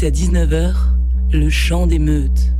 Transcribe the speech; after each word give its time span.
sur 0.00 0.06
deux, 0.06 0.10
de 0.10 0.14
18 0.14 0.36
à 0.36 0.46
19h, 0.46 0.74
le 1.32 1.50
chant 1.50 1.86
des 1.86 1.98
meutes. 1.98 2.59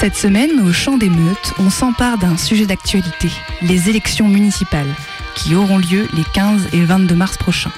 Cette 0.00 0.14
semaine, 0.14 0.60
au 0.60 0.72
Champ 0.72 0.96
des 0.96 1.10
Meutes, 1.10 1.54
on 1.58 1.70
s'empare 1.70 2.18
d'un 2.18 2.36
sujet 2.36 2.66
d'actualité, 2.66 3.30
les 3.62 3.90
élections 3.90 4.28
municipales, 4.28 4.94
qui 5.34 5.56
auront 5.56 5.76
lieu 5.76 6.06
les 6.14 6.22
15 6.22 6.68
et 6.72 6.84
22 6.84 7.16
mars 7.16 7.36
prochains. 7.36 7.72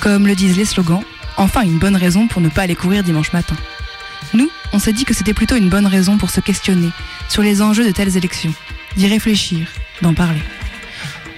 Comme 0.00 0.26
le 0.26 0.34
disent 0.34 0.56
les 0.56 0.64
slogans, 0.64 1.04
enfin 1.36 1.62
une 1.62 1.78
bonne 1.78 1.94
raison 1.94 2.26
pour 2.26 2.42
ne 2.42 2.48
pas 2.48 2.62
aller 2.62 2.74
courir 2.74 3.04
dimanche 3.04 3.32
matin. 3.32 3.54
Nous, 4.32 4.50
on 4.72 4.80
s'est 4.80 4.92
dit 4.92 5.04
que 5.04 5.14
c'était 5.14 5.32
plutôt 5.32 5.54
une 5.54 5.68
bonne 5.68 5.86
raison 5.86 6.18
pour 6.18 6.30
se 6.30 6.40
questionner 6.40 6.90
sur 7.28 7.42
les 7.42 7.62
enjeux 7.62 7.86
de 7.86 7.92
telles 7.92 8.16
élections, 8.16 8.52
d'y 8.96 9.06
réfléchir, 9.06 9.68
d'en 10.02 10.12
parler. 10.12 10.42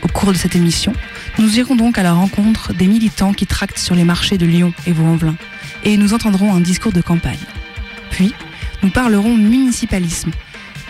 Au 0.01 0.09
cours 0.09 0.33
de 0.33 0.39
cette 0.39 0.57
émission, 0.57 0.95
nous 1.39 1.59
irons 1.59 1.77
donc 1.77 1.99
à 1.99 2.03
la 2.03 2.15
rencontre 2.15 2.73
des 2.73 2.87
militants 2.87 3.35
qui 3.35 3.47
tractent 3.47 3.79
sur 3.79 3.95
les 3.95 4.05
marchés 4.05 4.39
de 4.39 4.47
Lyon 4.47 4.73
et 4.87 4.93
Vaux-en-Velin, 4.93 5.37
et 5.85 5.99
nous 5.99 6.15
entendrons 6.15 6.55
un 6.55 6.61
discours 6.61 6.93
de 6.93 7.03
campagne. 7.03 7.37
Puis, 8.11 8.33
nous 8.83 8.91
parlerons 8.91 9.37
municipalisme, 9.37 10.31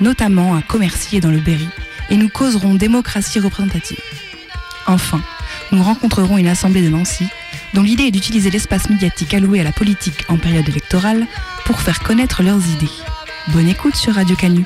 notamment 0.01 0.55
à 0.55 0.63
Commercy 0.63 1.21
dans 1.21 1.31
le 1.31 1.39
Berry, 1.39 1.69
et 2.11 2.17
nous 2.17 2.29
causerons 2.29 2.75
démocratie 2.75 3.41
représentative. 3.41 4.01
Enfin, 4.87 5.23
nous 5.73 5.83
rencontrerons 5.83 6.39
une 6.39 6.49
assemblée 6.49 6.83
de 6.83 6.89
Nancy, 6.89 7.27
dont 7.75 7.83
l'idée 7.83 8.05
est 8.05 8.11
d'utiliser 8.11 8.51
l'espace 8.51 8.89
médiatique 8.89 9.35
alloué 9.35 9.61
à 9.61 9.65
la 9.65 9.73
politique 9.73 10.25
en 10.29 10.39
période 10.39 10.69
électorale 10.69 11.27
pour 11.65 11.81
faire 11.81 12.01
connaître 12.01 12.43
leurs 12.43 12.65
idées. 12.69 12.93
Bonne 13.49 13.69
écoute 13.69 13.97
sur 13.97 14.15
Radio 14.15 14.37
Canu. 14.37 14.65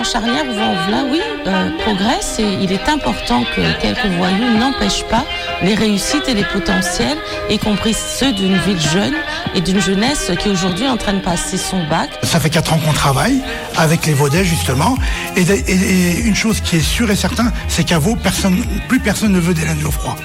Moment 0.00 0.04
charnière 0.04 0.44
où 0.48 0.54
Vaux-en-Velin, 0.54 1.04
oui, 1.10 1.20
euh, 1.46 1.70
progresse 1.84 2.38
et 2.38 2.58
il 2.62 2.72
est 2.72 2.88
important 2.88 3.42
que 3.54 3.60
quelques 3.80 4.06
voyous 4.16 4.58
n'empêchent 4.58 5.04
pas 5.04 5.24
les 5.62 5.74
réussites 5.74 6.26
et 6.28 6.34
les 6.34 6.44
potentiels, 6.44 7.18
y 7.50 7.58
compris 7.58 7.94
ceux 7.94 8.32
d'une 8.32 8.56
ville 8.58 8.80
jeune 8.80 9.14
et 9.54 9.60
d'une 9.60 9.80
jeunesse 9.80 10.30
qui 10.38 10.48
aujourd'hui 10.48 10.84
est 10.84 10.88
en 10.88 10.96
train 10.96 11.12
de 11.14 11.20
passer 11.20 11.56
son 11.58 11.84
bac. 11.88 12.08
Ça 12.22 12.40
fait 12.40 12.50
quatre 12.50 12.72
ans 12.72 12.78
qu'on 12.78 12.92
travaille 12.92 13.40
avec 13.76 14.06
les 14.06 14.14
Vaudais 14.14 14.44
justement. 14.44 14.96
Et, 15.36 15.42
et- 15.42 15.70
et 15.70 16.20
une 16.20 16.34
chose 16.36 16.60
qui 16.60 16.76
est 16.76 16.80
sûre 16.80 17.10
et 17.10 17.16
certaine, 17.16 17.52
c'est 17.68 17.84
qu'à 17.84 17.98
Vaud, 17.98 18.16
personne, 18.16 18.64
plus 18.88 19.00
personne 19.00 19.32
ne 19.32 19.40
veut 19.40 19.54
d'Hélène 19.54 19.80
Geoffroy. 19.80 20.16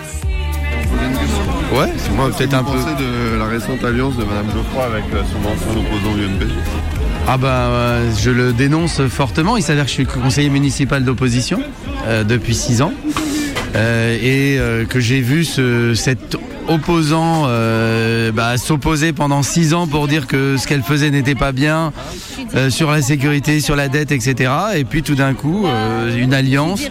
Ouais, 1.73 1.91
moi 2.15 2.29
peut-être 2.31 2.53
un 2.53 2.63
peu. 2.63 2.77
de 2.77 3.37
la 3.37 3.45
récente 3.45 3.83
alliance 3.83 4.15
de 4.15 4.23
Madame 4.23 4.45
Geoffroy 4.53 4.85
avec 4.85 5.03
euh, 5.13 5.23
son 5.31 5.39
ancien 5.49 5.81
opposant 5.81 6.15
UMP 6.15 6.43
Ah 7.27 7.37
bah 7.37 7.47
euh, 7.47 8.11
je 8.19 8.29
le 8.29 8.53
dénonce 8.53 9.01
fortement. 9.07 9.57
Il 9.57 9.63
s'avère 9.63 9.85
que 9.85 9.89
je 9.89 9.95
suis 9.95 10.05
conseiller 10.05 10.49
municipal 10.49 11.03
d'opposition 11.03 11.59
euh, 12.07 12.23
depuis 12.23 12.55
six 12.55 12.81
ans 12.81 12.93
Euh, 13.75 14.17
et 14.21 14.85
que 14.87 15.01
j'ai 15.01 15.19
vu 15.19 15.43
ce, 15.43 15.93
cet 15.95 16.37
opposant 16.69 17.45
bah, 18.33 18.57
s'opposer 18.57 19.11
pendant 19.11 19.43
six 19.43 19.73
ans 19.73 19.85
pour 19.85 20.07
dire 20.07 20.27
que 20.27 20.55
ce 20.55 20.65
qu'elle 20.65 20.81
faisait 20.81 21.11
n'était 21.11 21.35
pas 21.35 21.51
bien 21.51 21.91
sur 22.69 22.89
la 22.89 23.01
sécurité, 23.01 23.59
sur 23.59 23.75
la 23.75 23.89
dette, 23.89 24.13
etc. 24.13 24.49
Et 24.75 24.85
puis 24.85 25.03
tout 25.03 25.15
d'un 25.15 25.33
coup, 25.33 25.67
une 26.15 26.33
alliance. 26.33 26.83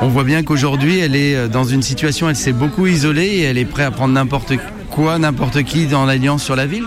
On 0.00 0.08
voit 0.08 0.22
bien 0.22 0.44
qu'aujourd'hui, 0.44 1.00
elle 1.00 1.16
est 1.16 1.48
dans 1.48 1.64
une 1.64 1.82
situation, 1.82 2.28
elle 2.28 2.36
s'est 2.36 2.52
beaucoup 2.52 2.86
isolée 2.86 3.26
et 3.26 3.42
elle 3.42 3.58
est 3.58 3.64
prête 3.64 3.88
à 3.88 3.90
prendre 3.90 4.14
n'importe 4.14 4.52
quoi, 4.92 5.18
n'importe 5.18 5.64
qui 5.64 5.86
dans 5.86 6.04
l'alliance 6.06 6.44
sur 6.44 6.54
la 6.54 6.66
ville. 6.66 6.86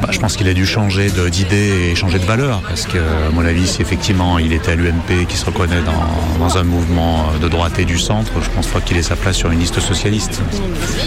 Bah, 0.00 0.08
je 0.10 0.18
pense 0.18 0.36
qu'il 0.36 0.48
a 0.48 0.54
dû 0.54 0.66
changer 0.66 1.10
d'idée 1.30 1.90
et 1.90 1.94
changer 1.94 2.18
de 2.18 2.24
valeur 2.24 2.62
parce 2.62 2.86
que, 2.86 2.98
à 2.98 3.30
mon 3.32 3.44
avis, 3.44 3.66
si 3.66 3.82
effectivement 3.82 4.38
il 4.38 4.52
était 4.52 4.72
à 4.72 4.74
l'UMP 4.74 5.26
qui 5.28 5.36
se 5.36 5.44
reconnaît 5.44 5.82
dans, 5.82 6.56
un 6.56 6.64
mouvement 6.64 7.26
de 7.40 7.48
droite 7.48 7.78
et 7.78 7.84
du 7.84 7.98
centre, 7.98 8.32
je 8.42 8.50
pense 8.50 8.66
pas 8.66 8.80
qu'il 8.80 8.96
ait 8.96 9.02
sa 9.02 9.14
place 9.14 9.36
sur 9.36 9.50
une 9.50 9.60
liste 9.60 9.78
socialiste. 9.78 10.40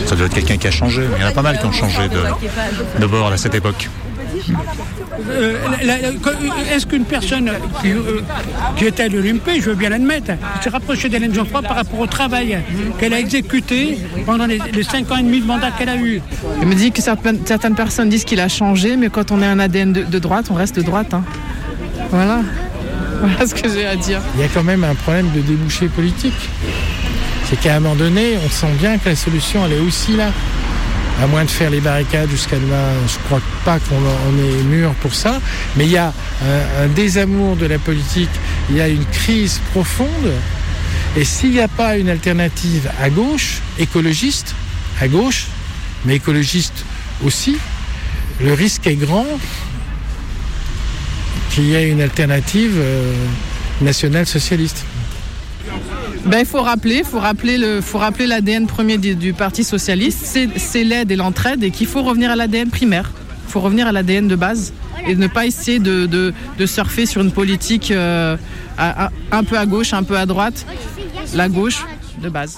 Ça 0.06 0.16
doit 0.16 0.28
être 0.28 0.34
quelqu'un 0.34 0.58
qui 0.58 0.68
a 0.68 0.72
changé. 0.72 1.04
Il 1.16 1.22
y 1.22 1.26
en 1.26 1.28
a 1.28 1.32
pas 1.32 1.42
mal 1.42 1.60
qui 1.60 1.66
ont 1.66 1.72
changé 1.72 2.08
de 2.08 3.06
bord 3.06 3.32
à 3.32 3.38
cette 3.38 3.56
époque. 3.56 3.90
Euh, 5.30 5.58
la- 5.84 6.00
Est-ce 6.76 6.86
qu'une 6.86 7.06
personne 7.06 7.52
qui, 7.82 7.92
euh, 7.92 8.22
qui 8.78 8.86
était 8.86 9.04
à 9.04 9.08
l'UMP, 9.08 9.42
je 9.60 9.70
veux 9.70 9.76
bien 9.76 9.90
l'admettre, 9.90 10.32
s'est 10.62 10.70
rapprochée 10.70 11.10
d'Hélène 11.10 11.34
Geoffroy 11.34 11.62
par 11.62 11.76
rapport 11.76 12.00
au 12.00 12.08
travail 12.08 12.58
qu'elle 13.00 13.14
a 13.14 13.20
exécuté 13.20 13.98
pendant 14.26 14.46
les, 14.48 14.60
les 14.74 14.84
cinq 14.84 15.12
ans 15.12 15.18
et 15.18 15.24
demi 15.24 15.42
de 15.42 15.46
mandat 15.46 15.72
qu'elle 15.72 15.90
a 15.90 15.98
eu? 15.98 16.22
Je 16.62 16.66
me 16.66 16.74
dis 16.74 16.92
que 16.92 17.02
certaines, 17.02 17.40
certaines 17.46 17.76
personnes 17.76 18.10
disent 18.10 18.24
qu'il 18.26 18.40
a 18.40 18.48
changé, 18.48 18.96
mais 18.98 19.10
quand 19.10 19.32
on 19.32 19.42
est 19.42 19.46
un 19.48 19.60
ADN 19.60 19.94
de, 19.94 20.04
de 20.04 20.20
droite, 20.20 20.48
on 20.50 20.56
reste 20.56 20.76
de 20.76 20.82
droite. 20.82 21.14
hein. 21.14 21.24
Voilà. 22.10 22.40
Voilà 23.22 23.48
ce 23.48 23.54
que 23.56 23.70
j'ai 23.70 23.86
à 23.86 23.96
dire. 23.96 24.20
Il 24.36 24.42
y 24.42 24.44
a 24.44 24.48
quand 24.54 24.64
même 24.64 24.84
un 24.84 24.96
problème 24.96 25.30
de 25.36 25.42
débouché 25.42 25.88
politique. 25.88 26.34
C'est 27.50 27.60
qu'à 27.60 27.76
un 27.76 27.80
moment 27.80 27.96
donné, 27.96 28.34
on 28.46 28.50
sent 28.50 28.68
bien 28.80 28.98
que 28.98 29.10
la 29.10 29.16
solution, 29.16 29.62
elle 29.66 29.74
est 29.74 29.80
aussi 29.80 30.16
là. 30.16 30.32
À 31.22 31.28
moins 31.28 31.46
de 31.46 31.50
faire 31.50 31.70
les 31.70 31.80
barricades 31.80 32.30
jusqu'à 32.30 32.58
demain, 32.58 32.90
je 33.08 33.18
crois 33.26 33.42
pas 33.64 33.80
qu'on 33.80 33.96
on 33.96 34.38
est 34.38 34.64
mûr 34.64 34.94
pour 34.96 35.14
ça. 35.14 35.40
Mais 35.78 35.86
il 35.86 35.92
y 35.92 35.98
a 35.98 36.08
un, 36.08 36.84
un 36.86 36.88
désamour 36.88 37.56
de 37.56 37.66
la 37.66 37.80
politique, 37.80 38.30
il 38.70 38.78
y 38.78 38.82
a 38.82 38.88
une 38.88 39.06
crise 39.06 39.60
profonde. 39.72 40.32
Et 41.16 41.24
s'il 41.24 41.52
n'y 41.52 41.60
a 41.60 41.68
pas 41.68 41.98
une 41.98 42.10
alternative 42.10 42.90
à 43.02 43.10
gauche, 43.10 43.60
écologiste, 43.78 44.56
à 45.00 45.08
gauche, 45.08 45.46
mais 46.06 46.16
écologiste 46.16 46.86
aussi, 47.24 47.58
le 48.42 48.54
risque 48.54 48.88
est 48.88 48.96
grand 48.96 49.28
qu'il 51.52 51.66
y 51.66 51.76
ait 51.76 51.90
une 51.90 52.02
alternative 52.02 52.74
euh, 52.78 53.14
nationale 53.82 54.26
socialiste. 54.26 54.86
Ben, 56.26 56.40
il 56.40 56.46
faut 56.46 56.62
rappeler, 56.62 57.04
faut 57.04 57.20
rappeler 57.20 57.58
le, 57.58 57.82
faut 57.82 57.98
rappeler 57.98 58.28
l'ADN 58.28 58.66
premier 58.66 58.98
du, 58.98 59.34
Parti 59.34 59.64
socialiste, 59.64 60.20
c'est- 60.24 60.84
l'aide 60.84 61.12
et 61.12 61.16
l'entraide, 61.16 61.64
et 61.64 61.72
qu'il 61.72 61.88
faut 61.88 62.02
revenir 62.02 62.32
à 62.32 62.36
l'ADN 62.36 62.70
primaire. 62.70 63.12
Il 63.48 63.52
faut 63.52 63.60
revenir 63.60 63.88
à 63.88 63.92
l'ADN 63.92 64.28
de 64.28 64.36
base 64.36 64.74
et 65.08 65.16
ne 65.16 65.28
pas 65.28 65.46
essayer 65.46 65.80
de, 65.80 66.06
de- 66.06 66.34
de 66.58 66.66
surfer 66.66 67.06
sur 67.06 67.22
une 67.22 67.32
politique 67.32 67.92
euh, 67.92 68.38
un 69.32 69.44
peu 69.44 69.58
à 69.58 69.66
gauche, 69.66 69.94
un 69.94 70.04
peu 70.04 70.18
à 70.18 70.26
droite. 70.26 70.66
La 71.36 71.50
gauche 71.50 71.86
de 72.22 72.30
base. 72.30 72.58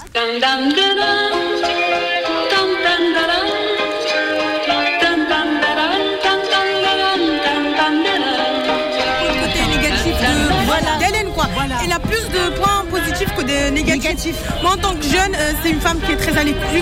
Moi 14.62 14.72
en 14.72 14.76
tant 14.76 14.94
que 14.94 15.02
jeune, 15.04 15.34
euh, 15.34 15.52
c'est 15.62 15.70
une 15.70 15.80
femme 15.80 15.98
qui 16.00 16.12
est 16.12 16.16
très 16.16 16.36
à 16.38 16.44
l'écoute. 16.44 16.72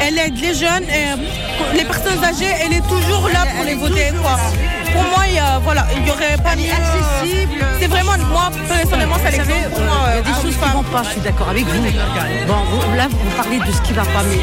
Elle 0.00 0.18
aide 0.18 0.38
les 0.40 0.54
jeunes, 0.54 0.84
et, 0.84 1.12
euh, 1.12 1.74
les 1.74 1.84
personnes 1.84 2.22
âgées, 2.24 2.52
elle 2.64 2.72
est 2.72 2.86
toujours 2.88 3.28
là 3.32 3.44
pour 3.54 3.64
les 3.64 3.74
voter 3.74 4.12
quoi. 4.22 4.36
Pour 4.92 5.02
moi, 5.02 5.24
il 5.28 5.40
voilà, 5.62 5.86
il 5.96 6.06
y 6.06 6.10
aurait 6.10 6.36
pas 6.42 6.54
de 6.56 6.62
accessible. 6.62 7.64
C'est 7.80 7.86
vraiment 7.88 8.16
moi 8.32 8.50
personnellement, 8.68 9.16
c'est 9.24 9.32
l'exemple 9.32 9.70
pour 9.70 9.80
moi. 9.80 10.08
Des 10.24 10.42
choses 10.42 10.56
qui 10.56 10.70
vont 10.72 10.82
pas, 10.84 11.02
je 11.04 11.10
suis 11.10 11.20
d'accord 11.20 11.48
avec 11.50 11.64
vous. 11.66 11.82
Bon, 12.46 12.54
vous- 12.70 12.96
là, 12.96 13.06
vous 13.08 13.30
parlez 13.36 13.58
de 13.58 13.72
ce 13.72 13.80
qui 13.82 13.92
va 13.92 14.02
pas, 14.02 14.22
mais 14.30 14.40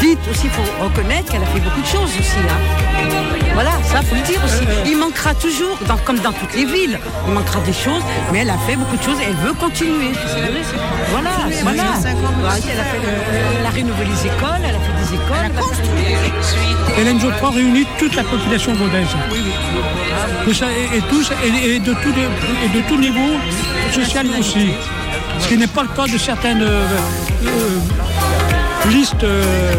dites 0.00 0.18
aussi, 0.30 0.44
il 0.44 0.50
faut 0.50 0.62
reconnaître 0.84 1.30
qu'elle 1.30 1.42
a 1.42 1.46
fait 1.46 1.60
beaucoup 1.60 1.80
de 1.80 1.86
choses 1.86 2.10
aussi. 2.18 2.38
hein. 2.48 2.60
Voilà, 3.54 3.70
ça, 3.84 4.02
faut 4.02 4.16
le 4.16 4.22
dire 4.22 4.40
aussi. 4.44 4.64
Il 4.84 4.96
manquera 4.98 5.32
toujours, 5.34 5.76
dans- 5.86 5.96
comme 5.98 6.18
dans 6.18 6.32
toutes 6.32 6.54
les 6.56 6.64
villes, 6.64 6.98
il 7.28 7.32
manquera 7.32 7.60
des 7.60 7.72
choses, 7.72 8.02
mais 8.32 8.40
elle 8.40 8.50
a 8.50 8.58
fait 8.66 8.74
beaucoup 8.74 8.96
de 8.96 9.02
choses 9.02 9.20
et 9.20 9.24
elle 9.28 9.36
veut 9.46 9.52
continuer. 9.54 10.10
Voilà, 11.10 11.30
voilà. 11.62 11.82
Ouais, 11.82 12.60
Elle 12.72 12.80
a, 12.80 12.84
fait 12.84 12.98
le- 12.98 13.60
elle 13.60 13.66
a 13.66 13.70
rénové 13.70 14.04
les 14.04 14.26
écoles, 14.26 14.62
elle 14.68 14.74
a 14.74 14.80
fait 14.80 14.96
des 15.02 15.14
écoles. 15.14 15.36
Elle 15.44 15.58
a 15.58 15.62
construit. 15.62 17.00
Hélène 17.00 17.20
Geoffroy 17.20 17.50
réunit 17.50 17.86
toute 17.98 18.14
la 18.16 18.24
population 18.24 18.72
vaudaise. 18.74 19.06
Que 20.44 20.52
ça- 20.52 20.66
et, 20.70 20.98
et 20.98 21.00
tous, 21.02 21.30
et, 21.44 21.76
et 21.76 21.78
de 21.78 21.92
tout, 21.94 22.14
et 22.64 22.68
de 22.76 22.80
tout 22.88 22.96
niveau 22.98 23.38
social 23.92 24.26
aussi. 24.38 24.70
Ce 25.38 25.48
qui 25.48 25.56
n'est 25.56 25.66
pas 25.68 25.82
le 25.82 25.88
cas 25.88 26.06
de 26.12 26.18
certaines 26.18 26.62
euh, 26.62 26.84
euh, 27.44 27.48
listes 28.90 29.24
euh, 29.24 29.74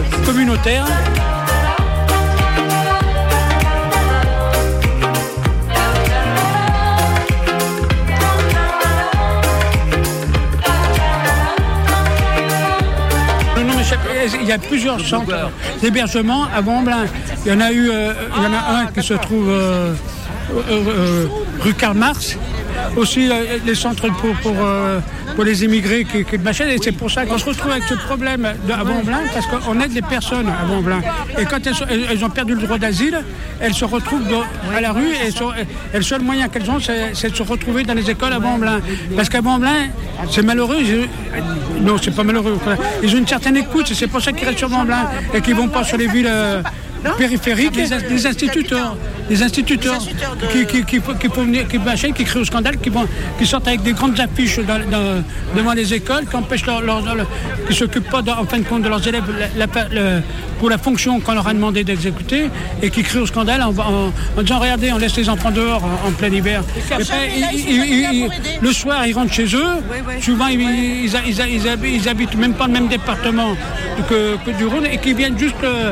chaque- 13.83 13.99
il 14.41 14.47
y 14.47 14.51
a 14.51 14.57
plusieurs 14.57 14.99
centres 14.99 15.51
d'hébergement 15.81 16.45
à 16.55 16.61
Vamblin. 16.61 17.05
Il 17.45 17.51
y 17.51 17.55
en 17.55 17.61
a 17.61 17.71
eu, 17.71 17.89
euh, 17.89 18.13
il 18.37 18.43
y 18.43 18.45
en 18.47 18.53
a 18.53 18.79
un 18.81 18.85
qui 18.87 19.03
se 19.03 19.13
trouve 19.13 19.49
euh, 19.49 19.93
rue 21.59 21.73
Karl 21.73 21.97
Marx. 21.97 22.37
Aussi 22.97 23.29
les 23.65 23.75
centres 23.75 24.09
pour, 24.09 24.35
pour, 24.41 24.55
pour 25.35 25.43
les 25.43 25.63
immigrés 25.63 26.05
qui, 26.05 26.23
qui 26.23 26.37
machin. 26.37 26.65
Et 26.69 26.77
c'est 26.81 26.91
pour 26.91 27.11
ça 27.11 27.25
qu'on 27.25 27.37
se 27.37 27.45
retrouve 27.45 27.71
avec 27.71 27.83
ce 27.83 27.93
problème 27.95 28.45
à 28.45 28.83
Vamblin, 28.83 29.19
parce 29.33 29.45
qu'on 29.47 29.79
aide 29.81 29.93
les 29.93 30.01
personnes 30.01 30.47
à 30.47 30.65
Vamblin. 30.65 31.01
Et 31.37 31.45
quand 31.45 31.59
elles, 31.67 32.07
elles- 32.09 32.23
ont 32.25 32.29
perdu 32.29 32.55
le 32.55 32.61
droit 32.61 32.77
d'asile, 32.77 33.19
elles 33.59 33.73
se 33.73 33.85
retrouvent 33.85 34.27
dans- 34.27 34.43
à 34.75 34.81
la 34.81 34.91
rue 34.91 35.11
et, 35.13 35.97
le 35.97 36.01
seul 36.03 36.21
moyen 36.21 36.47
qu'elles 36.47 36.69
ont, 36.71 36.79
c'est 36.79 37.29
de 37.29 37.35
se 37.35 37.43
retrouver 37.43 37.83
dans 37.83 37.93
les 37.93 38.09
écoles 38.09 38.33
à 38.33 38.39
Vamblin. 38.39 38.79
Parce 39.15 39.29
qu'à 39.29 39.41
Vamblin, 39.41 39.87
c'est 40.31 40.41
malheureux. 40.41 40.77
non, 41.81 41.97
c'est 42.01 42.15
pas 42.15 42.23
malheureux. 42.23 42.57
Ils 43.03 43.13
ont 43.13 43.17
une 43.19 43.27
certaine 43.27 43.57
écoute, 43.57 43.91
et 43.91 43.93
c'est 43.93 44.07
pour 44.07 44.21
ça 44.21 44.31
qu'ils 44.31 44.45
restent 44.47 44.59
sur 44.59 44.69
Vamblin 44.69 45.09
et 45.33 45.41
qu'ils 45.41 45.55
vont 45.55 45.67
pas 45.67 45.83
sur 45.83 45.97
les 45.97 46.07
villes 46.07 46.27
euh, 46.29 46.61
périphériques. 47.13 47.75
Les, 47.75 48.09
les 48.09 48.27
instituteurs, 48.27 48.95
les 49.29 49.43
instituteurs 49.43 49.97
qui, 50.51 50.65
qui, 50.65 50.83
qui, 50.85 51.01
qui 51.19 51.27
venir- 51.27 51.67
qui, 51.67 52.13
qui 52.13 52.23
créent 52.23 52.39
au 52.39 52.45
scandale, 52.45 52.77
qui, 52.77 52.89
vont, 52.89 53.05
qui 53.37 53.45
sortent 53.45 53.67
avec 53.67 53.81
des 53.83 53.93
grandes 53.93 54.19
affiches 54.19 54.59
dans- 54.59 54.89
dans- 54.89 55.23
devant 55.55 55.73
les 55.73 55.93
écoles, 55.93 56.25
qui 56.29 56.35
empêchent 56.35 56.65
leur, 56.65 56.81
leur- 56.81 57.01
leur- 57.15 57.27
qui 57.67 57.73
s'occupent 57.75 58.09
pas, 58.09 58.21
de- 58.21 58.31
en 58.31 58.45
fin 58.45 58.59
de 58.59 58.63
compte, 58.63 58.83
de 58.83 58.89
leurs 58.89 59.05
élèves 59.07 59.23
la- 59.57 59.65
la- 59.65 59.87
le- 59.89 60.21
pour 60.59 60.69
la 60.69 60.77
fonction 60.77 61.19
qu'on 61.19 61.33
leur 61.33 61.47
a 61.47 61.53
demandé 61.53 61.83
d'exécuter, 61.83 62.49
et 62.81 62.89
qui 62.89 63.03
créent 63.03 63.19
au 63.19 63.25
scandale 63.25 63.61
en, 63.61 63.69
en- 63.77 64.13
en 64.37 64.41
disant 64.41 64.59
regardez, 64.59 64.91
on 64.93 64.97
laisse 64.97 65.15
les 65.17 65.29
enfants 65.29 65.51
dehors 65.51 65.83
en, 65.83 66.07
en 66.07 66.11
plein 66.11 66.29
hiver. 66.29 66.63
Et 66.77 66.93
après, 66.93 67.29
ils- 67.35 67.59
ils- 67.59 67.85
ils- 67.85 68.13
ils- 68.13 68.29
le 68.61 68.73
soir, 68.73 69.05
ils 69.05 69.13
rentrent 69.13 69.33
chez 69.33 69.45
eux. 69.55 69.73
Souvent, 70.21 70.47
ils, 70.47 70.59
habitent- 71.15 71.93
ils 72.01 72.09
habitent 72.09 72.35
même 72.35 72.53
pas 72.53 72.67
le 72.67 72.73
même 72.73 72.87
département 72.87 73.55
que, 74.09 74.37
que 74.45 74.51
du 74.57 74.65
Rhône 74.65 74.85
et 74.85 74.97
qui 74.97 75.13
viennent 75.13 75.37
juste 75.37 75.55
euh, 75.63 75.91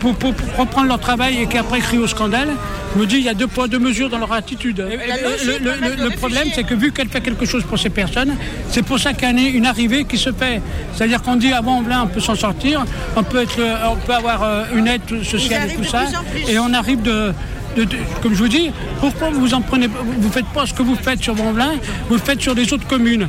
pour, 0.00 0.16
pour- 0.16 0.34
pour 0.34 0.56
reprendre 0.56 0.88
leur 0.88 0.98
travail 0.98 1.42
et 1.42 1.46
qui 1.46 1.58
après 1.58 1.78
crient 1.80 1.98
au 1.98 2.06
scandale. 2.08 2.48
Je 2.94 3.00
me 3.00 3.06
dis, 3.06 3.16
il 3.18 3.22
y 3.24 3.28
a 3.28 3.34
deux 3.34 3.46
poids, 3.46 3.68
deux 3.68 3.78
mesures 3.78 4.08
dans 4.10 4.18
leur 4.18 4.32
attitude. 4.32 4.80
Et- 4.90 4.96
le, 5.44 5.52
le- 5.64 5.70
le- 5.96 6.04
le 6.04 6.10
problème, 6.16 6.48
c'est 6.54 6.64
que 6.64 6.74
vu 6.74 6.90
qu'elle 6.92 7.08
fait 7.08 7.20
quelque 7.20 7.46
chose 7.46 7.62
pour 7.64 7.78
ces 7.78 7.90
personnes, 7.90 8.34
c'est 8.70 8.82
pour 8.82 8.98
ça 8.98 9.12
qu'il 9.12 9.22
y 9.24 9.26
a 9.26 9.48
une- 9.58 9.66
arrivée 9.66 10.04
qui 10.04 10.18
se 10.18 10.32
fait. 10.32 10.60
C'est-à-dire 10.94 11.22
qu'on 11.22 11.36
dit, 11.36 11.52
avant, 11.52 11.84
on 12.02 12.06
peut 12.08 12.20
s'en 12.20 12.34
sortir, 12.34 12.84
on 13.14 13.22
peut, 13.22 13.42
être, 13.42 13.60
euh, 13.60 13.76
on 13.92 13.96
peut 13.96 14.14
avoir 14.14 14.42
euh, 14.42 14.64
une 14.74 14.88
aide 14.88 15.02
sociale 15.22 15.68
et 15.70 15.74
tout 15.76 15.84
ça, 15.84 16.02
et 16.50 16.58
on 16.58 16.72
arrive 16.74 17.02
de... 17.02 17.32
de- 17.76 17.84
de- 17.84 17.96
comme 18.20 18.34
je 18.34 18.38
vous 18.42 18.48
dis, 18.48 18.72
pourquoi 18.98 19.30
vous 19.30 19.54
en 19.54 19.60
prenez, 19.60 19.86
vous 19.86 20.26
ne 20.28 20.32
faites 20.32 20.46
pas 20.52 20.66
ce 20.66 20.74
que 20.74 20.82
vous 20.82 20.96
faites 20.96 21.22
sur 21.22 21.34
Vanvelin, 21.34 21.74
vous 22.08 22.16
le 22.16 22.20
faites 22.20 22.40
sur 22.40 22.54
les 22.54 22.72
autres 22.72 22.86
communes, 22.88 23.28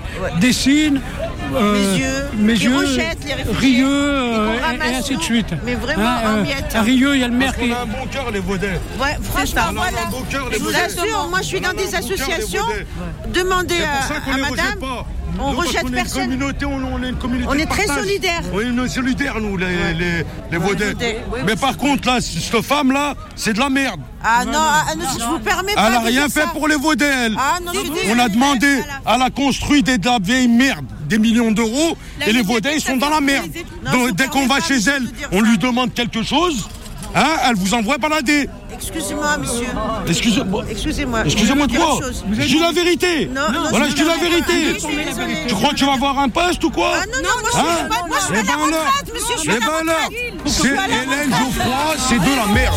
Dessines, 1.52 1.62
euh, 1.64 1.74
Mézieux, 1.74 2.28
les 2.38 2.44
Mézieux, 2.44 2.76
Rochettes, 2.76 3.18
les 3.26 3.34
réfugiés, 3.34 3.58
Rieux, 3.60 3.88
et 3.88 4.36
euh, 4.36 4.90
et- 4.92 4.96
ainsi 4.96 5.16
de 5.18 5.22
suite. 5.22 5.54
Mais 5.66 5.76
vraiment 5.76 6.04
Hein, 6.08 6.22
en 6.26 6.38
euh, 6.38 6.42
miettes. 6.44 6.76
À 6.76 6.82
Rieux, 6.82 7.16
il 7.16 7.22
y 7.22 7.24
a 7.24 7.28
le 7.28 7.34
maire 7.36 7.56
qui. 7.58 7.72
un 7.72 7.86
bon 7.86 8.06
cœur, 8.12 8.32
les 8.32 8.40
Vaudais. 8.40 8.80
Ouais, 9.00 9.18
franchement, 9.22 9.62
voilà. 9.74 10.10
Je 10.52 10.58
vous 10.60 10.70
assure, 10.70 11.28
moi 11.30 11.40
je 11.42 11.48
suis 11.48 11.62
dans 11.62 11.74
des 11.74 11.94
associations. 11.96 12.66
Demandez 13.34 13.76
à, 13.84 14.38
madame. 14.38 15.04
On 15.40 15.52
rejette 15.52 15.90
personne. 15.92 16.24
communauté, 16.24 16.66
on, 16.66 16.76
on 16.94 17.02
est 17.04 17.10
une 17.10 17.16
communauté 17.16 17.48
On 17.50 17.58
est 17.58 17.66
très 17.66 17.88
solidaires. 17.88 18.42
Oui, 18.54 18.66
on 18.78 18.84
est 18.84 18.90
solidaires, 18.90 19.40
nous, 19.40 19.58
les, 19.58 19.94
les, 19.94 20.26
les. 20.52 20.58
Vaudais. 20.58 20.94
Mais 21.46 21.56
par 21.56 21.78
contre, 21.78 22.08
là, 22.08 22.18
cette 22.22 22.62
femme-là, 22.62 23.14
c'est 23.36 23.54
de 23.54 23.60
la 23.60 23.70
merde. 23.70 24.02
Ah 24.24 24.44
non, 24.46 24.52
ah, 24.56 24.94
non, 24.96 25.06
je 25.18 25.24
vous 25.26 25.40
permets 25.40 25.74
pas. 25.74 25.88
Elle 25.88 25.94
n'a 25.94 26.00
rien 26.02 26.30
fait 26.30 26.42
ça. 26.42 26.48
pour 26.48 26.68
les 26.68 26.76
Vaudais, 26.76 27.06
elle. 27.26 27.36
Ah 27.40 27.58
On 27.64 28.20
a 28.20 28.30
demandé, 28.30 28.84
elle 29.06 29.22
a 29.22 29.30
construit 29.30 29.82
des, 29.84 29.98
de 29.98 30.06
la 30.06 30.20
vieille 30.22 30.48
merde, 30.50 30.86
des 31.12 31.20
millions 31.20 31.52
d'euros, 31.52 31.98
et 32.26 32.32
les 32.32 32.40
ils 32.40 32.82
ça 32.82 32.92
sont 32.92 32.96
dans 32.96 33.10
la 33.10 33.20
merde. 33.20 33.52
Donc, 33.92 34.16
dès 34.16 34.28
qu'on 34.28 34.48
va 34.48 34.56
pas 34.56 34.62
chez 34.62 34.80
elle, 34.90 35.04
on 35.34 35.42
lui 35.42 35.58
demande 35.58 35.94
quelque 35.94 36.24
chose, 36.24 36.70
hein, 37.14 37.26
elle 37.46 37.56
vous 37.56 37.74
envoie 37.74 37.98
balader. 37.98 38.48
Excusez-moi, 38.74 39.38
monsieur. 39.38 39.68
Excusez-moi. 40.08 40.64
Excusez-moi. 40.70 41.24
Excusez-moi 41.26 41.68
de 41.68 41.76
quoi. 41.76 42.00
Je 42.32 42.46
dis 42.48 42.60
la 42.60 42.72
vérité. 42.72 43.26
Non, 43.28 43.42
non, 43.52 43.70
voilà, 43.70 43.90
je 43.90 43.94
dis 43.96 44.04
la 44.06 44.16
vérité. 44.18 44.74
pas. 44.80 45.48
Tu 45.48 45.54
crois 45.54 45.70
que 45.72 45.76
tu 45.76 45.86
vas 45.86 45.94
avoir 45.94 46.18
un 46.18 46.30
poste 46.30 46.64
ou 46.64 46.70
quoi 46.70 46.94
Ah 46.96 47.06
non, 47.06 47.18
non, 47.18 47.30
moi 47.42 47.50
je 47.54 47.58
Hein 47.60 47.78
suis 47.78 47.90
pas- 47.90 48.08
moi, 48.08 48.18
je 48.18 48.26
suis 48.26 48.34
Eh 48.34 48.40
à 48.40 48.44
la 48.44 48.48
ben 48.48 48.64
retraite, 48.64 49.14
monsieur, 49.14 49.36
je 49.36 49.42
suis 49.42 49.52
à 49.52 49.56
eh 49.56 49.60
la 49.60 49.66
ben 49.66 49.92
retraite. 49.92 50.48
C'est 50.48 50.68
Hélène. 50.70 51.30
Geoffroy, 51.30 51.96
c'est 52.08 52.20
de 52.20 52.36
la 52.36 52.46
merde. 52.54 52.76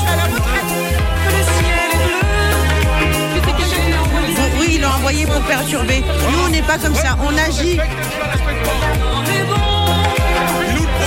Bon, 5.05 5.11
oui, 5.11 5.17
ils 5.21 5.27
l'ont 5.27 5.27
envoyé 5.27 5.27
pour 5.27 5.43
perturber. 5.43 6.03
Nous, 6.31 6.39
on 6.47 6.49
n'est 6.49 6.63
pas 6.63 6.79
comme 6.79 6.95
ça. 6.95 7.17
On 7.23 7.37
agit. 7.37 7.79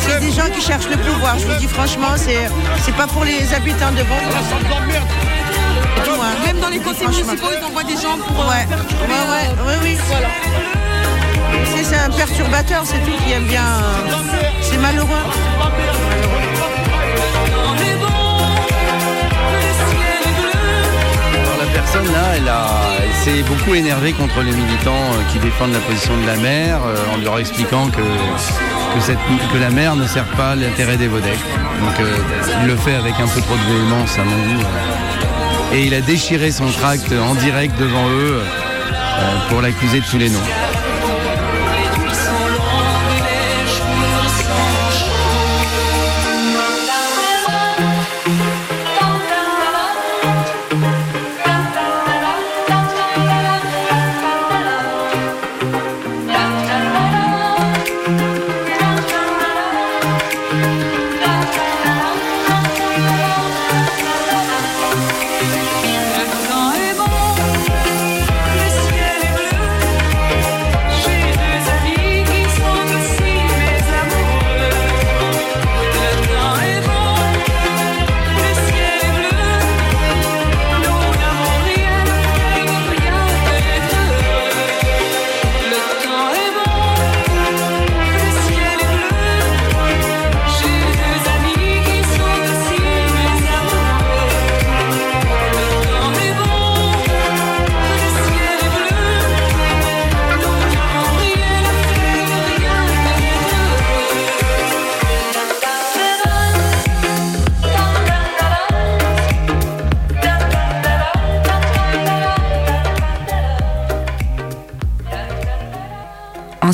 C'est 0.01 0.19
des 0.19 0.31
gens 0.31 0.49
qui 0.53 0.61
cherchent 0.61 0.87
le 0.89 0.97
pouvoir. 0.97 1.37
Je 1.39 1.47
vous 1.47 1.55
dis 1.59 1.67
franchement, 1.67 2.13
c'est 2.15 2.47
c'est 2.83 2.95
pas 2.95 3.07
pour 3.07 3.23
les 3.25 3.53
habitants 3.53 3.91
de 3.91 4.03
Vendée. 4.03 4.35
Même 6.45 6.59
dans 6.59 6.69
les 6.69 6.79
conseils 6.79 7.07
municipaux, 7.07 7.47
ils 7.59 7.65
envoient 7.65 7.83
des 7.83 7.95
gens 7.95 8.17
pour. 8.27 8.45
euh, 8.45 8.53
Ouais, 8.53 8.65
ouais, 9.07 9.65
ouais, 9.65 9.65
oui, 9.67 9.73
oui. 9.83 9.97
Voilà. 10.07 10.27
C'est 11.65 11.83
c'est 11.83 11.97
un 11.97 12.09
perturbateur, 12.09 12.83
c'est 12.85 12.99
tout 12.99 13.17
qui 13.25 13.31
aime 13.33 13.45
bien. 13.45 13.61
euh, 13.63 14.15
C'est 14.61 14.77
malheureux. 14.77 15.07
Personne 21.97 22.15
s'est 23.23 23.41
beaucoup 23.41 23.73
énervée 23.73 24.13
contre 24.13 24.41
les 24.41 24.51
militants 24.51 24.91
euh, 24.91 25.31
qui 25.31 25.39
défendent 25.39 25.73
la 25.73 25.79
position 25.79 26.15
de 26.15 26.27
la 26.27 26.35
mère 26.35 26.79
euh, 26.85 26.95
en 27.11 27.17
leur 27.17 27.39
expliquant 27.39 27.89
que, 27.89 29.59
la 29.59 29.69
mère 29.71 29.95
ne 29.95 30.05
sert 30.05 30.27
pas 30.35 30.55
l'intérêt 30.55 30.97
des 30.97 31.07
Vaudèques. 31.07 31.33
Donc 31.79 31.99
euh, 31.99 32.17
il 32.61 32.67
le 32.67 32.75
fait 32.75 32.93
avec 32.93 33.15
un 33.19 33.27
peu 33.27 33.41
trop 33.41 33.55
de 33.55 33.73
véhémence 33.73 34.19
à 34.19 34.23
mon 34.23 34.35
goût. 34.35 34.63
Et 35.73 35.85
il 35.85 35.93
a 35.95 36.01
déchiré 36.01 36.51
son 36.51 36.67
tract 36.67 37.11
en 37.11 37.33
direct 37.33 37.73
devant 37.79 38.07
eux 38.09 38.43
pour 39.49 39.61
l'accuser 39.61 39.99
de 39.99 40.05
tous 40.05 40.19
les 40.19 40.29
noms. 40.29 40.66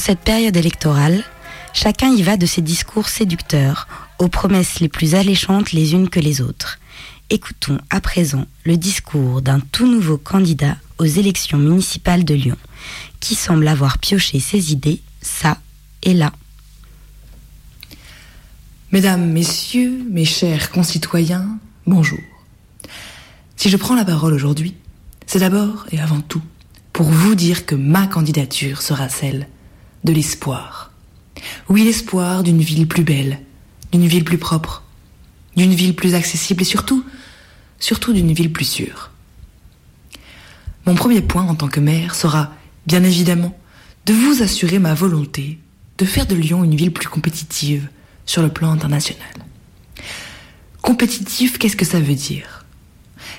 Cette 0.06 0.20
période 0.20 0.58
électorale, 0.58 1.24
chacun 1.72 2.10
y 2.10 2.24
va 2.24 2.36
de 2.36 2.46
ses 2.46 2.62
discours 2.62 3.08
séducteurs, 3.08 3.88
aux 4.20 4.28
promesses 4.28 4.82
les 4.82 4.90
plus 4.90 5.16
alléchantes 5.16 5.72
les 5.72 5.94
unes 5.94 6.10
que 6.10 6.20
les 6.20 6.42
autres. 6.42 6.78
Écoutons 7.30 7.78
à 7.90 8.02
présent 8.02 8.46
le 8.66 8.76
discours 8.76 9.42
d'un 9.42 9.62
tout 9.62 9.88
nouveau 9.88 10.18
candidat 10.18 10.76
aux 10.98 11.06
élections 11.06 11.58
municipales 11.58 12.26
de 12.26 12.34
Lyon, 12.34 12.58
qui 13.22 13.34
semble 13.34 13.66
avoir 13.66 13.98
pioché 13.98 14.42
ses 14.42 14.74
idées 14.74 15.00
ça 15.22 15.58
et 16.02 16.14
là. 16.14 16.34
Mesdames, 18.92 19.32
Messieurs, 19.32 20.04
mes 20.12 20.26
chers 20.26 20.70
concitoyens, 20.70 21.48
bonjour. 21.88 22.20
Si 23.56 23.70
je 23.70 23.78
prends 23.78 23.96
la 23.96 24.04
parole 24.04 24.34
aujourd'hui, 24.34 24.76
c'est 25.28 25.40
d'abord 25.40 25.86
et 25.94 26.02
avant 26.02 26.20
tout 26.20 26.42
pour 26.92 27.06
vous 27.06 27.36
dire 27.36 27.66
que 27.66 27.76
ma 27.76 28.06
candidature 28.06 28.82
sera 28.82 29.08
celle 29.08 29.48
de 30.04 30.14
l'espoir. 30.14 30.92
Oui, 31.70 31.84
l'espoir 31.84 32.44
d'une 32.44 32.62
ville 32.62 32.88
plus 32.88 33.04
belle, 33.04 33.40
d'une 33.92 34.08
ville 34.08 34.24
plus 34.24 34.38
propre, 34.38 34.84
d'une 35.56 35.74
ville 35.74 35.96
plus 35.96 36.16
accessible 36.16 36.62
et 36.62 36.66
surtout, 36.66 37.04
surtout 37.80 38.14
d'une 38.14 38.34
ville 38.34 38.52
plus 38.52 38.66
sûre. 38.66 39.12
Mon 40.86 40.96
premier 40.96 41.22
point 41.22 41.44
en 41.44 41.56
tant 41.56 41.68
que 41.70 41.80
maire 41.80 42.16
sera, 42.16 42.54
bien 42.88 43.04
évidemment, 43.04 43.58
de 44.06 44.14
vous 44.14 44.44
assurer 44.44 44.80
ma 44.80 44.94
volonté 44.94 45.60
de 45.98 46.06
faire 46.06 46.26
de 46.26 46.36
Lyon 46.36 46.64
une 46.64 46.76
ville 46.76 46.92
plus 46.92 47.08
compétitive 47.08 47.88
sur 48.26 48.42
le 48.42 48.50
plan 48.50 48.72
international. 48.72 49.34
Compétitif, 50.82 51.58
qu'est-ce 51.58 51.76
que 51.76 51.86
ça 51.86 52.00
veut 52.00 52.16
dire? 52.16 52.66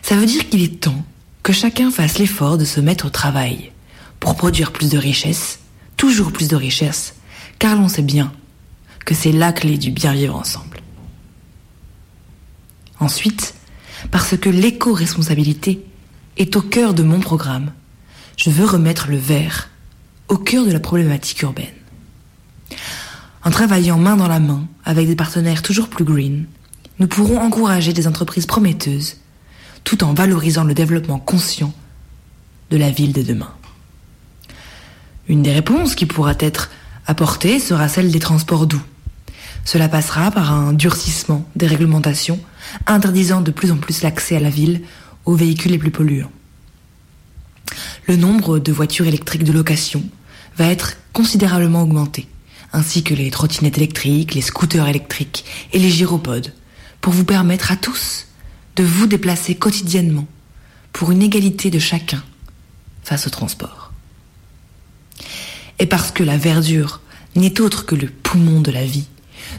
Ça 0.02 0.16
veut 0.16 0.26
dire 0.26 0.48
qu'il 0.48 0.62
est 0.62 0.80
temps 0.80 1.04
que 1.42 1.52
chacun 1.52 1.90
fasse 1.90 2.18
l'effort 2.18 2.56
de 2.56 2.64
se 2.64 2.80
mettre 2.80 3.06
au 3.06 3.10
travail 3.10 3.72
pour 4.20 4.36
produire 4.36 4.72
plus 4.72 4.90
de 4.90 4.98
richesses, 4.98 5.60
toujours 5.96 6.32
plus 6.32 6.48
de 6.48 6.56
richesses, 6.56 7.14
car 7.58 7.76
l'on 7.76 7.88
sait 7.88 8.02
bien 8.02 8.32
que 9.04 9.14
c'est 9.14 9.32
la 9.32 9.52
clé 9.52 9.78
du 9.78 9.90
bien 9.90 10.12
vivre 10.12 10.36
ensemble. 10.36 10.80
Ensuite, 13.00 13.54
parce 14.10 14.36
que 14.36 14.48
l'éco-responsabilité 14.48 15.84
est 16.36 16.56
au 16.56 16.62
cœur 16.62 16.94
de 16.94 17.02
mon 17.02 17.20
programme, 17.20 17.72
je 18.36 18.50
veux 18.50 18.64
remettre 18.64 19.08
le 19.08 19.16
verre 19.16 19.70
au 20.28 20.38
cœur 20.38 20.64
de 20.64 20.72
la 20.72 20.80
problématique 20.80 21.42
urbaine. 21.42 21.66
En 23.44 23.50
travaillant 23.50 23.98
main 23.98 24.16
dans 24.16 24.28
la 24.28 24.40
main 24.40 24.66
avec 24.84 25.06
des 25.06 25.16
partenaires 25.16 25.62
toujours 25.62 25.88
plus 25.88 26.04
green, 26.04 26.46
nous 26.98 27.06
pourrons 27.06 27.40
encourager 27.40 27.92
des 27.92 28.06
entreprises 28.06 28.46
prometteuses 28.46 29.16
tout 29.84 30.02
en 30.02 30.14
valorisant 30.14 30.64
le 30.64 30.74
développement 30.74 31.18
conscient 31.18 31.72
de 32.70 32.76
la 32.76 32.90
ville 32.90 33.12
de 33.12 33.22
demain. 33.22 33.52
Une 35.28 35.42
des 35.42 35.52
réponses 35.52 35.94
qui 35.94 36.06
pourra 36.06 36.34
être 36.38 36.70
apportée 37.06 37.58
sera 37.58 37.88
celle 37.88 38.10
des 38.10 38.18
transports 38.18 38.66
doux. 38.66 38.82
Cela 39.64 39.88
passera 39.88 40.30
par 40.30 40.52
un 40.52 40.72
durcissement 40.74 41.48
des 41.56 41.66
réglementations, 41.66 42.38
interdisant 42.86 43.40
de 43.40 43.50
plus 43.50 43.70
en 43.70 43.76
plus 43.76 44.02
l'accès 44.02 44.36
à 44.36 44.40
la 44.40 44.50
ville 44.50 44.82
aux 45.24 45.34
véhicules 45.34 45.72
les 45.72 45.78
plus 45.78 45.90
polluants. 45.90 46.30
Le 48.06 48.16
nombre 48.16 48.58
de 48.58 48.72
voitures 48.72 49.06
électriques 49.06 49.44
de 49.44 49.52
location 49.52 50.04
va 50.58 50.66
être 50.66 50.98
considérablement 51.14 51.82
augmenté, 51.82 52.28
ainsi 52.74 53.02
que 53.02 53.14
les 53.14 53.30
trottinettes 53.30 53.78
électriques, 53.78 54.34
les 54.34 54.42
scooters 54.42 54.88
électriques 54.88 55.46
et 55.72 55.78
les 55.78 55.90
gyropodes, 55.90 56.52
pour 57.00 57.14
vous 57.14 57.24
permettre 57.24 57.72
à 57.72 57.76
tous 57.76 58.26
de 58.76 58.84
vous 58.84 59.06
déplacer 59.06 59.54
quotidiennement 59.54 60.26
pour 60.92 61.10
une 61.10 61.22
égalité 61.22 61.70
de 61.70 61.78
chacun 61.78 62.22
face 63.02 63.26
au 63.26 63.30
transport. 63.30 63.83
Et 65.78 65.86
parce 65.86 66.10
que 66.10 66.22
la 66.22 66.36
verdure 66.36 67.00
n'est 67.36 67.60
autre 67.60 67.86
que 67.86 67.94
le 67.94 68.08
poumon 68.08 68.60
de 68.60 68.70
la 68.70 68.84
vie, 68.84 69.08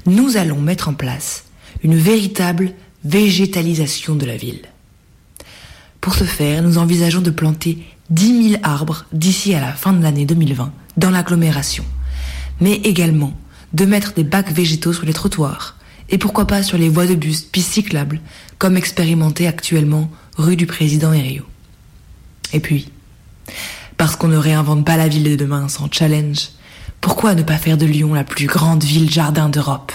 nous 0.06 0.38
allons 0.38 0.62
mettre 0.62 0.90
en 0.90 0.94
place 0.94 1.46
une 1.84 1.96
véritable 1.96 2.74
végétalisation 3.04 4.16
de 4.16 4.26
la 4.26 4.38
ville. 4.38 4.62
Pour 6.02 6.16
ce 6.16 6.24
faire, 6.24 6.64
nous 6.64 6.78
envisageons 6.78 7.22
de 7.22 7.32
planter 7.32 7.80
10 8.10 8.50
000 8.50 8.62
arbres 8.64 9.06
d'ici 9.12 9.54
à 9.56 9.62
la 9.62 9.74
fin 9.74 9.94
de 9.94 10.04
l'année 10.04 10.26
2020 10.26 10.72
dans 10.98 11.10
l'agglomération, 11.10 11.86
mais 12.62 12.76
également 12.76 13.34
de 13.74 13.86
mettre 13.86 14.14
des 14.14 14.24
bacs 14.24 14.52
végétaux 14.52 14.94
sur 14.94 15.06
les 15.06 15.14
trottoirs 15.14 15.76
et 16.10 16.18
pourquoi 16.18 16.46
pas 16.46 16.64
sur 16.64 16.78
les 16.78 16.90
voies 16.90 17.08
de 17.08 17.16
bus, 17.16 17.42
pistes 17.42 17.74
cyclables, 17.74 18.22
comme 18.60 18.78
expérimenté 18.78 19.48
actuellement 19.48 20.10
rue 20.38 20.56
du 20.56 20.68
Président 20.68 21.12
Herriot. 21.12 21.46
Et 22.54 22.60
puis, 22.60 22.90
parce 23.98 24.16
qu'on 24.16 24.28
ne 24.28 24.38
réinvente 24.38 24.86
pas 24.86 24.98
la 24.98 25.08
ville 25.08 25.24
de 25.24 25.36
demain 25.36 25.68
sans 25.68 25.92
challenge, 25.92 26.50
pourquoi 27.02 27.36
ne 27.36 27.44
pas 27.44 27.58
faire 27.58 27.78
de 27.78 27.86
Lyon 27.86 28.14
la 28.14 28.24
plus 28.24 28.48
grande 28.48 28.84
ville 28.84 29.12
jardin 29.12 29.50
d'Europe? 29.50 29.92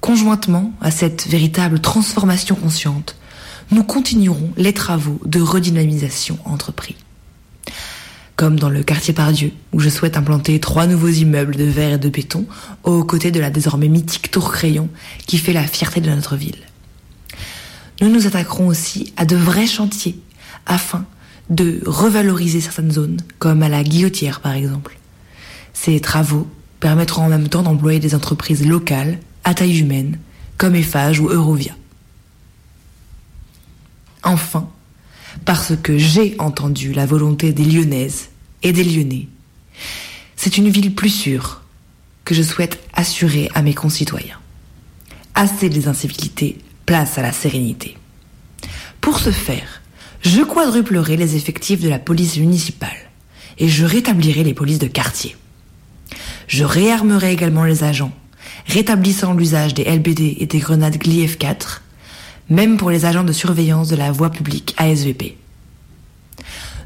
Conjointement 0.00 0.72
à 0.80 0.90
cette 0.90 1.26
véritable 1.26 1.80
transformation 1.80 2.56
consciente, 2.56 3.16
nous 3.70 3.84
continuerons 3.84 4.52
les 4.56 4.74
travaux 4.74 5.20
de 5.24 5.40
redynamisation 5.40 6.38
entrepris. 6.44 6.96
Comme 8.36 8.58
dans 8.58 8.68
le 8.68 8.82
quartier 8.82 9.14
Pardieu, 9.14 9.52
où 9.72 9.80
je 9.80 9.88
souhaite 9.88 10.16
implanter 10.16 10.58
trois 10.60 10.86
nouveaux 10.86 11.08
immeubles 11.08 11.56
de 11.56 11.64
verre 11.64 11.94
et 11.94 11.98
de 11.98 12.08
béton 12.08 12.46
aux 12.82 13.04
côtés 13.04 13.30
de 13.30 13.40
la 13.40 13.50
désormais 13.50 13.88
mythique 13.88 14.30
tour 14.30 14.52
crayon 14.52 14.88
qui 15.26 15.38
fait 15.38 15.52
la 15.52 15.66
fierté 15.66 16.00
de 16.00 16.10
notre 16.10 16.36
ville. 16.36 16.58
Nous 18.00 18.10
nous 18.10 18.26
attaquerons 18.26 18.66
aussi 18.66 19.12
à 19.16 19.24
de 19.24 19.36
vrais 19.36 19.66
chantiers 19.66 20.18
afin 20.66 21.06
de 21.50 21.80
revaloriser 21.86 22.60
certaines 22.60 22.92
zones, 22.92 23.18
comme 23.38 23.62
à 23.62 23.68
la 23.68 23.82
Guillotière 23.82 24.40
par 24.40 24.52
exemple. 24.52 24.98
Ces 25.72 26.00
travaux 26.00 26.48
permettront 26.80 27.22
en 27.22 27.28
même 27.28 27.48
temps 27.48 27.62
d'employer 27.62 28.00
des 28.00 28.14
entreprises 28.14 28.66
locales, 28.66 29.18
à 29.44 29.54
taille 29.54 29.78
humaine, 29.78 30.18
comme 30.56 30.74
Eiffage 30.74 31.20
ou 31.20 31.28
Eurovia. 31.28 31.74
Enfin, 34.22 34.68
parce 35.44 35.74
que 35.82 35.98
j'ai 35.98 36.34
entendu 36.38 36.92
la 36.92 37.06
volonté 37.06 37.52
des 37.52 37.64
Lyonnaises 37.64 38.30
et 38.62 38.72
des 38.72 38.84
Lyonnais, 38.84 39.28
c'est 40.36 40.56
une 40.56 40.68
ville 40.68 40.94
plus 40.94 41.10
sûre 41.10 41.62
que 42.24 42.34
je 42.34 42.42
souhaite 42.42 42.82
assurer 42.94 43.50
à 43.54 43.62
mes 43.62 43.74
concitoyens. 43.74 44.38
Assez 45.34 45.68
des 45.68 45.88
incivilités, 45.88 46.58
place 46.86 47.18
à 47.18 47.22
la 47.22 47.32
sérénité. 47.32 47.98
Pour 49.00 49.18
ce 49.18 49.30
faire, 49.30 49.82
je 50.24 50.42
quadruplerai 50.42 51.16
les 51.16 51.36
effectifs 51.36 51.80
de 51.80 51.88
la 51.88 51.98
police 51.98 52.38
municipale 52.38 52.96
et 53.58 53.68
je 53.68 53.84
rétablirai 53.84 54.42
les 54.42 54.54
polices 54.54 54.78
de 54.78 54.86
quartier. 54.86 55.36
Je 56.48 56.64
réarmerai 56.64 57.32
également 57.32 57.64
les 57.64 57.84
agents, 57.84 58.12
rétablissant 58.66 59.34
l'usage 59.34 59.74
des 59.74 59.84
LBD 59.84 60.38
et 60.38 60.46
des 60.46 60.58
grenades 60.58 60.98
GLIF 60.98 61.38
4 61.38 61.82
même 62.50 62.76
pour 62.76 62.90
les 62.90 63.04
agents 63.04 63.24
de 63.24 63.32
surveillance 63.32 63.88
de 63.88 63.96
la 63.96 64.12
voie 64.12 64.30
publique 64.30 64.74
ASVP. 64.76 65.38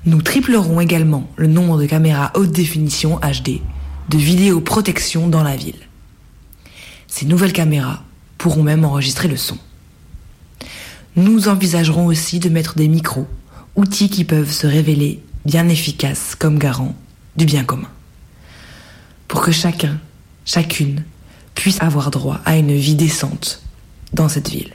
Nous 0.05 0.23
triplerons 0.23 0.81
également 0.81 1.29
le 1.37 1.49
nombre 1.49 1.81
de 1.81 1.87
caméras 1.87 2.31
haute 2.35 2.53
définition 2.53 3.19
HD 3.19 3.61
de 4.09 4.19
vidéoprotection 4.19 5.29
dans 5.29 5.43
la 5.43 5.57
ville. 5.57 5.89
Ces 7.09 7.27
nouvelles 7.27 7.53
caméras 7.53 8.05
pourront 8.39 8.63
même 8.63 8.85
enregistrer 8.85 9.29
le 9.29 9.37
son. 9.37 9.59
Nous 11.19 11.49
envisagerons 11.49 12.07
aussi 12.07 12.39
de 12.39 12.49
mettre 12.49 12.77
des 12.77 12.87
micros, 12.87 13.27
outils 13.75 14.09
qui 14.09 14.25
peuvent 14.25 14.53
se 14.53 14.69
révéler 14.69 15.21
bien 15.45 15.69
efficaces 15.69 16.37
comme 16.37 16.61
garant 16.61 16.95
du 17.35 17.45
bien 17.45 17.65
commun. 17.65 17.91
Pour 19.27 19.41
que 19.41 19.51
chacun, 19.51 19.99
chacune, 20.45 21.03
puisse 21.57 21.83
avoir 21.83 22.13
droit 22.13 22.41
à 22.45 22.57
une 22.57 22.73
vie 22.73 22.95
décente 22.95 23.65
dans 24.13 24.29
cette 24.29 24.49
ville. 24.49 24.73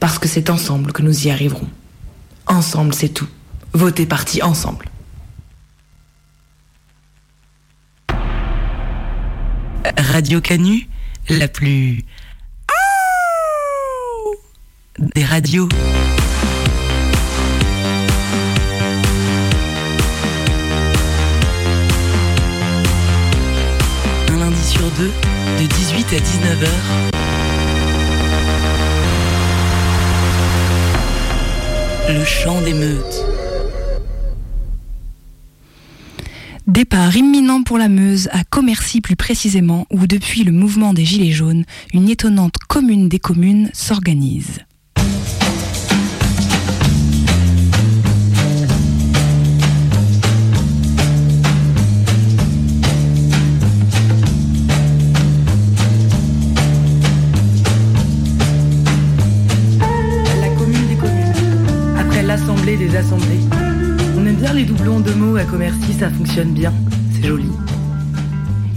Parce 0.00 0.18
que 0.18 0.28
c'est 0.28 0.50
ensemble 0.50 0.92
que 0.92 1.00
nous 1.00 1.26
y 1.26 1.30
arriverons. 1.30 1.70
Ensemble, 2.46 2.92
c'est 2.92 3.08
tout. 3.08 3.28
Votez 3.72 4.04
parti 4.04 4.42
ensemble. 4.42 4.84
Radio 9.96 10.42
Canu, 10.42 10.90
la 11.30 11.48
plus... 11.48 12.04
des 15.00 15.24
radios. 15.24 15.68
Un 24.28 24.38
lundi 24.38 24.62
sur 24.62 24.82
deux, 24.98 25.10
de 25.58 25.66
18 25.66 26.06
à 26.12 26.18
19h. 26.18 26.68
Le 32.08 32.24
chant 32.24 32.60
des 32.62 32.74
meutes. 32.74 33.24
Départ 36.66 37.16
imminent 37.16 37.62
pour 37.62 37.78
la 37.78 37.88
Meuse, 37.88 38.28
à 38.32 38.44
Commercy 38.44 39.00
plus 39.00 39.16
précisément, 39.16 39.86
où 39.90 40.06
depuis 40.06 40.44
le 40.44 40.52
mouvement 40.52 40.92
des 40.92 41.04
Gilets 41.04 41.32
jaunes, 41.32 41.64
une 41.92 42.08
étonnante 42.08 42.58
commune 42.68 43.08
des 43.08 43.18
communes 43.18 43.70
s'organise. 43.72 44.60
Bien 65.02 65.12
les 65.12 65.18
doublons 65.18 65.26
de 65.26 65.30
mots 65.32 65.36
à 65.36 65.44
Commercy, 65.44 65.92
ça 65.94 66.10
fonctionne 66.10 66.52
bien, 66.52 66.72
c'est 67.12 67.26
joli. 67.26 67.48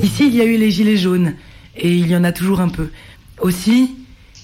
Ici, 0.01 0.27
il 0.27 0.35
y 0.35 0.41
a 0.41 0.45
eu 0.45 0.57
les 0.57 0.71
gilets 0.71 0.97
jaunes, 0.97 1.33
et 1.75 1.95
il 1.95 2.07
y 2.07 2.15
en 2.15 2.23
a 2.23 2.31
toujours 2.31 2.59
un 2.59 2.69
peu. 2.69 2.89
Aussi, 3.41 3.95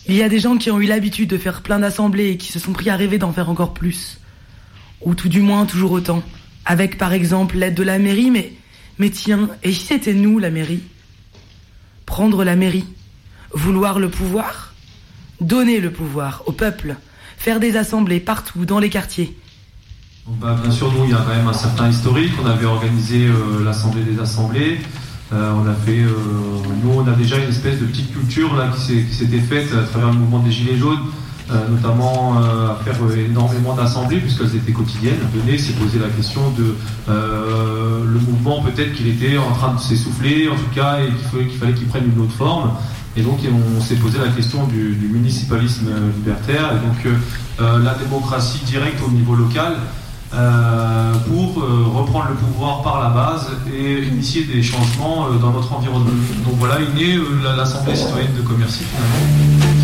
il 0.07 0.15
y 0.15 0.23
a 0.23 0.29
des 0.29 0.39
gens 0.39 0.57
qui 0.57 0.71
ont 0.71 0.79
eu 0.79 0.85
l'habitude 0.85 1.29
de 1.29 1.37
faire 1.37 1.61
plein 1.61 1.79
d'assemblées 1.79 2.31
et 2.31 2.37
qui 2.37 2.51
se 2.51 2.59
sont 2.59 2.73
pris 2.73 2.89
à 2.89 2.95
rêver 2.95 3.17
d'en 3.17 3.31
faire 3.31 3.49
encore 3.49 3.73
plus. 3.73 4.19
Ou 5.01 5.15
tout 5.15 5.29
du 5.29 5.41
moins 5.41 5.65
toujours 5.65 5.91
autant. 5.91 6.23
Avec 6.65 6.97
par 6.97 7.13
exemple 7.13 7.57
l'aide 7.57 7.75
de 7.75 7.83
la 7.83 7.99
mairie, 7.99 8.31
mais 8.31 9.09
tiens, 9.09 9.49
et 9.63 9.71
si 9.71 9.85
c'était 9.85 10.13
nous 10.13 10.39
la 10.39 10.51
mairie? 10.51 10.83
Prendre 12.05 12.43
la 12.43 12.55
mairie, 12.55 12.85
vouloir 13.51 13.99
le 13.99 14.09
pouvoir, 14.09 14.73
donner 15.41 15.79
le 15.79 15.91
pouvoir 15.91 16.43
au 16.47 16.51
peuple, 16.51 16.95
faire 17.37 17.59
des 17.59 17.77
assemblées 17.77 18.19
partout 18.19 18.65
dans 18.65 18.79
les 18.79 18.89
quartiers. 18.89 19.37
Bah, 20.37 20.55
bien 20.61 20.71
sûr, 20.71 20.91
nous, 20.91 21.05
il 21.05 21.11
y 21.11 21.13
a 21.13 21.17
quand 21.17 21.35
même 21.35 21.47
un 21.47 21.53
certain 21.53 21.89
historique. 21.89 22.31
On 22.43 22.45
avait 22.45 22.65
organisé 22.65 23.27
euh, 23.27 23.63
l'Assemblée 23.63 24.03
des 24.03 24.19
Assemblées. 24.19 24.79
Euh, 25.33 25.53
on 25.53 25.67
a 25.67 25.73
fait, 25.73 25.99
euh, 25.99 26.11
nous, 26.83 26.91
on 26.91 27.07
a 27.07 27.11
déjà 27.11 27.37
une 27.37 27.49
espèce 27.49 27.79
de 27.79 27.85
petite 27.85 28.13
culture 28.13 28.55
là, 28.55 28.69
qui 28.75 29.03
s'était 29.11 29.39
faite 29.39 29.67
à 29.73 29.83
travers 29.83 30.09
le 30.09 30.19
mouvement 30.19 30.39
des 30.39 30.51
Gilets 30.51 30.77
jaunes, 30.77 30.99
notamment 31.71 32.37
à 32.37 32.77
faire 32.83 32.95
énormément 33.17 33.73
d'assemblées, 33.73 34.17
puisqu'elles 34.17 34.55
étaient 34.55 34.71
quotidiennes. 34.71 35.17
Donné, 35.33 35.57
s'est 35.57 35.73
posé 35.73 35.97
la 35.97 36.09
question 36.09 36.41
de 36.51 36.75
le 37.07 38.19
mouvement, 38.19 38.61
peut-être 38.61 38.93
qu'il 38.93 39.07
était 39.07 39.37
en 39.37 39.51
train 39.53 39.73
de 39.73 39.79
s'essouffler, 39.79 40.47
en 40.47 40.55
tout 40.55 40.69
cas, 40.75 40.99
et 40.99 41.07
qu'il 41.47 41.57
fallait 41.57 41.73
qu'il 41.73 41.87
prenne 41.87 42.11
une 42.15 42.21
autre 42.21 42.33
forme. 42.33 42.71
Et 43.17 43.21
donc 43.21 43.39
on 43.77 43.81
s'est 43.81 43.95
posé 43.95 44.19
la 44.19 44.29
question 44.29 44.67
du, 44.67 45.09
municipalisme 45.11 45.89
libertaire 46.17 46.71
et 46.73 46.85
donc 46.85 47.19
la 47.59 47.95
démocratie 47.95 48.63
directe 48.65 48.99
au 49.03 49.09
niveau 49.09 49.33
local 49.33 49.77
euh, 50.33 51.13
pour 51.27 51.63
reprendre 51.95 52.29
le 52.29 52.35
pouvoir 52.35 52.81
par 52.81 53.01
la 53.01 53.09
base 53.09 53.47
et 53.73 54.03
initier 54.03 54.43
des 54.43 54.61
changements 54.61 55.29
dans 55.41 55.51
notre 55.51 55.73
environnement. 55.73 56.11
Donc 56.45 56.55
voilà, 56.57 56.79
est 56.79 56.93
née 56.93 57.17
l'Assemblée 57.57 57.95
citoyenne 57.95 58.35
de 58.35 58.41
Commercy 58.41 58.83
finalement. 58.83 59.78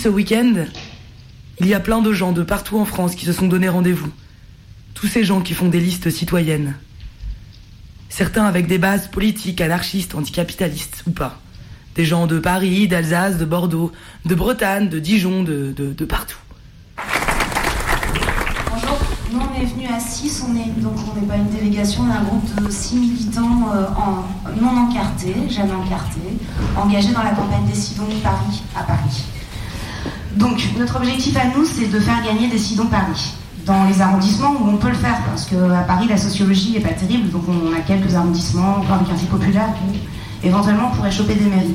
Ce 0.00 0.08
week-end, 0.08 0.54
il 1.60 1.66
y 1.66 1.74
a 1.74 1.80
plein 1.80 2.00
de 2.00 2.10
gens 2.10 2.32
de 2.32 2.42
partout 2.42 2.78
en 2.78 2.86
France 2.86 3.14
qui 3.14 3.26
se 3.26 3.34
sont 3.34 3.48
donné 3.48 3.68
rendez-vous. 3.68 4.10
Tous 4.94 5.06
ces 5.06 5.24
gens 5.24 5.42
qui 5.42 5.52
font 5.52 5.68
des 5.68 5.78
listes 5.78 6.08
citoyennes. 6.08 6.74
Certains 8.08 8.46
avec 8.46 8.66
des 8.66 8.78
bases 8.78 9.08
politiques, 9.08 9.60
anarchistes, 9.60 10.14
anticapitalistes 10.14 11.02
ou 11.06 11.10
pas. 11.10 11.38
Des 11.96 12.06
gens 12.06 12.26
de 12.26 12.38
Paris, 12.38 12.88
d'Alsace, 12.88 13.36
de 13.36 13.44
Bordeaux, 13.44 13.92
de 14.24 14.34
Bretagne, 14.34 14.88
de 14.88 14.98
Dijon, 14.98 15.42
de, 15.42 15.74
de, 15.76 16.04
partout. 16.06 16.38
Bonjour, 18.70 18.98
nous 19.32 19.40
on 19.40 19.60
est 19.60 19.66
venus 19.66 19.90
à 19.94 20.00
6, 20.00 20.44
on 20.48 20.56
est, 20.56 20.80
donc 20.80 20.94
on 21.10 21.20
n'est 21.20 21.26
pas 21.26 21.36
une 21.36 21.50
délégation, 21.50 22.04
on 22.04 22.10
est 22.10 22.16
un 22.16 22.24
groupe 22.24 22.64
de 22.64 22.70
6 22.70 22.96
militants 22.96 23.68
euh, 23.74 23.84
non 24.62 24.88
encartés, 24.88 25.34
jamais 25.50 25.74
encartés, 25.74 26.38
engagés 26.74 27.12
dans 27.12 27.22
la 27.22 27.32
campagne 27.32 27.66
Décidons 27.66 28.06
Paris 28.22 28.62
à 28.74 28.84
Paris. 28.84 29.24
Donc 30.36 30.62
notre 30.78 30.96
objectif 30.96 31.36
à 31.36 31.46
nous, 31.56 31.64
c'est 31.64 31.88
de 31.88 31.98
faire 31.98 32.22
gagner 32.24 32.48
Décidons 32.48 32.86
Paris 32.86 33.34
dans 33.66 33.84
les 33.84 34.00
arrondissements 34.00 34.52
où 34.60 34.68
on 34.68 34.76
peut 34.76 34.88
le 34.88 34.94
faire, 34.94 35.18
parce 35.28 35.44
qu'à 35.44 35.84
Paris, 35.86 36.06
la 36.08 36.16
sociologie 36.16 36.72
n'est 36.72 36.80
pas 36.80 36.94
terrible, 36.94 37.30
donc 37.30 37.42
on 37.48 37.76
a 37.76 37.80
quelques 37.80 38.14
arrondissements, 38.14 38.78
encore 38.78 38.98
des 38.98 39.06
quartiers 39.06 39.28
populaires, 39.28 39.68
qui 39.74 40.00
éventuellement 40.46 40.90
on 40.92 40.96
pourrait 40.96 41.10
choper 41.10 41.34
des 41.34 41.44
mairies. 41.44 41.74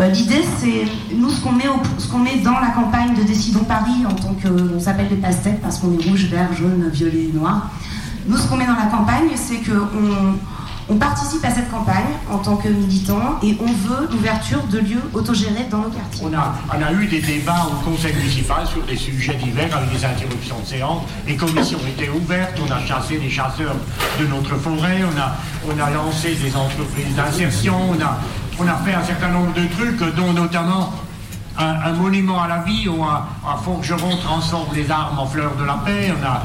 Euh, 0.00 0.08
l'idée, 0.08 0.42
c'est 0.58 0.86
nous 1.14 1.30
ce 1.30 1.40
qu'on 1.40 1.52
met, 1.52 1.64
met 1.64 2.40
dans 2.42 2.58
la 2.58 2.70
campagne 2.70 3.14
de 3.14 3.22
Décidons 3.22 3.62
Paris 3.64 4.04
en 4.08 4.14
tant 4.14 4.34
que 4.34 4.48
on 4.76 4.80
s'appelle 4.80 5.06
les 5.08 5.16
pastèques 5.16 5.60
parce 5.62 5.78
qu'on 5.78 5.92
est 5.92 6.08
rouge, 6.08 6.26
vert, 6.26 6.52
jaune, 6.52 6.88
violet, 6.92 7.30
noir. 7.32 7.70
Nous 8.26 8.36
ce 8.36 8.48
qu'on 8.48 8.56
met 8.56 8.66
dans 8.66 8.74
la 8.74 8.86
campagne, 8.86 9.28
c'est 9.36 9.58
qu'on 9.58 10.34
on 10.88 10.96
participe 10.96 11.44
à 11.44 11.50
cette 11.50 11.70
campagne 11.70 12.14
en 12.30 12.38
tant 12.38 12.56
que 12.56 12.68
militant 12.68 13.38
et 13.42 13.56
on 13.60 13.66
veut 13.66 14.08
l'ouverture 14.10 14.62
de 14.64 14.78
lieux 14.78 15.02
autogérés 15.12 15.66
dans 15.70 15.78
nos 15.78 15.90
quartiers. 15.90 16.26
On 16.26 16.34
a, 16.34 16.92
eu 16.92 17.06
des 17.06 17.20
débats 17.20 17.68
au 17.70 17.90
conseil 17.90 18.14
municipal 18.14 18.66
sur 18.66 18.82
des 18.82 18.96
sujets 18.96 19.34
divers 19.34 19.74
avec 19.76 19.90
des 19.90 20.04
interruptions 20.04 20.58
de 20.60 20.66
séance. 20.66 21.02
Les 21.26 21.36
commissions 21.36 21.78
étaient 21.88 22.10
ouvertes, 22.10 22.58
on 22.66 22.70
a 22.70 22.84
chassé 22.84 23.18
les 23.18 23.30
chasseurs 23.30 23.76
de 24.20 24.26
notre 24.26 24.56
forêt, 24.56 25.00
on 25.04 25.80
a, 25.80 25.90
lancé 25.90 26.34
des 26.34 26.54
entreprises 26.54 27.14
d'insertion, 27.16 27.76
on 28.58 28.66
a 28.66 28.74
fait 28.84 28.94
un 28.94 29.04
certain 29.04 29.28
nombre 29.28 29.52
de 29.54 29.66
trucs, 29.66 30.14
dont 30.14 30.32
notamment 30.32 30.92
un, 31.58 31.92
monument 31.92 32.42
à 32.42 32.48
la 32.48 32.58
vie 32.58 32.88
où 32.88 33.02
un, 33.02 33.26
forgeron 33.64 34.16
transforme 34.16 34.74
les 34.74 34.90
armes 34.90 35.18
en 35.18 35.26
fleurs 35.26 35.56
de 35.56 35.64
la 35.64 35.74
paix. 35.74 36.12
On 36.18 36.26
a 36.26 36.42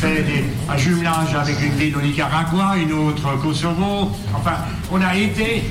fait 0.00 0.24
un 0.68 0.76
jumelage 0.76 1.34
avec 1.34 1.60
une 1.62 1.74
ville 1.74 1.96
au 1.96 2.00
Nicaragua, 2.00 2.76
une 2.76 2.92
autre 2.92 3.34
au 3.34 3.38
Kosovo. 3.38 4.10
Enfin, 4.34 4.56
on 4.92 5.00
a 5.00 5.16
été, 5.16 5.64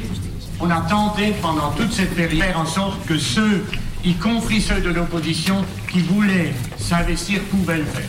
on 0.59 0.69
a 0.69 0.81
tenté 0.81 1.33
pendant 1.41 1.71
toute 1.71 1.93
cette 1.93 2.15
période 2.15 2.41
faire 2.41 2.59
en 2.59 2.65
sorte 2.65 3.05
que 3.05 3.17
ceux, 3.17 3.65
y 4.03 4.13
compris 4.13 4.61
ceux 4.61 4.81
de 4.81 4.89
l'opposition, 4.89 5.63
qui 5.91 6.01
voulaient 6.01 6.53
s'investir 6.77 7.41
pouvaient 7.43 7.77
le 7.77 7.85
faire. 7.85 8.03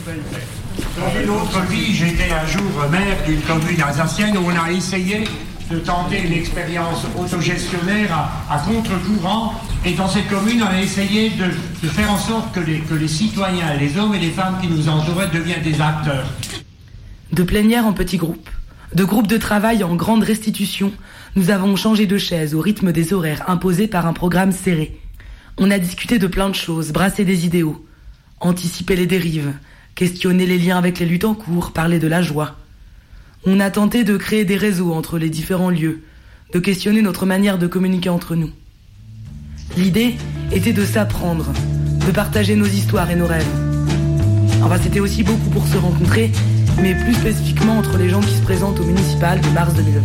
Dans 0.99 1.21
une 1.21 1.31
autre 1.31 1.61
vie, 1.69 1.95
j'étais 1.95 2.31
un 2.33 2.47
jour 2.47 2.91
maire 2.91 3.17
d'une 3.27 3.41
commune 3.43 3.83
alsacienne 3.83 4.37
où 4.39 4.47
on 4.47 4.65
a 4.65 4.71
essayé 4.71 5.25
de 5.71 5.79
tenter 5.79 6.23
une 6.23 6.33
expérience 6.33 7.07
autogestionnaire 7.17 8.13
à, 8.51 8.59
contre-courant. 8.59 9.55
Et 9.85 9.93
dans 9.93 10.09
cette 10.09 10.29
commune, 10.29 10.63
on 10.63 10.67
a 10.67 10.81
essayé 10.81 11.31
de, 11.31 11.89
faire 11.89 12.11
en 12.11 12.19
sorte 12.19 12.53
que 12.53 12.61
les, 12.61 13.09
citoyens, 13.09 13.75
les 13.79 13.97
hommes 13.97 14.15
et 14.15 14.19
les 14.19 14.31
femmes 14.31 14.59
qui 14.61 14.69
nous 14.69 14.89
entouraient 14.89 15.31
deviennent 15.33 15.63
des 15.63 15.81
acteurs. 15.81 16.27
De 17.33 17.43
plénière 17.45 17.87
en 17.87 17.93
petits 17.93 18.17
groupes, 18.17 18.51
de 18.95 19.05
groupes 19.05 19.29
de 19.29 19.37
travail 19.37 19.85
en 19.85 19.95
grande 19.95 20.25
restitution, 20.25 20.93
nous 21.37 21.51
avons 21.51 21.77
changé 21.77 22.07
de 22.07 22.19
chaise 22.19 22.55
au 22.55 22.61
rythme 22.61 22.91
des 22.91 23.13
horaires 23.13 23.49
imposés 23.49 23.87
par 23.87 24.07
un 24.07 24.13
programme 24.13 24.51
serré. 24.51 25.01
On 25.59 25.71
a 25.71 25.79
discuté 25.79 26.19
de 26.19 26.27
plein 26.27 26.49
de 26.49 26.55
choses, 26.55 26.91
brassé 26.91 27.25
des 27.25 27.47
idéaux, 27.47 27.87
anticipé 28.41 28.97
les 28.97 29.07
dérives, 29.07 29.53
questionné 29.95 30.47
les 30.47 30.59
liens 30.59 30.79
avec 30.79 30.99
les 30.99 31.07
luttes 31.07 31.25
en 31.25 31.35
cours, 31.35 31.73
parlé 31.73 32.01
de 32.01 32.09
la 32.09 32.23
joie. 32.23 32.57
On 33.47 33.59
a 33.59 33.71
tenté 33.71 34.05
de 34.05 34.19
créer 34.19 34.45
des 34.45 34.59
réseaux 34.59 34.93
entre 34.93 35.17
les 35.17 35.31
différents 35.31 35.71
lieux, 35.71 36.03
de 36.53 36.59
questionner 36.59 37.01
notre 37.01 37.25
manière 37.25 37.57
de 37.57 37.67
communiquer 37.67 38.11
entre 38.11 38.35
nous. 38.37 38.51
L'idée 39.79 40.17
était 40.53 40.75
de 40.75 40.85
s'apprendre, 40.85 41.47
de 42.07 42.13
partager 42.13 42.55
nos 42.55 42.67
histoires 42.67 43.11
et 43.11 43.17
nos 43.17 43.27
rêves. 43.27 43.49
Enfin, 44.63 44.77
c'était 44.83 45.01
aussi 45.01 45.23
beaucoup 45.23 45.49
pour 45.49 45.67
se 45.67 45.79
rencontrer, 45.79 46.31
mais 46.83 46.95
plus 46.95 47.15
spécifiquement 47.15 47.79
entre 47.79 47.97
les 47.97 48.11
gens 48.11 48.21
qui 48.21 48.35
se 48.35 48.43
présentent 48.43 48.79
au 48.79 48.85
municipal 48.85 49.41
de 49.41 49.49
mars 49.49 49.73
2020. 49.73 50.01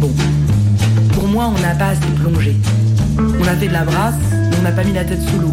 Bon, 0.00 0.10
pour 1.12 1.26
moi, 1.26 1.52
on 1.56 1.60
n'a 1.60 1.74
pas 1.74 1.88
assez 1.88 2.06
plongé. 2.20 2.54
On 3.18 3.48
a 3.48 3.56
fait 3.56 3.66
de 3.66 3.72
la 3.72 3.84
brasse, 3.84 4.14
pas 4.72 4.84
mis 4.84 4.92
la 4.92 5.04
tête 5.04 5.22
sous 5.22 5.38
l'eau. 5.38 5.52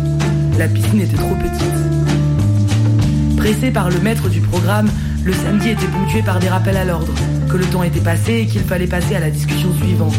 La 0.57 0.67
piscine 0.67 1.01
était 1.01 1.17
trop 1.17 1.35
petite. 1.35 1.63
Pressé 3.37 3.71
par 3.71 3.89
le 3.89 3.99
maître 3.99 4.29
du 4.29 4.41
programme, 4.41 4.89
le 5.23 5.33
samedi 5.33 5.69
était 5.69 5.87
ponctué 5.87 6.21
par 6.21 6.39
des 6.39 6.49
rappels 6.49 6.77
à 6.77 6.85
l'ordre, 6.85 7.13
que 7.49 7.57
le 7.57 7.65
temps 7.65 7.83
était 7.83 7.99
passé 7.99 8.41
et 8.41 8.47
qu'il 8.47 8.61
fallait 8.61 8.87
passer 8.87 9.15
à 9.15 9.19
la 9.19 9.29
discussion 9.29 9.73
suivante. 9.75 10.15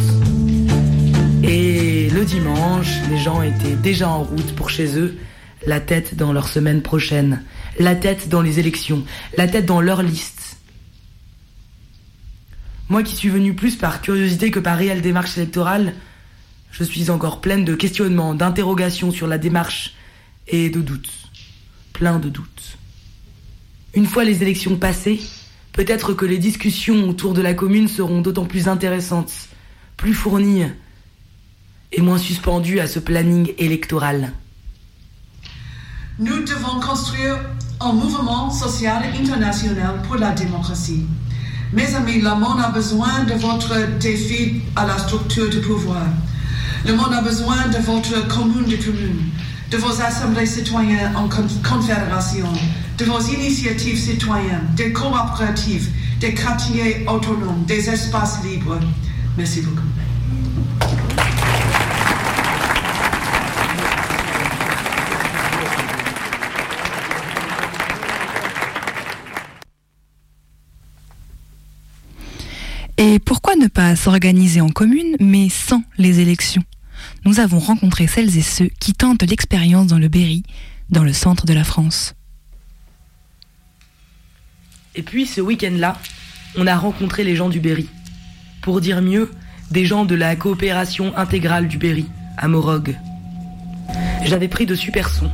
Et 1.42 2.08
le 2.10 2.24
dimanche, 2.24 2.88
les 3.10 3.18
gens 3.18 3.42
étaient 3.42 3.76
déjà 3.76 4.08
en 4.08 4.22
route 4.22 4.54
pour 4.54 4.70
chez 4.70 4.98
eux, 4.98 5.16
la 5.66 5.80
tête 5.80 6.14
dans 6.16 6.32
leur 6.32 6.48
semaine 6.48 6.82
prochaine, 6.82 7.42
la 7.78 7.94
tête 7.94 8.28
dans 8.28 8.42
les 8.42 8.58
élections, 8.58 9.02
la 9.36 9.48
tête 9.48 9.66
dans 9.66 9.80
leur 9.80 10.02
liste. 10.02 10.58
Moi 12.88 13.02
qui 13.02 13.16
suis 13.16 13.30
venu 13.30 13.54
plus 13.54 13.76
par 13.76 14.02
curiosité 14.02 14.50
que 14.50 14.60
par 14.60 14.76
réelle 14.76 15.00
démarche 15.00 15.36
électorale, 15.38 15.94
je 16.76 16.82
suis 16.82 17.08
encore 17.08 17.40
pleine 17.40 17.64
de 17.64 17.76
questionnements, 17.76 18.34
d'interrogations 18.34 19.12
sur 19.12 19.28
la 19.28 19.38
démarche 19.38 19.94
et 20.48 20.70
de 20.70 20.80
doutes. 20.80 21.12
Plein 21.92 22.18
de 22.18 22.28
doutes. 22.28 22.78
Une 23.94 24.06
fois 24.06 24.24
les 24.24 24.42
élections 24.42 24.76
passées, 24.76 25.20
peut-être 25.72 26.14
que 26.14 26.26
les 26.26 26.38
discussions 26.38 27.08
autour 27.08 27.32
de 27.32 27.40
la 27.40 27.54
commune 27.54 27.86
seront 27.86 28.20
d'autant 28.22 28.44
plus 28.44 28.66
intéressantes, 28.66 29.32
plus 29.96 30.14
fournies 30.14 30.64
et 31.92 32.00
moins 32.00 32.18
suspendues 32.18 32.80
à 32.80 32.88
ce 32.88 32.98
planning 32.98 33.52
électoral. 33.56 34.32
Nous 36.18 36.42
devons 36.42 36.80
construire 36.80 37.38
un 37.78 37.92
mouvement 37.92 38.50
social 38.50 39.04
international 39.16 40.02
pour 40.08 40.16
la 40.16 40.32
démocratie. 40.32 41.06
Mes 41.72 41.94
amis, 41.94 42.20
le 42.20 42.34
monde 42.34 42.60
a 42.60 42.70
besoin 42.70 43.22
de 43.24 43.34
votre 43.34 43.96
défi 44.00 44.60
à 44.74 44.86
la 44.86 44.98
structure 44.98 45.48
de 45.50 45.60
pouvoir. 45.60 46.06
Le 46.86 46.94
monde 46.94 47.14
a 47.14 47.22
besoin 47.22 47.68
de 47.68 47.78
votre 47.78 48.28
commune 48.28 48.66
de 48.66 48.76
communes, 48.76 49.30
de 49.70 49.76
vos 49.78 50.02
assemblées 50.02 50.44
citoyennes 50.44 51.16
en 51.16 51.28
confédération, 51.28 52.46
de 52.98 53.04
vos 53.06 53.20
initiatives 53.20 53.98
citoyennes, 53.98 54.68
des 54.76 54.92
coopératives, 54.92 55.88
des 56.20 56.34
quartiers 56.34 57.06
autonomes, 57.08 57.64
des 57.66 57.88
espaces 57.88 58.44
libres. 58.44 58.78
Merci 59.38 59.62
beaucoup. 59.62 59.80
Et 72.98 73.18
pourquoi 73.18 73.56
ne 73.56 73.68
pas 73.68 73.96
s'organiser 73.96 74.60
en 74.60 74.68
commune, 74.68 75.16
mais 75.18 75.48
sans 75.48 75.82
les 75.96 76.20
élections? 76.20 76.62
Nous 77.24 77.40
avons 77.40 77.58
rencontré 77.58 78.06
celles 78.06 78.36
et 78.36 78.42
ceux 78.42 78.68
qui 78.80 78.92
tentent 78.92 79.22
l'expérience 79.22 79.86
dans 79.86 79.98
le 79.98 80.08
Berry, 80.08 80.42
dans 80.90 81.04
le 81.04 81.14
centre 81.14 81.46
de 81.46 81.54
la 81.54 81.64
France. 81.64 82.14
Et 84.94 85.02
puis 85.02 85.26
ce 85.26 85.40
week-end-là, 85.40 85.96
on 86.56 86.66
a 86.66 86.76
rencontré 86.76 87.24
les 87.24 87.34
gens 87.34 87.48
du 87.48 87.60
Berry. 87.60 87.88
Pour 88.62 88.80
dire 88.80 89.00
mieux, 89.00 89.30
des 89.70 89.86
gens 89.86 90.04
de 90.04 90.14
la 90.14 90.36
coopération 90.36 91.16
intégrale 91.16 91.66
du 91.66 91.78
Berry, 91.78 92.06
à 92.36 92.46
Morog. 92.46 92.96
J'avais 94.24 94.48
pris 94.48 94.66
de 94.66 94.74
super 94.74 95.08
sons. 95.08 95.30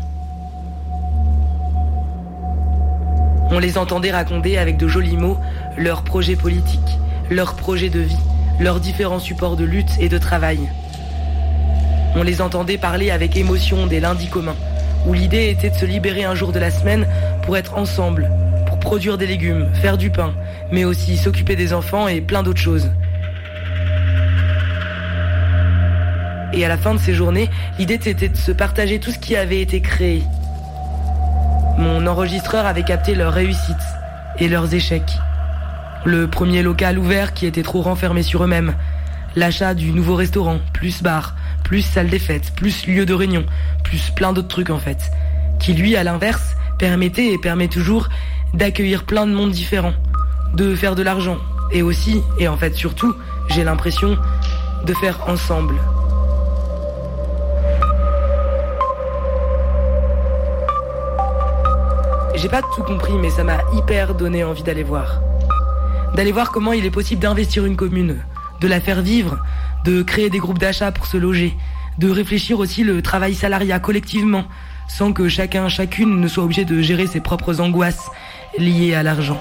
On 3.51 3.59
les 3.59 3.79
entendait 3.79 4.13
raconter 4.13 4.59
avec 4.59 4.77
de 4.77 4.87
jolis 4.87 5.17
mots 5.17 5.39
leurs 5.77 6.05
projets 6.05 6.37
politiques, 6.37 6.99
leurs 7.31 7.57
projets 7.57 7.91
de 7.91 8.01
vie, 8.01 8.17
leurs 8.61 8.79
différents 8.79 9.19
supports 9.19 9.57
de 9.57 9.65
lutte 9.65 9.91
et 9.99 10.09
de 10.09 10.19
travail. 10.19 10.61
On 12.17 12.23
les 12.23 12.41
entendait 12.41 12.79
parler 12.79 13.11
avec 13.11 13.37
émotion 13.37 13.87
des 13.87 14.01
lundis 14.01 14.29
communs, 14.29 14.57
où 15.07 15.13
l'idée 15.13 15.49
était 15.51 15.71
de 15.71 15.77
se 15.77 15.87
libérer 15.87 16.25
un 16.25 16.35
jour 16.35 16.53
de 16.53 16.59
la 16.59 16.71
semaine 16.71 17.07
pour 17.43 17.57
être 17.57 17.79
ensemble, 17.79 18.31
pour 18.67 18.79
produire 18.79 19.17
des 19.17 19.27
légumes, 19.27 19.69
faire 19.75 19.97
du 19.97 20.11
pain, 20.11 20.35
mais 20.73 20.85
aussi 20.85 21.17
s'occuper 21.17 21.57
des 21.57 21.73
enfants 21.73 22.09
et 22.09 22.21
plein 22.21 22.43
d'autres 22.43 22.61
choses. 22.61 22.91
Et 26.53 26.65
à 26.65 26.69
la 26.69 26.77
fin 26.77 26.95
de 26.95 26.99
ces 26.99 27.15
journées, 27.15 27.49
l'idée 27.79 27.95
était 27.95 28.29
de 28.29 28.37
se 28.37 28.51
partager 28.51 28.99
tout 28.99 29.13
ce 29.13 29.19
qui 29.19 29.37
avait 29.37 29.61
été 29.61 29.81
créé. 29.81 30.25
Mon 31.79 32.07
enregistreur 32.07 32.67
avait 32.67 32.83
capté 32.83 33.15
leurs 33.15 33.33
réussites 33.33 33.77
et 34.39 34.49
leurs 34.49 34.75
échecs. 34.75 35.17
Le 36.05 36.27
premier 36.27 36.63
local 36.63 36.99
ouvert 36.99 37.35
qui 37.35 37.47
était 37.47 37.63
trop 37.63 37.83
renfermé 37.83 38.23
sur 38.23 38.43
eux-mêmes. 38.43 38.75
L'achat 39.37 39.75
du 39.75 39.93
nouveau 39.93 40.17
restaurant, 40.17 40.59
plus 40.73 41.03
bar, 41.03 41.37
plus 41.71 41.83
salle 41.83 42.09
des 42.09 42.19
fêtes, 42.19 42.53
plus 42.57 42.89
lieu 42.89 43.07
de 43.07 43.15
réunion, 43.15 43.47
plus 43.85 44.11
plein 44.11 44.33
d'autres 44.33 44.49
trucs 44.49 44.71
en 44.71 44.81
fait. 44.81 44.99
Qui 45.61 45.73
lui, 45.73 45.95
à 45.95 46.03
l'inverse, 46.03 46.57
permettait 46.81 47.33
et 47.33 47.39
permet 47.39 47.69
toujours 47.69 48.09
d'accueillir 48.53 49.05
plein 49.05 49.25
de 49.25 49.33
monde 49.33 49.53
différents, 49.53 49.93
de 50.53 50.75
faire 50.75 50.97
de 50.97 51.05
l'argent, 51.05 51.39
et 51.71 51.83
aussi, 51.83 52.23
et 52.41 52.49
en 52.49 52.57
fait 52.57 52.75
surtout, 52.75 53.15
j'ai 53.51 53.63
l'impression, 53.63 54.19
de 54.85 54.93
faire 54.95 55.21
ensemble. 55.29 55.77
J'ai 62.35 62.49
pas 62.49 62.63
tout 62.75 62.83
compris, 62.83 63.13
mais 63.13 63.31
ça 63.31 63.45
m'a 63.45 63.59
hyper 63.77 64.17
donné 64.17 64.43
envie 64.43 64.65
d'aller 64.65 64.83
voir. 64.83 65.21
D'aller 66.17 66.33
voir 66.33 66.51
comment 66.51 66.73
il 66.73 66.85
est 66.85 66.91
possible 66.91 67.23
d'investir 67.23 67.65
une 67.65 67.77
commune, 67.77 68.25
de 68.61 68.69
la 68.69 68.81
faire 68.81 69.03
vivre, 69.03 69.39
de 69.85 70.03
créer 70.03 70.31
des 70.31 70.39
groupes 70.39 70.59
d'achat 70.59 70.93
pour 70.93 71.07
se 71.07 71.17
loger, 71.17 71.57
de 71.99 72.11
réfléchir 72.11 72.59
aussi 72.59 72.85
le 72.85 73.03
travail 73.03 73.35
salariat 73.35 73.79
collectivement, 73.81 74.45
sans 74.89 75.13
que 75.13 75.29
chacun, 75.29 75.69
chacune 75.69 76.21
ne 76.21 76.29
soit 76.29 76.45
obligé 76.45 76.65
de 76.65 76.81
gérer 76.83 77.07
ses 77.07 77.21
propres 77.21 77.61
angoisses 77.61 78.11
liées 78.59 78.95
à 78.95 79.03
l'argent. 79.03 79.41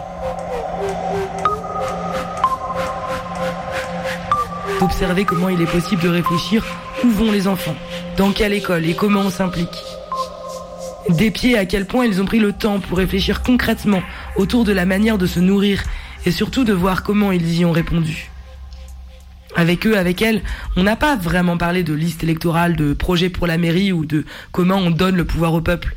D'observer 4.80 5.26
comment 5.26 5.50
il 5.50 5.62
est 5.62 5.72
possible 5.72 6.02
de 6.02 6.10
réfléchir 6.10 6.66
où 7.04 7.10
vont 7.10 7.32
les 7.32 7.48
enfants, 7.48 7.76
dans 8.18 8.32
quelle 8.32 8.54
école 8.54 8.86
et 8.86 8.96
comment 8.96 9.22
on 9.22 9.30
s'implique. 9.30 9.84
D'épier 11.10 11.58
à 11.58 11.66
quel 11.66 11.86
point 11.86 12.06
ils 12.06 12.22
ont 12.22 12.26
pris 12.26 12.40
le 12.40 12.54
temps 12.54 12.80
pour 12.80 12.98
réfléchir 12.98 13.42
concrètement 13.42 14.02
autour 14.36 14.64
de 14.64 14.72
la 14.72 14.86
manière 14.86 15.18
de 15.18 15.26
se 15.26 15.40
nourrir 15.40 15.84
et 16.26 16.32
surtout 16.32 16.64
de 16.64 16.74
voir 16.74 17.04
comment 17.04 17.32
ils 17.32 17.60
y 17.60 17.66
ont 17.66 17.72
répondu. 17.72 18.29
Avec 19.56 19.88
eux, 19.88 19.98
avec 19.98 20.22
elles, 20.22 20.42
on 20.76 20.84
n'a 20.84 20.96
pas 20.96 21.16
vraiment 21.16 21.58
parlé 21.58 21.84
de 21.84 21.94
liste 21.94 22.24
électorale, 22.24 22.76
de 22.76 22.94
projet 22.94 23.30
pour 23.30 23.48
la 23.48 23.58
mairie 23.58 23.92
ou 23.92 24.06
de 24.06 24.26
comment 24.52 24.78
on 24.78 24.92
donne 24.92 25.16
le 25.16 25.26
pouvoir 25.26 25.54
au 25.54 25.62
peuple. 25.62 25.96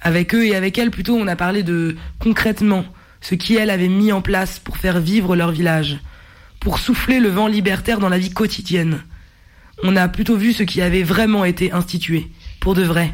Avec 0.00 0.34
eux 0.34 0.44
et 0.44 0.54
avec 0.54 0.78
elles, 0.78 0.90
plutôt, 0.90 1.16
on 1.16 1.26
a 1.26 1.36
parlé 1.36 1.62
de 1.62 1.96
concrètement 2.18 2.84
ce 3.20 3.34
qu'elles 3.34 3.70
avaient 3.70 3.88
mis 3.88 4.12
en 4.12 4.20
place 4.20 4.58
pour 4.58 4.76
faire 4.76 5.00
vivre 5.00 5.36
leur 5.36 5.50
village, 5.50 5.98
pour 6.60 6.78
souffler 6.78 7.20
le 7.20 7.28
vent 7.28 7.46
libertaire 7.46 7.98
dans 7.98 8.08
la 8.08 8.18
vie 8.18 8.32
quotidienne. 8.32 9.02
On 9.82 9.96
a 9.96 10.08
plutôt 10.08 10.36
vu 10.36 10.52
ce 10.52 10.64
qui 10.64 10.82
avait 10.82 11.02
vraiment 11.02 11.44
été 11.44 11.72
institué, 11.72 12.28
pour 12.60 12.74
de 12.74 12.82
vrai. 12.82 13.12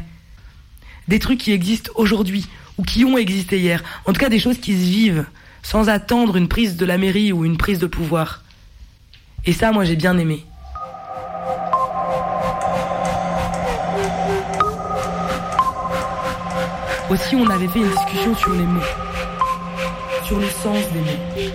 Des 1.07 1.19
trucs 1.19 1.39
qui 1.39 1.51
existent 1.51 1.91
aujourd'hui, 1.95 2.47
ou 2.77 2.83
qui 2.83 3.05
ont 3.05 3.17
existé 3.17 3.59
hier, 3.59 3.83
en 4.05 4.13
tout 4.13 4.19
cas 4.19 4.29
des 4.29 4.39
choses 4.39 4.59
qui 4.59 4.73
se 4.73 4.89
vivent, 4.89 5.25
sans 5.61 5.89
attendre 5.89 6.37
une 6.37 6.47
prise 6.47 6.75
de 6.75 6.85
la 6.85 6.97
mairie 6.97 7.31
ou 7.31 7.45
une 7.45 7.57
prise 7.57 7.79
de 7.79 7.87
pouvoir. 7.87 8.44
Et 9.47 9.53
ça, 9.53 9.71
moi, 9.71 9.83
j'ai 9.83 9.95
bien 9.95 10.17
aimé. 10.17 10.43
Aussi, 17.09 17.35
on 17.35 17.47
avait 17.49 17.67
fait 17.67 17.79
une 17.79 17.89
discussion 17.89 18.35
sur 18.35 18.53
les 18.53 18.63
mots, 18.63 18.81
sur 20.23 20.39
le 20.39 20.47
sens 20.47 20.79
des 20.91 20.99
mots. 20.99 21.51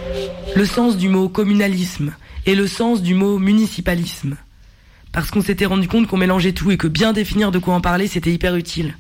Le 0.55 0.65
sens 0.65 0.97
du 0.97 1.09
mot 1.09 1.29
communalisme 1.29 2.15
et 2.47 2.55
le 2.55 2.69
sens 2.69 3.03
du 3.03 3.15
mot 3.15 3.39
municipalisme. 3.39 4.37
Parce 5.11 5.33
qu'on 5.33 5.43
s'était 5.43 5.67
rendu 5.67 5.89
compte 5.89 6.07
qu'on 6.07 6.17
mélangeait 6.17 6.53
tout 6.53 6.71
et 6.71 6.77
que 6.77 6.87
bien 6.87 7.13
définir 7.13 7.51
de 7.51 7.59
quoi 7.59 7.75
en 7.75 7.81
parler, 7.81 8.07
c'était 8.07 8.33
hyper 8.33 8.55
utile. 8.55 8.97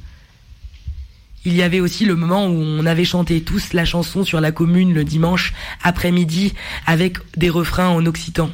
Il 1.44 1.54
y 1.54 1.62
avait 1.62 1.80
aussi 1.80 2.04
le 2.04 2.16
moment 2.16 2.48
où 2.48 2.56
on 2.56 2.84
avait 2.84 3.04
chanté 3.04 3.40
tous 3.42 3.72
la 3.72 3.84
chanson 3.84 4.24
sur 4.24 4.40
la 4.40 4.50
commune 4.50 4.92
le 4.92 5.04
dimanche 5.04 5.54
après-midi 5.84 6.52
avec 6.86 7.18
des 7.36 7.48
refrains 7.48 7.88
en 7.88 8.04
occitan. 8.04 8.50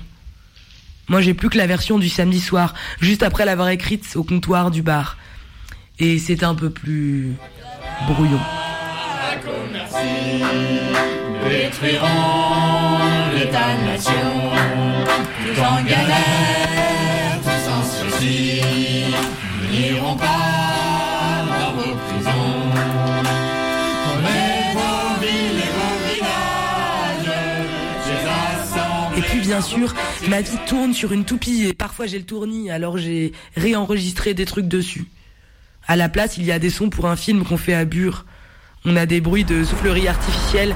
Moi 1.09 1.21
j'ai 1.21 1.35
plus 1.35 1.49
que 1.49 1.59
la 1.59 1.66
version 1.66 1.99
du 1.99 2.09
samedi 2.09 2.40
soir, 2.40 2.75
juste 3.01 3.23
après 3.23 3.45
l'avoir 3.45 3.69
écrite 3.69 4.16
au 4.16 4.25
comptoir 4.25 4.71
du 4.71 4.83
bar. 4.83 5.16
Et 5.99 6.19
c'est 6.19 6.42
un 6.42 6.55
peu 6.55 6.71
plus 6.71 7.35
brouillon. 8.07 8.40
n'iront 19.71 20.16
pas 20.16 20.65
bien 29.47 29.61
sûr, 29.61 29.95
ma 30.29 30.41
vie 30.41 30.59
tourne 30.67 30.93
sur 30.93 31.13
une 31.13 31.25
toupie 31.25 31.67
et 31.69 31.73
parfois 31.73 32.07
j'ai 32.07 32.19
le 32.19 32.25
tournis, 32.25 32.69
alors 32.69 32.99
j'ai 32.99 33.31
réenregistré 33.57 34.35
des 34.35 34.45
trucs 34.45 34.67
dessus. 34.67 35.05
À 35.87 35.95
la 35.95 36.09
place, 36.09 36.37
il 36.37 36.45
y 36.45 36.51
a 36.51 36.59
des 36.59 36.69
sons 36.71 36.91
pour 36.91 37.07
un 37.07 37.15
film 37.15 37.45
qu'on 37.45 37.57
fait 37.57 37.75
à 37.75 37.85
Bure. 37.85 38.25
On 38.85 38.97
a 38.97 39.07
des 39.07 39.21
bruits 39.21 39.45
de 39.45 39.63
soufflerie 39.63 40.09
artificielle 40.09 40.75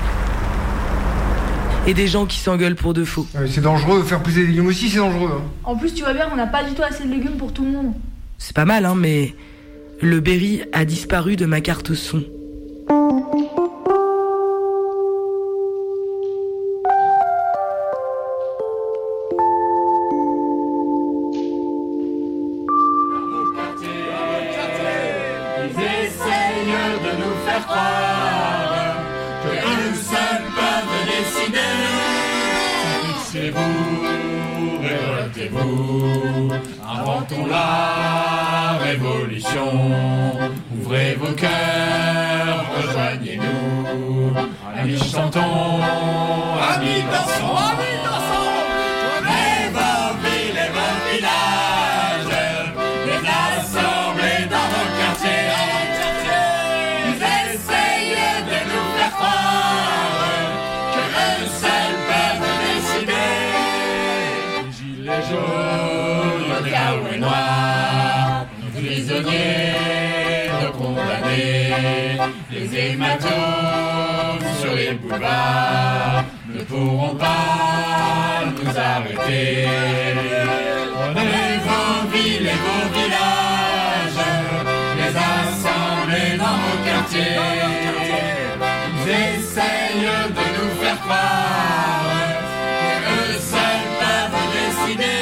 et 1.88 1.94
des 1.94 2.06
gens 2.06 2.26
qui 2.26 2.38
s'engueulent 2.38 2.76
pour 2.76 2.94
de 2.94 3.04
faux. 3.04 3.26
C'est 3.48 3.60
dangereux, 3.60 4.04
faire 4.04 4.22
pousser 4.22 4.42
des 4.42 4.46
légumes 4.48 4.68
aussi, 4.68 4.88
c'est 4.88 4.98
dangereux. 4.98 5.30
hein. 5.40 5.44
En 5.64 5.76
plus, 5.76 5.92
tu 5.92 6.02
vois 6.04 6.12
bien 6.12 6.26
qu'on 6.28 6.36
n'a 6.36 6.46
pas 6.46 6.62
du 6.62 6.72
tout 6.74 6.82
assez 6.82 7.04
de 7.04 7.10
légumes 7.10 7.38
pour 7.38 7.52
tout 7.52 7.64
le 7.64 7.72
monde. 7.72 7.92
C'est 8.38 8.54
pas 8.54 8.64
mal, 8.64 8.84
hein, 8.86 8.94
mais 8.96 9.34
le 10.00 10.20
Berry 10.20 10.62
a 10.72 10.84
disparu 10.84 11.34
de 11.34 11.46
ma 11.46 11.60
carte 11.60 11.94
son. 11.94 12.22
Ne 75.18 76.62
pourront 76.64 77.14
pas 77.16 78.44
nous 78.46 78.78
arrêter. 78.78 79.66
Prenez 80.94 81.58
vos 81.66 82.08
villes 82.12 82.46
et 82.46 82.60
vos 82.64 82.86
villages, 82.94 84.22
les 84.96 85.14
assemblées 85.16 86.36
dans 86.38 86.58
vos 86.62 86.78
quartiers. 86.84 87.40
Ils 88.94 89.10
essayent 89.10 90.10
de 90.28 90.44
nous 90.56 90.70
faire 90.80 91.00
croire 91.00 92.38
qu'eux 93.02 93.38
seuls 93.40 93.88
peuvent 94.00 94.48
décider. 94.54 95.20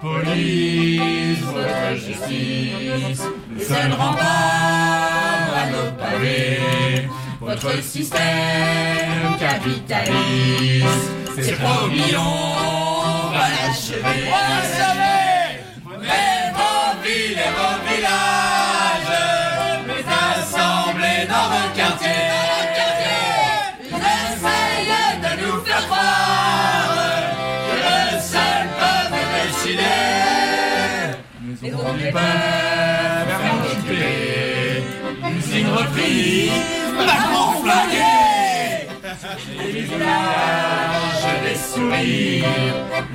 Police, 0.00 1.40
votre 1.40 1.90
justice, 1.96 3.22
le 3.56 3.64
seul 3.64 3.92
rempart 3.92 5.48
à 5.56 5.70
nos 5.70 5.90
pavés. 5.92 7.08
Votre 7.46 7.80
système 7.80 8.20
capitaliste, 9.38 10.84
c'est 11.40 11.52
promis, 11.52 12.16
on 12.18 13.30
va 13.30 13.46
l'achever. 13.50 14.02
On 14.02 14.30
va 14.32 14.40
l'achever 14.50 15.62
Prenez 15.84 16.50
vos 16.56 16.88
villes 17.04 17.38
et 17.38 17.52
vos 17.56 17.76
villages, 17.86 19.14
les 19.86 20.04
assemblées 20.42 21.24
dans 21.28 21.48
vos 21.52 21.68
quartiers. 21.76 22.10
Ils 23.80 23.94
essayent 23.94 25.20
de 25.22 25.32
nous 25.46 25.58
faire 25.64 25.84
croire 25.86 27.30
que 27.68 27.76
eux 27.94 28.20
seuls 28.20 28.70
peuvent 28.80 29.22
décider. 29.36 30.02
Mais 31.62 31.72
on 31.74 31.92
n'est 31.94 32.10
pas 32.10 32.20
occuper, 33.62 34.82
usine 35.38 35.68
reprise, 35.68 36.85
Macron 37.06 37.48
flagué. 37.62 38.14
Les 39.58 39.72
visages, 39.80 41.26
des 41.44 41.58
sourires, 41.72 42.44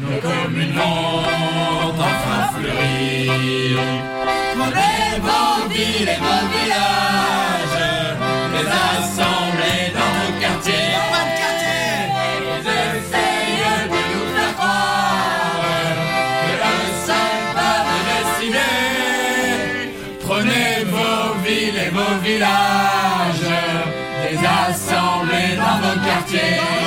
nos 0.01 0.17
communes 0.19 0.73
vont 0.73 1.93
enfin 2.10 2.41
fleurir. 2.56 3.77
Prenez 4.58 5.19
vos 5.27 5.69
villes 5.69 6.10
et 6.15 6.19
vos 6.25 6.43
villages, 6.54 7.82
les 8.54 8.67
assemblées 8.67 9.88
dans 9.93 10.12
vos 10.17 10.34
quartiers. 10.41 10.99
Prenez 20.34 20.86
vos 20.86 21.34
villes 21.43 21.77
et 21.86 21.89
vos 21.89 22.15
villages, 22.23 23.11
vos 26.32 26.81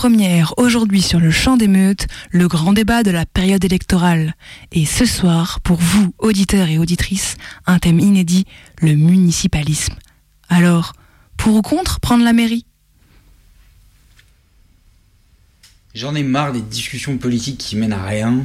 En 0.00 0.04
avant-première 0.04 0.54
aujourd'hui 0.56 1.02
sur 1.02 1.20
le 1.20 1.30
champ 1.30 1.58
d'émeute, 1.58 2.06
le 2.30 2.48
grand 2.48 2.72
débat 2.72 3.02
de 3.02 3.10
la 3.10 3.26
période 3.26 3.62
électorale. 3.66 4.34
Et 4.72 4.86
ce 4.86 5.04
soir, 5.04 5.60
pour 5.60 5.76
vous, 5.76 6.14
auditeurs 6.18 6.68
et 6.68 6.78
auditrices, 6.78 7.36
un 7.66 7.78
thème 7.78 8.00
inédit, 8.00 8.46
le 8.80 8.94
municipalisme. 8.94 9.92
Alors, 10.48 10.94
pour 11.36 11.54
ou 11.54 11.60
contre 11.60 12.00
prendre 12.00 12.24
la 12.24 12.32
mairie? 12.32 12.64
J'en 15.94 16.14
ai 16.14 16.22
marre 16.22 16.52
des 16.52 16.62
discussions 16.62 17.18
politiques 17.18 17.58
qui 17.58 17.76
mènent 17.76 17.92
à 17.92 18.02
rien. 18.02 18.38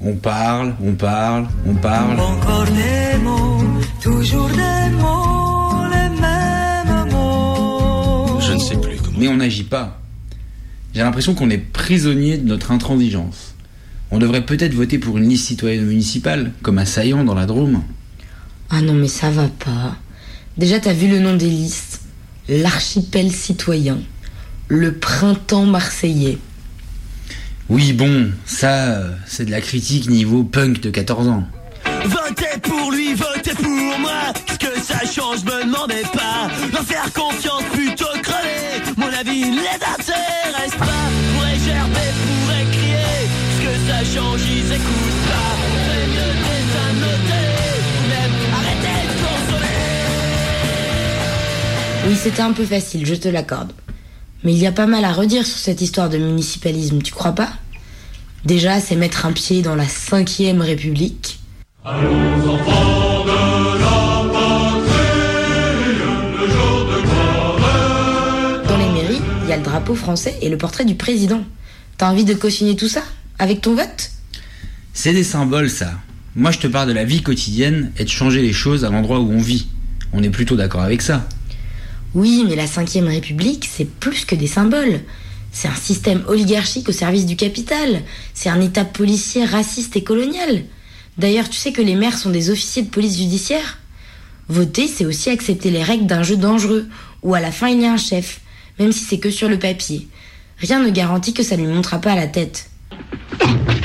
On 0.00 0.14
parle, 0.14 0.74
on 0.82 0.94
parle, 0.94 1.46
on 1.66 1.74
parle. 1.74 2.18
Encore 2.18 2.64
des 2.64 3.18
mots, 3.22 3.60
toujours 4.00 4.48
des 4.48 4.90
mots, 4.96 5.84
les 5.92 6.08
mêmes 6.08 7.10
mots. 7.10 8.40
Je 8.40 8.54
ne 8.54 8.58
sais 8.58 8.80
plus 8.80 8.96
comment. 8.96 9.18
Mais 9.18 9.28
on 9.28 9.36
n'agit 9.36 9.64
pas. 9.64 10.01
J'ai 10.94 11.00
l'impression 11.00 11.34
qu'on 11.34 11.50
est 11.50 11.58
prisonnier 11.58 12.36
de 12.36 12.46
notre 12.46 12.70
intransigeance. 12.70 13.54
On 14.10 14.18
devrait 14.18 14.44
peut-être 14.44 14.74
voter 14.74 14.98
pour 14.98 15.16
une 15.16 15.28
liste 15.28 15.46
citoyenne 15.46 15.86
municipale, 15.86 16.52
comme 16.60 16.76
à 16.78 16.84
Saillant 16.84 17.24
dans 17.24 17.34
la 17.34 17.46
Drôme. 17.46 17.82
Ah 18.68 18.82
non, 18.82 18.92
mais 18.92 19.08
ça 19.08 19.30
va 19.30 19.48
pas. 19.48 19.96
Déjà, 20.58 20.80
t'as 20.80 20.92
vu 20.92 21.08
le 21.08 21.18
nom 21.18 21.34
des 21.34 21.48
listes? 21.48 22.02
L'archipel 22.48 23.32
citoyen. 23.32 24.00
Le 24.68 24.92
printemps 24.92 25.64
marseillais. 25.64 26.38
Oui, 27.70 27.94
bon, 27.94 28.30
ça, 28.44 28.90
euh, 28.90 29.12
c'est 29.26 29.46
de 29.46 29.50
la 29.50 29.62
critique 29.62 30.10
niveau 30.10 30.44
punk 30.44 30.80
de 30.80 30.90
14 30.90 31.28
ans. 31.28 31.44
Votez 32.04 32.60
pour 32.62 32.90
lui, 32.92 33.14
votez 33.14 33.31
pour 33.50 33.98
moi. 33.98 34.32
Qu'est-ce 34.46 34.58
que 34.58 34.80
ça 34.80 35.00
change, 35.04 35.44
me 35.44 35.64
demandez 35.64 36.02
pas. 36.12 36.48
Leur 36.72 36.82
faire 36.82 37.12
confiance 37.12 37.64
plutôt 37.72 38.06
crever. 38.22 38.82
Mon 38.96 39.08
avis 39.08 39.50
ne 39.50 39.56
les 39.56 39.68
intéresse 39.68 40.76
pas. 40.78 40.86
Pourrais 41.34 41.58
gerber, 41.58 42.12
pourrais 42.22 42.66
crier. 42.72 43.28
Ce 43.56 43.60
que 43.64 43.74
ça 43.88 43.98
change, 44.14 44.40
ils 44.42 44.72
écoutent 44.72 45.22
pas. 45.28 45.52
Ferait 45.72 46.06
mieux 46.06 46.34
télés. 47.28 47.80
Ou 47.98 48.02
même 48.08 48.34
arrêter 48.54 48.98
de 49.08 49.14
consommer. 49.24 49.80
Oui, 52.08 52.16
c'était 52.16 52.42
un 52.42 52.52
peu 52.52 52.64
facile, 52.64 53.04
je 53.06 53.14
te 53.14 53.28
l'accorde. 53.28 53.72
Mais 54.44 54.52
il 54.52 54.58
y 54.58 54.66
a 54.66 54.72
pas 54.72 54.86
mal 54.86 55.04
à 55.04 55.12
redire 55.12 55.46
sur 55.46 55.58
cette 55.58 55.80
histoire 55.80 56.08
de 56.08 56.18
municipalisme, 56.18 57.00
tu 57.00 57.12
crois 57.12 57.32
pas? 57.32 57.50
Déjà, 58.44 58.80
c'est 58.80 58.96
mettre 58.96 59.24
un 59.24 59.32
pied 59.32 59.62
dans 59.62 59.76
la 59.76 59.84
5ème 59.84 60.60
République. 60.60 61.38
Allons 61.84 62.54
enfants 62.54 63.11
Dans 68.68 68.76
les 68.76 68.88
mairies, 68.92 69.20
il 69.44 69.48
y 69.48 69.52
a 69.52 69.56
le 69.56 69.62
drapeau 69.62 69.94
français 69.94 70.36
et 70.42 70.48
le 70.48 70.56
portrait 70.56 70.84
du 70.84 70.94
président. 70.94 71.42
T'as 71.98 72.10
envie 72.10 72.24
de 72.24 72.34
cautionner 72.34 72.74
tout 72.74 72.88
ça 72.88 73.02
Avec 73.38 73.60
ton 73.60 73.74
vote? 73.74 74.10
C'est 74.92 75.12
des 75.12 75.24
symboles, 75.24 75.70
ça. 75.70 75.92
Moi, 76.34 76.50
je 76.50 76.58
te 76.58 76.66
parle 76.66 76.88
de 76.88 76.94
la 76.94 77.04
vie 77.04 77.22
quotidienne 77.22 77.92
et 77.98 78.04
de 78.04 78.08
changer 78.08 78.42
les 78.42 78.52
choses 78.52 78.84
à 78.84 78.90
l'endroit 78.90 79.20
où 79.20 79.30
on 79.30 79.38
vit. 79.38 79.68
On 80.12 80.22
est 80.22 80.30
plutôt 80.30 80.56
d'accord 80.56 80.82
avec 80.82 81.02
ça. 81.02 81.28
Oui, 82.14 82.44
mais 82.46 82.56
la 82.56 82.66
5ème 82.66 83.06
République, 83.06 83.68
c'est 83.70 83.88
plus 83.88 84.24
que 84.24 84.34
des 84.34 84.46
symboles. 84.46 85.00
C'est 85.52 85.68
un 85.68 85.74
système 85.74 86.22
oligarchique 86.26 86.88
au 86.88 86.92
service 86.92 87.26
du 87.26 87.36
capital. 87.36 88.02
C'est 88.34 88.48
un 88.48 88.60
état 88.60 88.84
policier 88.84 89.44
raciste 89.44 89.96
et 89.96 90.02
colonial. 90.02 90.64
D'ailleurs, 91.18 91.48
tu 91.48 91.58
sais 91.58 91.72
que 91.72 91.82
les 91.82 91.94
maires 91.94 92.16
sont 92.16 92.30
des 92.30 92.50
officiers 92.50 92.82
de 92.82 92.90
police 92.90 93.18
judiciaire? 93.18 93.78
Voter, 94.48 94.88
c'est 94.88 95.04
aussi 95.04 95.30
accepter 95.30 95.70
les 95.70 95.82
règles 95.82 96.06
d'un 96.06 96.22
jeu 96.22 96.36
dangereux, 96.36 96.88
où 97.22 97.34
à 97.34 97.40
la 97.40 97.52
fin 97.52 97.68
il 97.68 97.80
y 97.80 97.86
a 97.86 97.92
un 97.92 97.98
chef, 97.98 98.40
même 98.78 98.92
si 98.92 99.04
c'est 99.04 99.18
que 99.18 99.30
sur 99.30 99.48
le 99.48 99.58
papier. 99.58 100.08
Rien 100.58 100.80
ne 100.80 100.90
garantit 100.90 101.34
que 101.34 101.42
ça 101.42 101.56
lui 101.56 101.66
montera 101.66 102.00
pas 102.00 102.12
à 102.12 102.16
la 102.16 102.26
tête. 102.26 102.70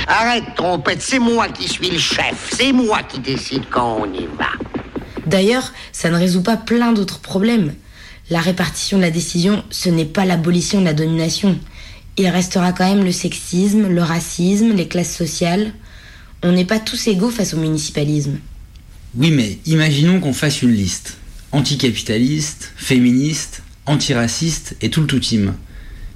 Arrête, 0.07 0.43
trompette, 0.55 1.01
c'est 1.01 1.19
moi 1.19 1.49
qui 1.49 1.67
suis 1.67 1.89
le 1.89 1.97
chef. 1.97 2.53
C'est 2.53 2.71
moi 2.71 3.03
qui 3.03 3.19
décide 3.19 3.63
quand 3.69 3.99
on 4.01 4.13
y 4.13 4.25
va. 4.37 4.49
D'ailleurs, 5.25 5.73
ça 5.91 6.09
ne 6.09 6.15
résout 6.15 6.43
pas 6.43 6.55
plein 6.55 6.93
d'autres 6.93 7.19
problèmes. 7.19 7.73
La 8.29 8.39
répartition 8.39 8.97
de 8.97 9.03
la 9.03 9.11
décision, 9.11 9.63
ce 9.69 9.89
n'est 9.89 10.05
pas 10.05 10.25
l'abolition 10.25 10.79
de 10.79 10.85
la 10.85 10.93
domination. 10.93 11.59
Il 12.17 12.27
restera 12.29 12.71
quand 12.71 12.87
même 12.87 13.03
le 13.03 13.11
sexisme, 13.11 13.87
le 13.87 14.01
racisme, 14.01 14.73
les 14.73 14.87
classes 14.87 15.15
sociales. 15.15 15.73
On 16.43 16.51
n'est 16.51 16.65
pas 16.65 16.79
tous 16.79 17.07
égaux 17.07 17.31
face 17.31 17.53
au 17.53 17.57
municipalisme. 17.57 18.37
Oui, 19.15 19.31
mais 19.31 19.57
imaginons 19.65 20.19
qu'on 20.19 20.33
fasse 20.33 20.61
une 20.61 20.73
liste. 20.73 21.17
Anticapitaliste, 21.51 22.71
féministe, 22.75 23.63
antiraciste 23.85 24.75
et 24.81 24.89
tout 24.89 25.01
le 25.01 25.07
tout 25.07 25.19
team. 25.19 25.53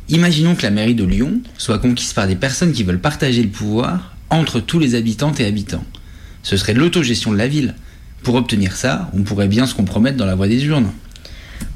Imaginons 0.10 0.56
que 0.56 0.64
la 0.64 0.72
mairie 0.72 0.94
de 0.94 1.06
Lyon 1.06 1.42
soit 1.58 1.80
conquise 1.80 2.14
par 2.14 2.28
des 2.28 2.36
personnes 2.36 2.74
qui 2.74 2.84
veulent 2.84 3.00
partager 3.00 3.42
le 3.42 3.50
pouvoir 3.50 4.16
entre 4.30 4.60
tous 4.60 4.78
les 4.78 4.94
habitantes 4.94 5.40
et 5.40 5.46
habitants. 5.46 5.86
Ce 6.44 6.58
serait 6.58 6.74
de 6.74 6.80
l'autogestion 6.80 7.32
de 7.32 7.38
la 7.38 7.48
ville. 7.48 7.76
Pour 8.22 8.36
obtenir 8.36 8.76
ça, 8.76 9.10
on 9.14 9.24
pourrait 9.24 9.48
bien 9.48 9.66
se 9.66 9.74
compromettre 9.74 10.18
dans 10.18 10.26
la 10.26 10.36
voie 10.36 10.48
des 10.48 10.64
urnes. 10.66 10.92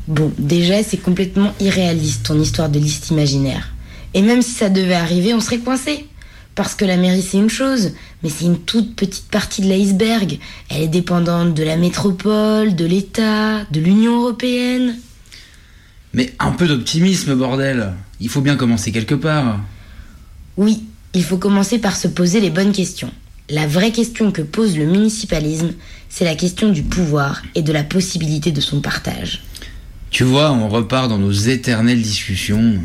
Bon, 0.07 0.31
déjà, 0.37 0.83
c'est 0.83 0.97
complètement 0.97 1.53
irréaliste 1.59 2.25
ton 2.27 2.39
histoire 2.39 2.69
de 2.69 2.77
liste 2.77 3.09
imaginaire. 3.09 3.73
Et 4.13 4.21
même 4.21 4.41
si 4.41 4.51
ça 4.51 4.69
devait 4.69 4.93
arriver, 4.93 5.33
on 5.33 5.39
serait 5.39 5.57
coincé. 5.57 6.05
Parce 6.55 6.73
que 6.73 6.85
la 6.85 6.95
mairie, 6.95 7.21
c'est 7.21 7.37
une 7.37 7.49
chose, 7.49 7.91
mais 8.23 8.29
c'est 8.29 8.45
une 8.45 8.59
toute 8.59 8.95
petite 8.95 9.27
partie 9.27 9.61
de 9.61 9.67
l'iceberg. 9.67 10.39
Elle 10.69 10.83
est 10.83 10.87
dépendante 10.87 11.53
de 11.53 11.63
la 11.63 11.75
métropole, 11.75 12.75
de 12.75 12.85
l'État, 12.85 13.65
de 13.71 13.81
l'Union 13.81 14.21
européenne. 14.21 14.95
Mais 16.13 16.33
un 16.39 16.51
peu 16.51 16.65
d'optimisme, 16.65 17.35
bordel. 17.35 17.91
Il 18.21 18.29
faut 18.29 18.39
bien 18.39 18.55
commencer 18.55 18.93
quelque 18.93 19.15
part. 19.15 19.59
Oui, 20.55 20.83
il 21.13 21.23
faut 21.25 21.37
commencer 21.37 21.77
par 21.77 21.97
se 21.97 22.07
poser 22.07 22.39
les 22.39 22.49
bonnes 22.49 22.71
questions. 22.71 23.11
La 23.49 23.67
vraie 23.67 23.91
question 23.91 24.31
que 24.31 24.41
pose 24.41 24.77
le 24.77 24.85
municipalisme, 24.85 25.73
c'est 26.09 26.23
la 26.23 26.35
question 26.35 26.71
du 26.71 26.83
pouvoir 26.83 27.41
et 27.53 27.61
de 27.61 27.73
la 27.73 27.83
possibilité 27.83 28.53
de 28.53 28.61
son 28.61 28.79
partage. 28.79 29.43
Tu 30.09 30.23
vois, 30.23 30.51
on 30.51 30.69
repart 30.69 31.09
dans 31.09 31.17
nos 31.17 31.33
éternelles 31.33 32.01
discussions. 32.01 32.79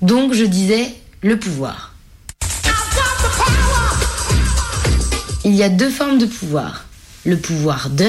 Donc 0.00 0.32
je 0.32 0.44
disais 0.44 0.88
le 1.22 1.38
pouvoir. 1.38 1.91
Il 5.44 5.56
y 5.56 5.64
a 5.64 5.68
deux 5.68 5.90
formes 5.90 6.18
de 6.18 6.26
pouvoir. 6.26 6.84
Le 7.24 7.36
pouvoir 7.36 7.90
de, 7.90 8.06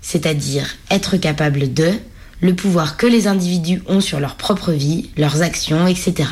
c'est-à-dire 0.00 0.74
être 0.90 1.18
capable 1.18 1.74
de, 1.74 1.92
le 2.40 2.54
pouvoir 2.54 2.96
que 2.96 3.06
les 3.06 3.26
individus 3.26 3.82
ont 3.86 4.00
sur 4.00 4.20
leur 4.20 4.36
propre 4.36 4.72
vie, 4.72 5.10
leurs 5.18 5.42
actions, 5.42 5.86
etc. 5.86 6.30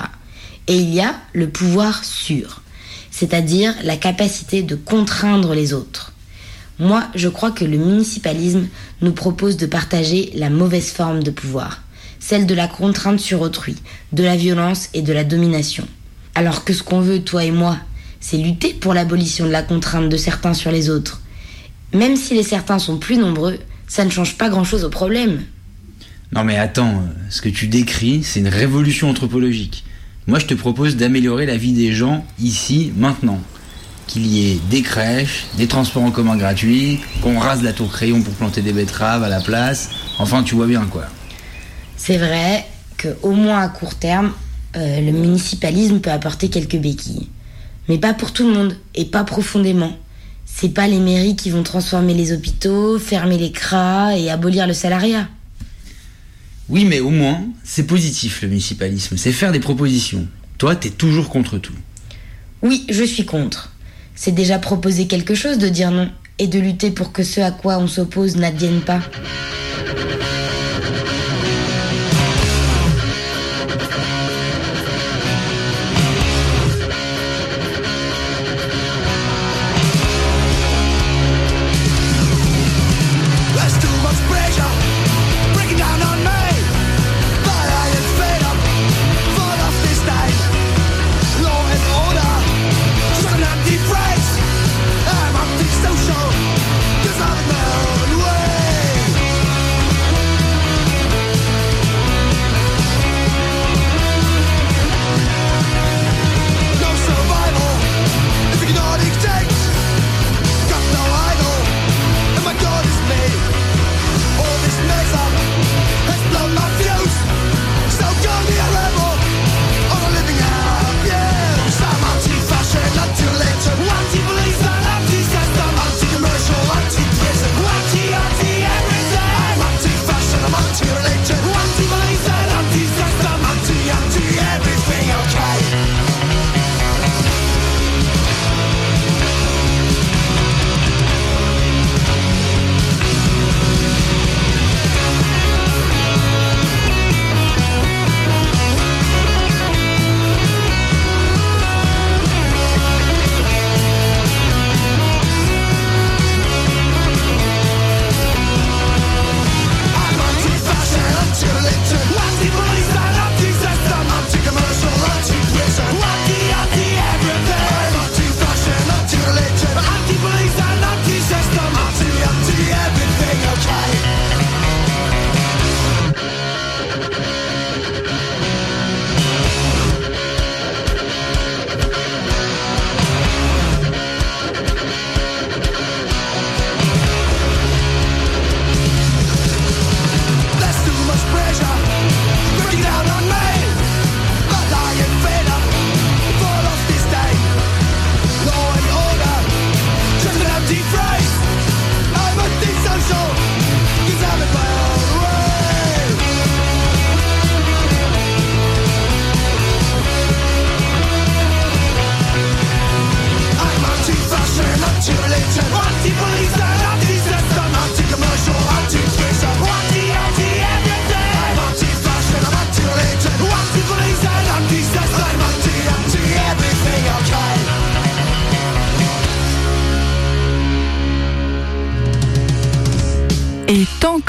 Et 0.67 0.77
il 0.77 0.95
y 0.95 1.01
a 1.03 1.15
le 1.35 1.51
pouvoir 1.51 2.05
sur, 2.05 2.63
c'est-à-dire 3.11 3.75
la 3.85 3.99
capacité 3.99 4.63
de 4.63 4.77
contraindre 4.77 5.53
les 5.53 5.75
autres. 5.75 6.15
Moi, 6.79 7.05
je 7.15 7.29
crois 7.29 7.51
que 7.51 7.67
le 7.67 7.77
municipalisme 7.77 8.69
nous 9.03 9.13
propose 9.13 9.59
de 9.59 9.67
partager 9.67 10.33
la 10.35 10.49
mauvaise 10.49 10.91
forme 10.91 11.23
de 11.23 11.31
pouvoir, 11.31 11.83
celle 12.19 12.47
de 12.47 12.55
la 12.55 12.67
contrainte 12.67 13.21
sur 13.21 13.43
autrui, 13.43 13.77
de 14.13 14.23
la 14.23 14.37
violence 14.37 14.89
et 14.95 15.03
de 15.03 15.13
la 15.13 15.25
domination. 15.25 15.87
Alors 16.35 16.65
que 16.65 16.73
ce 16.73 16.83
qu'on 16.83 17.01
veut, 17.01 17.21
toi 17.21 17.45
et 17.45 17.51
moi, 17.51 17.77
c'est 18.21 18.37
lutter 18.37 18.75
pour 18.75 18.95
l'abolition 18.95 19.47
de 19.47 19.51
la 19.51 19.63
contrainte 19.63 20.09
de 20.09 20.17
certains 20.17 20.55
sur 20.55 20.71
les 20.71 20.91
autres. 20.91 21.23
Même 21.93 22.17
si 22.17 22.35
les 22.35 22.43
certains 22.43 22.79
sont 22.79 22.99
plus 22.99 23.17
nombreux, 23.17 23.59
ça 23.89 24.05
ne 24.05 24.11
change 24.11 24.37
pas 24.37 24.49
grand-chose 24.49 24.85
au 24.85 24.91
problème. 24.91 25.43
Non 26.33 26.45
mais 26.45 26.57
attends, 26.57 27.03
ce 27.29 27.43
que 27.43 27.49
tu 27.49 27.67
décris, 27.67 28.23
c'est 28.23 28.39
une 28.39 28.49
révolution 28.49 29.11
anthropologique. 29.11 29.85
Moi 30.29 30.39
je 30.39 30.47
te 30.47 30.55
propose 30.55 30.97
d'améliorer 30.97 31.47
la 31.47 31.57
vie 31.57 31.73
des 31.73 31.93
gens 31.93 32.25
ici, 32.39 32.93
maintenant. 32.97 33.41
Qu'il 34.07 34.27
y 34.27 34.51
ait 34.53 34.61
des 34.71 34.83
crèches, 34.83 35.47
des 35.57 35.67
transports 35.67 36.03
en 36.03 36.11
commun 36.11 36.37
gratuits, 36.37 37.01
qu'on 37.23 37.39
rase 37.39 37.63
la 37.63 37.73
tour 37.73 37.91
crayon 37.91 38.23
pour 38.23 38.35
planter 38.35 38.61
des 38.61 38.73
betteraves 38.73 39.23
à 39.23 39.29
la 39.29 39.41
place. 39.41 39.91
Enfin 40.19 40.43
tu 40.43 40.55
vois 40.55 40.67
bien 40.67 40.85
quoi. 40.87 41.07
C'est 41.97 42.19
vrai 42.19 42.67
que 42.97 43.09
au 43.23 43.33
moins 43.33 43.61
à 43.61 43.69
court 43.69 43.95
terme, 43.95 44.33
euh, 44.77 45.01
le 45.01 45.13
municipalisme 45.13 46.01
peut 46.01 46.11
apporter 46.11 46.49
quelques 46.49 46.77
béquilles. 46.77 47.29
Mais 47.91 47.99
pas 47.99 48.15
pour 48.15 48.33
tout 48.33 48.47
le 48.47 48.55
monde 48.55 48.77
et 48.95 49.05
pas 49.05 49.25
profondément. 49.25 49.99
C'est 50.47 50.69
pas 50.69 50.87
les 50.87 51.01
mairies 51.01 51.35
qui 51.35 51.51
vont 51.51 51.65
transformer 51.65 52.15
les 52.15 52.33
hôpitaux, 52.33 53.01
fermer 53.01 53.37
les 53.37 53.51
cras 53.51 54.17
et 54.17 54.31
abolir 54.31 54.69
le 54.69 54.75
salariat. 54.75 55.29
Oui, 56.69 56.85
mais 56.85 57.01
au 57.01 57.11
moins, 57.11 57.43
c'est 57.65 57.89
positif 57.89 58.43
le 58.43 58.49
municipalisme, 58.49 59.17
c'est 59.17 59.33
faire 59.33 59.51
des 59.51 59.59
propositions. 59.59 60.29
Toi, 60.57 60.77
t'es 60.77 60.91
toujours 60.91 61.31
contre 61.31 61.59
tout. 61.59 61.75
Oui, 62.63 62.87
je 62.89 63.03
suis 63.03 63.25
contre. 63.25 63.73
C'est 64.15 64.31
déjà 64.31 64.61
proposer 64.61 65.09
quelque 65.09 65.35
chose 65.35 65.59
de 65.59 65.69
dire 65.69 65.91
non 65.91 66.13
et 66.39 66.47
de 66.47 66.61
lutter 66.61 66.93
pour 66.93 67.11
que 67.11 67.25
ce 67.25 67.41
à 67.41 67.51
quoi 67.51 67.79
on 67.79 67.89
s'oppose 67.89 68.37
n'advienne 68.37 68.83
pas. 68.83 69.01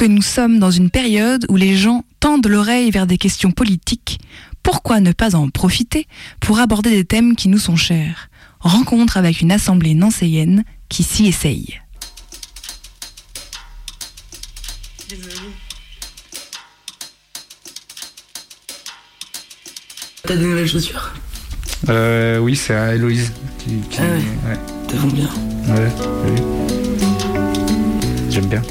Que 0.01 0.05
nous 0.07 0.23
sommes 0.23 0.57
dans 0.57 0.71
une 0.71 0.89
période 0.89 1.45
où 1.47 1.55
les 1.55 1.77
gens 1.77 2.05
tendent 2.19 2.47
l'oreille 2.47 2.89
vers 2.89 3.05
des 3.05 3.19
questions 3.19 3.51
politiques, 3.51 4.19
pourquoi 4.63 4.99
ne 4.99 5.11
pas 5.11 5.35
en 5.35 5.49
profiter 5.51 6.07
pour 6.39 6.57
aborder 6.57 6.89
des 6.89 7.05
thèmes 7.05 7.35
qui 7.35 7.49
nous 7.49 7.59
sont 7.59 7.75
chers? 7.75 8.31
Rencontre 8.61 9.17
avec 9.17 9.41
une 9.41 9.51
assemblée 9.51 9.93
nancéienne 9.93 10.63
qui 10.89 11.03
s'y 11.03 11.27
essaye. 11.27 11.79
T'as 20.23 20.35
des 20.35 20.45
nouvelles 20.45 20.67
chaussures? 20.67 21.13
Euh, 21.89 22.37
oui, 22.39 22.55
c'est 22.55 22.75
à 22.75 22.95
Héloïse. 22.95 23.31
Qui, 23.59 23.79
qui- 23.89 23.99
Ah 23.99 24.49
ouais. 24.49 24.57
T'as 24.87 24.97
vont 24.97 25.07
bien. 25.07 25.29
Ouais, 25.67 25.91
oui. 26.25 26.41
J'aime 28.29 28.47
bien. 28.47 28.61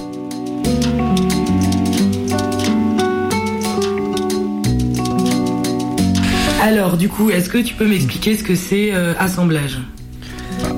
Alors, 6.61 6.99
du 6.99 7.09
coup, 7.09 7.31
est-ce 7.31 7.49
que 7.49 7.57
tu 7.57 7.75
peux 7.75 7.87
m'expliquer 7.87 8.37
ce 8.37 8.45
que 8.45 8.55
c'est 8.55 8.91
euh, 8.93 9.15
assemblage? 9.19 9.79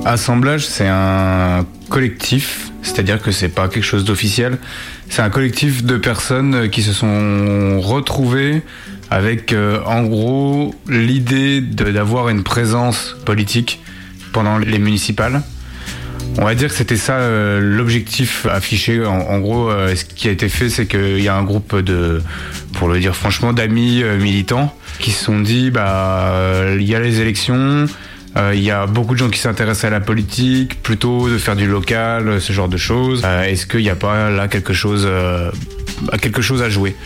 Assemblage, 0.04 0.64
c'est 0.64 0.86
un 0.86 1.66
collectif, 1.88 2.70
c'est-à-dire 2.82 3.20
que 3.20 3.32
c'est 3.32 3.48
pas 3.48 3.66
quelque 3.66 3.82
chose 3.82 4.04
d'officiel. 4.04 4.58
C'est 5.08 5.22
un 5.22 5.30
collectif 5.30 5.82
de 5.82 5.96
personnes 5.96 6.70
qui 6.70 6.82
se 6.82 6.92
sont 6.92 7.80
retrouvées 7.80 8.62
avec, 9.10 9.52
euh, 9.52 9.80
en 9.84 10.04
gros, 10.04 10.72
l'idée 10.88 11.60
d'avoir 11.60 12.28
une 12.28 12.44
présence 12.44 13.16
politique 13.26 13.80
pendant 14.32 14.58
les 14.58 14.78
municipales. 14.78 15.42
On 16.38 16.44
va 16.44 16.54
dire 16.54 16.68
que 16.68 16.74
c'était 16.74 16.96
ça 16.96 17.18
euh, 17.18 17.60
l'objectif 17.60 18.46
affiché. 18.46 19.04
En, 19.04 19.38
gros, 19.40 19.70
euh, 19.70 19.94
ce 19.94 20.04
qui 20.04 20.28
a 20.28 20.30
été 20.30 20.48
fait, 20.48 20.70
c'est 20.70 20.86
qu'il 20.86 21.20
y 21.20 21.28
a 21.28 21.36
un 21.36 21.44
groupe 21.44 21.78
de, 21.78 22.22
pour 22.74 22.88
le 22.88 22.98
dire 23.00 23.14
franchement, 23.14 23.52
d'amis 23.52 24.02
euh, 24.02 24.18
militants 24.18 24.74
qui 24.98 25.10
se 25.10 25.24
sont 25.24 25.40
dit, 25.40 25.70
bah, 25.70 26.34
il 26.78 26.82
y 26.82 26.94
a 26.94 27.00
les 27.00 27.20
élections, 27.20 27.86
il 28.52 28.60
y 28.60 28.70
a 28.70 28.86
beaucoup 28.86 29.14
de 29.14 29.18
gens 29.18 29.30
qui 29.30 29.38
s'intéressent 29.38 29.84
à 29.84 29.90
la 29.90 30.00
politique, 30.00 30.82
plutôt 30.82 31.28
de 31.28 31.38
faire 31.38 31.56
du 31.56 31.66
local, 31.66 32.40
ce 32.40 32.52
genre 32.52 32.68
de 32.68 32.76
choses. 32.76 33.24
Est-ce 33.24 33.66
qu'il 33.66 33.80
n'y 33.80 33.90
a 33.90 33.96
pas 33.96 34.30
là 34.30 34.48
quelque 34.48 34.74
chose, 34.74 35.08
quelque 36.20 36.42
chose 36.42 36.62
à 36.62 36.68
jouer 36.68 36.96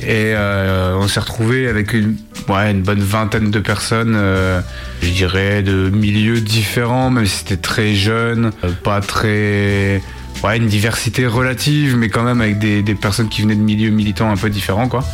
Et 0.00 0.32
euh, 0.34 0.96
on 0.98 1.08
s'est 1.08 1.20
retrouvé 1.20 1.68
avec 1.68 1.92
une, 1.92 2.16
ouais, 2.48 2.70
une 2.70 2.82
bonne 2.82 3.00
vingtaine 3.00 3.50
de 3.50 3.58
personnes, 3.60 4.14
euh, 4.16 4.60
je 5.02 5.10
dirais, 5.10 5.62
de 5.62 5.90
milieux 5.90 6.40
différents, 6.40 7.10
même 7.10 7.26
si 7.26 7.38
c'était 7.38 7.56
très 7.56 7.94
jeune, 7.94 8.52
euh, 8.64 8.70
pas 8.84 9.00
très 9.00 10.02
ouais, 10.44 10.56
une 10.56 10.66
diversité 10.66 11.26
relative, 11.26 11.96
mais 11.96 12.08
quand 12.08 12.22
même 12.22 12.40
avec 12.40 12.58
des, 12.58 12.82
personnes 12.94 13.28
qui 13.28 13.42
venaient 13.42 13.54
de 13.54 13.60
milieux 13.60 13.90
militants 13.90 14.30
un 14.30 14.36
peu 14.36 14.50
différents, 14.50 14.88
quoi. 14.88 15.04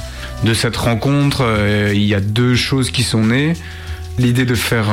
De 0.45 0.53
cette 0.53 0.77
rencontre, 0.77 1.43
il 1.95 2.03
y 2.03 2.15
a 2.15 2.21
deux 2.21 2.55
choses 2.55 2.91
qui 2.91 3.03
sont 3.03 3.25
nées. 3.25 3.55
L'idée 4.19 4.45
de 4.45 4.55
faire, 4.55 4.87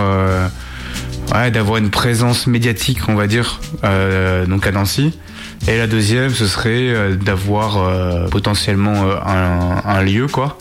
ouais, 1.35 1.51
d'avoir 1.51 1.77
une 1.77 1.89
présence 1.89 2.47
médiatique, 2.47 3.09
on 3.09 3.15
va 3.15 3.27
dire, 3.27 3.59
donc 4.47 4.65
à 4.65 4.71
Nancy. 4.71 5.11
Et 5.65 5.77
la 5.77 5.87
deuxième, 5.87 6.31
ce 6.31 6.45
serait 6.45 6.89
euh, 6.89 7.15
d'avoir 7.15 7.77
euh, 7.77 8.27
potentiellement 8.27 9.05
euh, 9.05 9.15
un, 9.25 10.03
lieu, 10.03 10.27
quoi, 10.27 10.57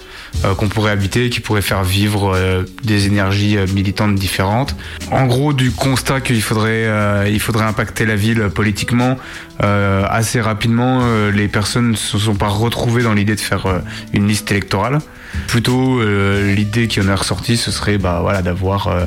qu'on 0.57 0.69
pourrait 0.69 0.93
habiter, 0.93 1.29
qui 1.29 1.41
pourrait 1.41 1.63
faire 1.63 1.83
vivre 1.83 2.65
des 2.85 3.07
énergies 3.07 3.59
militantes 3.75 4.15
différentes. 4.15 4.77
En 5.11 5.27
gros, 5.27 5.53
du 5.53 5.73
constat 5.73 6.21
qu'il 6.21 6.41
faudrait, 6.41 7.31
il 7.31 7.39
faudrait 7.39 7.65
impacter 7.67 8.07
la 8.07 8.17
ville 8.17 8.49
politiquement 8.49 9.19
assez 9.59 10.41
rapidement, 10.41 11.03
les 11.31 11.49
personnes 11.49 11.91
ne 11.91 11.97
se 11.97 12.19
sont 12.19 12.35
pas 12.35 12.49
retrouvées 12.49 13.03
dans 13.03 13.13
l'idée 13.13 13.35
de 13.35 13.41
faire 13.41 13.83
une 14.15 14.27
liste 14.27 14.51
électorale. 14.51 15.01
Plutôt, 15.49 16.01
euh, 16.01 16.55
l'idée 16.55 16.89
qui 16.89 17.01
en 17.01 17.09
est 17.09 17.15
ressortie, 17.15 17.57
ce 17.57 17.71
serait 17.71 17.99
bah, 17.99 18.21
voilà, 18.23 18.43
d'avoir 18.43 18.89
euh, 18.89 19.05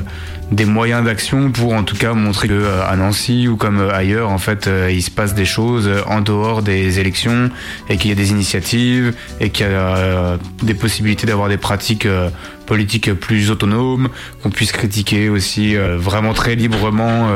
des 0.52 0.64
moyens 0.64 1.04
d'action 1.04 1.50
pour 1.50 1.72
en 1.74 1.82
tout 1.82 1.96
cas 1.96 2.12
montrer 2.12 2.48
que 2.48 2.52
euh, 2.52 2.86
à 2.86 2.94
Nancy 2.96 3.48
ou 3.48 3.56
comme 3.56 3.80
euh, 3.80 3.92
ailleurs, 3.92 4.30
en 4.30 4.38
fait, 4.38 4.66
euh, 4.66 4.90
il 4.92 5.02
se 5.02 5.10
passe 5.10 5.34
des 5.34 5.44
choses 5.44 5.90
en 6.06 6.20
dehors 6.20 6.62
des 6.62 7.00
élections 7.00 7.50
et 7.88 7.96
qu'il 7.96 8.10
y 8.10 8.12
a 8.12 8.16
des 8.16 8.30
initiatives 8.30 9.14
et 9.40 9.50
qu'il 9.50 9.66
y 9.66 9.68
a 9.68 10.38
des 10.62 10.74
possibilités 10.74 11.26
d'avoir 11.26 11.48
des 11.48 11.56
pratiques 11.56 12.06
politiques 12.66 13.12
plus 13.14 13.50
autonomes, 13.50 14.08
qu'on 14.42 14.50
puisse 14.50 14.72
critiquer 14.72 15.28
aussi 15.28 15.76
vraiment 15.76 16.32
très 16.32 16.54
librement. 16.54 17.28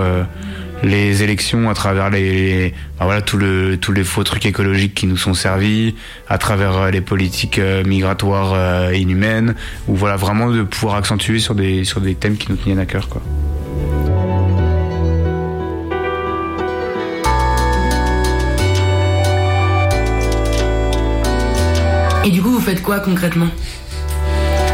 Les 0.82 1.22
élections 1.22 1.68
à 1.68 1.74
travers 1.74 2.10
les, 2.10 2.72
bah 2.98 3.04
voilà 3.04 3.20
tout 3.20 3.36
le 3.36 3.76
tous 3.76 3.92
les 3.92 4.04
faux 4.04 4.24
trucs 4.24 4.46
écologiques 4.46 4.94
qui 4.94 5.06
nous 5.06 5.16
sont 5.16 5.34
servis 5.34 5.94
à 6.28 6.38
travers 6.38 6.76
euh, 6.76 6.90
les 6.90 7.00
politiques 7.00 7.58
euh, 7.58 7.84
migratoires 7.84 8.52
euh, 8.54 8.94
inhumaines 8.94 9.54
ou 9.88 9.94
voilà 9.94 10.16
vraiment 10.16 10.50
de 10.50 10.62
pouvoir 10.62 10.96
accentuer 10.96 11.38
sur 11.38 11.54
des 11.54 11.84
sur 11.84 12.00
des 12.00 12.14
thèmes 12.14 12.36
qui 12.36 12.50
nous 12.50 12.56
tiennent 12.56 12.78
à 12.78 12.86
cœur 12.86 13.08
quoi. 13.08 13.22
Et 22.22 22.30
du 22.30 22.42
coup, 22.42 22.50
vous 22.50 22.60
faites 22.60 22.82
quoi 22.82 23.00
concrètement? 23.00 23.48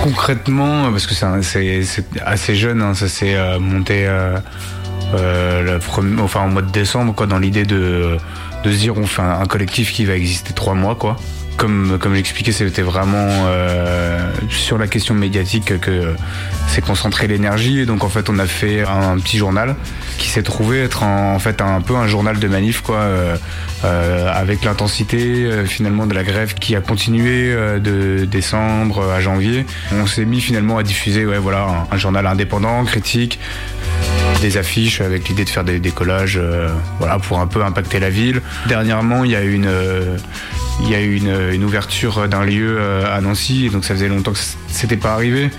Concrètement, 0.02 0.90
parce 0.90 1.06
que 1.06 1.14
c'est 1.14 2.04
assez 2.24 2.54
jeune, 2.54 2.82
hein, 2.82 2.94
ça 2.94 3.08
s'est 3.08 3.36
monté 3.58 4.04
euh, 4.06 4.36
euh, 5.14 5.78
enfin, 6.20 6.40
en 6.40 6.48
mois 6.48 6.62
de 6.62 6.70
décembre, 6.70 7.14
quoi, 7.14 7.26
dans 7.26 7.38
l'idée 7.38 7.64
de, 7.64 8.16
de 8.64 8.72
se 8.72 8.76
dire 8.76 8.96
on 8.96 9.06
fait 9.06 9.22
un, 9.22 9.46
collectif 9.46 9.92
qui 9.92 10.04
va 10.04 10.14
exister 10.14 10.52
trois 10.52 10.74
mois, 10.74 10.94
quoi. 10.94 11.16
Comme, 11.56 11.96
comme 11.98 12.14
j'expliquais, 12.14 12.52
c'était 12.52 12.82
vraiment 12.82 13.16
euh, 13.46 14.30
sur 14.50 14.76
la 14.76 14.86
question 14.86 15.14
médiatique 15.14 15.80
que 15.80 16.14
s'est 16.68 16.82
concentrée 16.82 17.28
l'énergie. 17.28 17.80
Et 17.80 17.86
donc, 17.86 18.04
en 18.04 18.10
fait, 18.10 18.28
on 18.28 18.38
a 18.38 18.46
fait 18.46 18.82
un, 18.82 19.16
petit 19.18 19.38
journal 19.38 19.74
qui 20.18 20.28
s'est 20.28 20.42
trouvé 20.42 20.82
être 20.82 21.02
en, 21.02 21.34
en 21.34 21.38
fait 21.38 21.62
un 21.62 21.80
peu 21.80 21.96
un 21.96 22.06
journal 22.06 22.38
de 22.38 22.48
manif, 22.48 22.82
quoi, 22.82 22.96
euh, 22.96 23.36
euh, 23.84 24.32
avec 24.32 24.64
l'intensité 24.64 25.44
euh, 25.44 25.66
finalement 25.66 26.06
de 26.06 26.14
la 26.14 26.24
grève 26.24 26.54
qui 26.54 26.74
a 26.74 26.80
continué 26.80 27.52
euh, 27.52 27.78
de 27.78 28.24
décembre 28.24 29.02
à 29.10 29.20
janvier. 29.20 29.66
On 29.92 30.06
s'est 30.06 30.24
mis 30.24 30.40
finalement 30.40 30.78
à 30.78 30.82
diffuser, 30.82 31.26
ouais, 31.26 31.38
voilà, 31.38 31.86
un 31.90 31.96
journal 31.98 32.26
indépendant, 32.26 32.82
critique, 32.84 33.38
des 34.40 34.56
affiches 34.56 35.00
avec 35.00 35.28
l'idée 35.28 35.44
de 35.44 35.48
faire 35.50 35.64
des, 35.64 35.78
des 35.80 35.90
collages, 35.90 36.38
euh, 36.40 36.68
voilà, 36.98 37.18
pour 37.18 37.40
un 37.40 37.46
peu 37.46 37.62
impacter 37.64 37.98
la 37.98 38.10
ville. 38.10 38.42
Dernièrement, 38.66 39.24
il 39.24 39.30
y 39.30 39.36
a 39.36 39.42
eu 39.42 39.54
une, 39.54 39.66
euh, 39.66 40.16
il 40.82 40.90
y 40.90 40.94
a 40.94 41.00
eu 41.00 41.16
une, 41.16 41.64
ouverture 41.64 42.28
d'un 42.28 42.44
lieu 42.44 42.76
euh, 42.78 43.16
à 43.16 43.20
Nancy, 43.20 43.70
donc 43.70 43.84
ça 43.84 43.94
faisait 43.94 44.08
longtemps 44.08 44.32
que 44.32 44.38
c'était 44.68 44.96
pas 44.96 45.14
arrivé. 45.14 45.50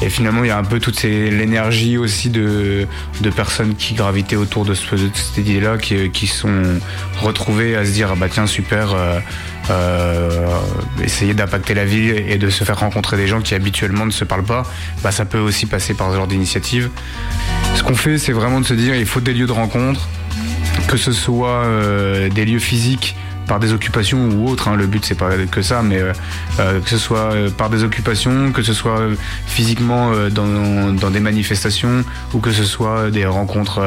Et 0.00 0.08
finalement, 0.08 0.42
il 0.44 0.48
y 0.48 0.50
a 0.50 0.58
un 0.58 0.64
peu 0.64 0.80
toute 0.80 1.02
l'énergie 1.02 1.98
aussi 1.98 2.30
de, 2.30 2.86
de 3.20 3.30
personnes 3.30 3.74
qui 3.76 3.94
gravitaient 3.94 4.36
autour 4.36 4.64
de, 4.64 4.74
ce- 4.74 4.94
de 4.96 5.10
cette 5.14 5.38
idée-là, 5.38 5.76
qui, 5.78 6.10
qui 6.10 6.26
sont 6.26 6.62
retrouvées 7.20 7.76
à 7.76 7.84
se 7.84 7.90
dire, 7.90 8.08
ah 8.12 8.16
bah 8.18 8.28
tiens, 8.30 8.46
super. 8.46 8.94
Essayer 11.02 11.34
d'impacter 11.34 11.74
la 11.74 11.84
ville 11.84 12.16
et 12.28 12.38
de 12.38 12.50
se 12.50 12.64
faire 12.64 12.78
rencontrer 12.78 13.16
des 13.16 13.26
gens 13.26 13.40
qui 13.40 13.54
habituellement 13.54 14.06
ne 14.06 14.10
se 14.10 14.24
parlent 14.24 14.44
pas, 14.44 14.64
bah, 15.02 15.12
ça 15.12 15.24
peut 15.24 15.38
aussi 15.38 15.66
passer 15.66 15.94
par 15.94 16.10
ce 16.10 16.16
genre 16.16 16.26
d'initiative. 16.26 16.90
Ce 17.74 17.82
qu'on 17.82 17.94
fait, 17.94 18.18
c'est 18.18 18.32
vraiment 18.32 18.60
de 18.60 18.66
se 18.66 18.74
dire 18.74 18.94
il 18.94 19.06
faut 19.06 19.20
des 19.20 19.34
lieux 19.34 19.46
de 19.46 19.52
rencontre, 19.52 20.08
que 20.88 20.96
ce 20.96 21.12
soit 21.12 21.64
euh, 21.64 22.28
des 22.28 22.44
lieux 22.44 22.58
physiques 22.58 23.16
par 23.46 23.58
des 23.58 23.72
occupations 23.72 24.28
ou 24.30 24.48
autres. 24.48 24.68
hein. 24.68 24.76
Le 24.76 24.86
but 24.86 25.04
c'est 25.04 25.16
pas 25.16 25.30
que 25.50 25.62
ça, 25.62 25.82
mais 25.82 25.98
euh, 25.98 26.12
euh, 26.60 26.80
que 26.80 26.88
ce 26.88 26.98
soit 26.98 27.32
euh, 27.32 27.50
par 27.50 27.70
des 27.70 27.82
occupations, 27.82 28.52
que 28.52 28.62
ce 28.62 28.72
soit 28.72 28.98
euh, 29.00 29.14
physiquement 29.46 30.12
euh, 30.12 30.30
dans, 30.30 30.92
dans 30.92 31.10
des 31.10 31.20
manifestations 31.20 32.04
ou 32.34 32.38
que 32.38 32.52
ce 32.52 32.64
soit 32.64 33.10
des 33.10 33.26
rencontres. 33.26 33.80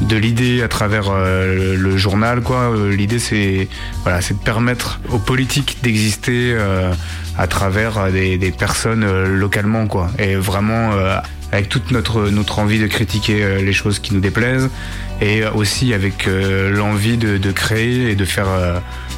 De 0.00 0.16
l'idée 0.16 0.62
à 0.62 0.68
travers 0.68 1.10
euh, 1.10 1.76
le 1.76 1.96
journal 1.96 2.40
quoi. 2.40 2.74
Euh, 2.74 2.94
l'idée 2.94 3.18
c'est 3.18 3.68
voilà 4.02 4.20
c'est 4.20 4.34
de 4.34 4.42
permettre 4.42 5.00
aux 5.10 5.18
politiques 5.18 5.78
d'exister 5.82 6.52
euh, 6.54 6.92
à 7.38 7.46
travers 7.46 8.10
des, 8.10 8.52
personnes 8.58 9.06
localement 9.24 9.86
quoi. 9.86 10.10
Et 10.18 10.34
vraiment 10.34 10.90
avec 11.52 11.68
toute 11.68 11.90
notre 11.90 12.28
notre 12.28 12.58
envie 12.58 12.78
de 12.78 12.86
critiquer 12.86 13.62
les 13.62 13.72
choses 13.72 13.98
qui 13.98 14.12
nous 14.14 14.20
déplaisent 14.20 14.68
et 15.20 15.44
aussi 15.46 15.94
avec 15.94 16.26
l'envie 16.26 17.16
de, 17.16 17.52
créer 17.52 18.10
et 18.10 18.14
de 18.16 18.24
faire 18.24 18.48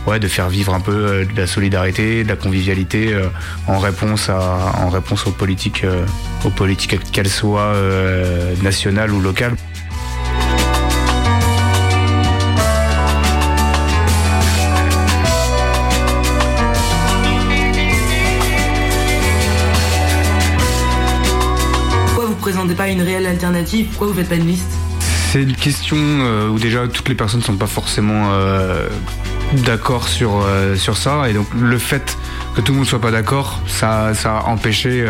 ouais 0.07 0.21
de 0.21 0.29
faire 0.29 0.49
vivre 0.49 0.75
un 0.75 0.81
peu 0.81 1.25
de 1.25 1.41
la 1.41 1.47
solidarité 1.47 2.23
de 2.23 2.29
la 2.29 2.37
convivialité 2.37 3.17
en 3.67 3.79
réponse 3.79 4.29
à 4.29 4.73
en 4.79 4.89
réponse 4.89 5.27
aux 5.27 5.33
politiques 5.33 5.85
aux 6.45 6.51
politiques 6.51 7.11
qu'elles 7.11 7.29
soient 7.29 7.75
nationales 8.63 9.13
ou 9.13 9.21
locales 9.21 9.57
une 22.93 23.03
réelle 23.03 23.27
alternative 23.27 23.87
Pourquoi 23.89 24.09
vous 24.09 24.15
faites 24.15 24.29
pas 24.29 24.37
une 24.37 24.47
liste? 24.47 24.71
C'est 25.33 25.43
une 25.43 25.57
question 25.57 25.97
euh, 25.99 26.49
où 26.49 26.59
déjà 26.59 26.87
toutes 26.87 27.09
les 27.09 27.15
personnes 27.15 27.41
ne 27.41 27.45
sont 27.45 27.57
pas 27.57 27.67
forcément 27.67 28.33
euh, 28.33 28.87
d'accord 29.65 30.07
sur, 30.07 30.43
euh, 30.45 30.77
sur 30.77 30.99
ça. 30.99 31.29
Et 31.31 31.33
donc 31.33 31.47
le 31.59 31.79
fait 31.79 32.19
que 32.55 32.61
tout 32.61 32.73
le 32.73 32.79
monde 32.79 32.87
soit 32.87 33.01
pas 33.01 33.11
d'accord, 33.11 33.61
ça, 33.67 34.13
ça 34.15 34.39
a 34.39 34.43
empêché 34.45 35.07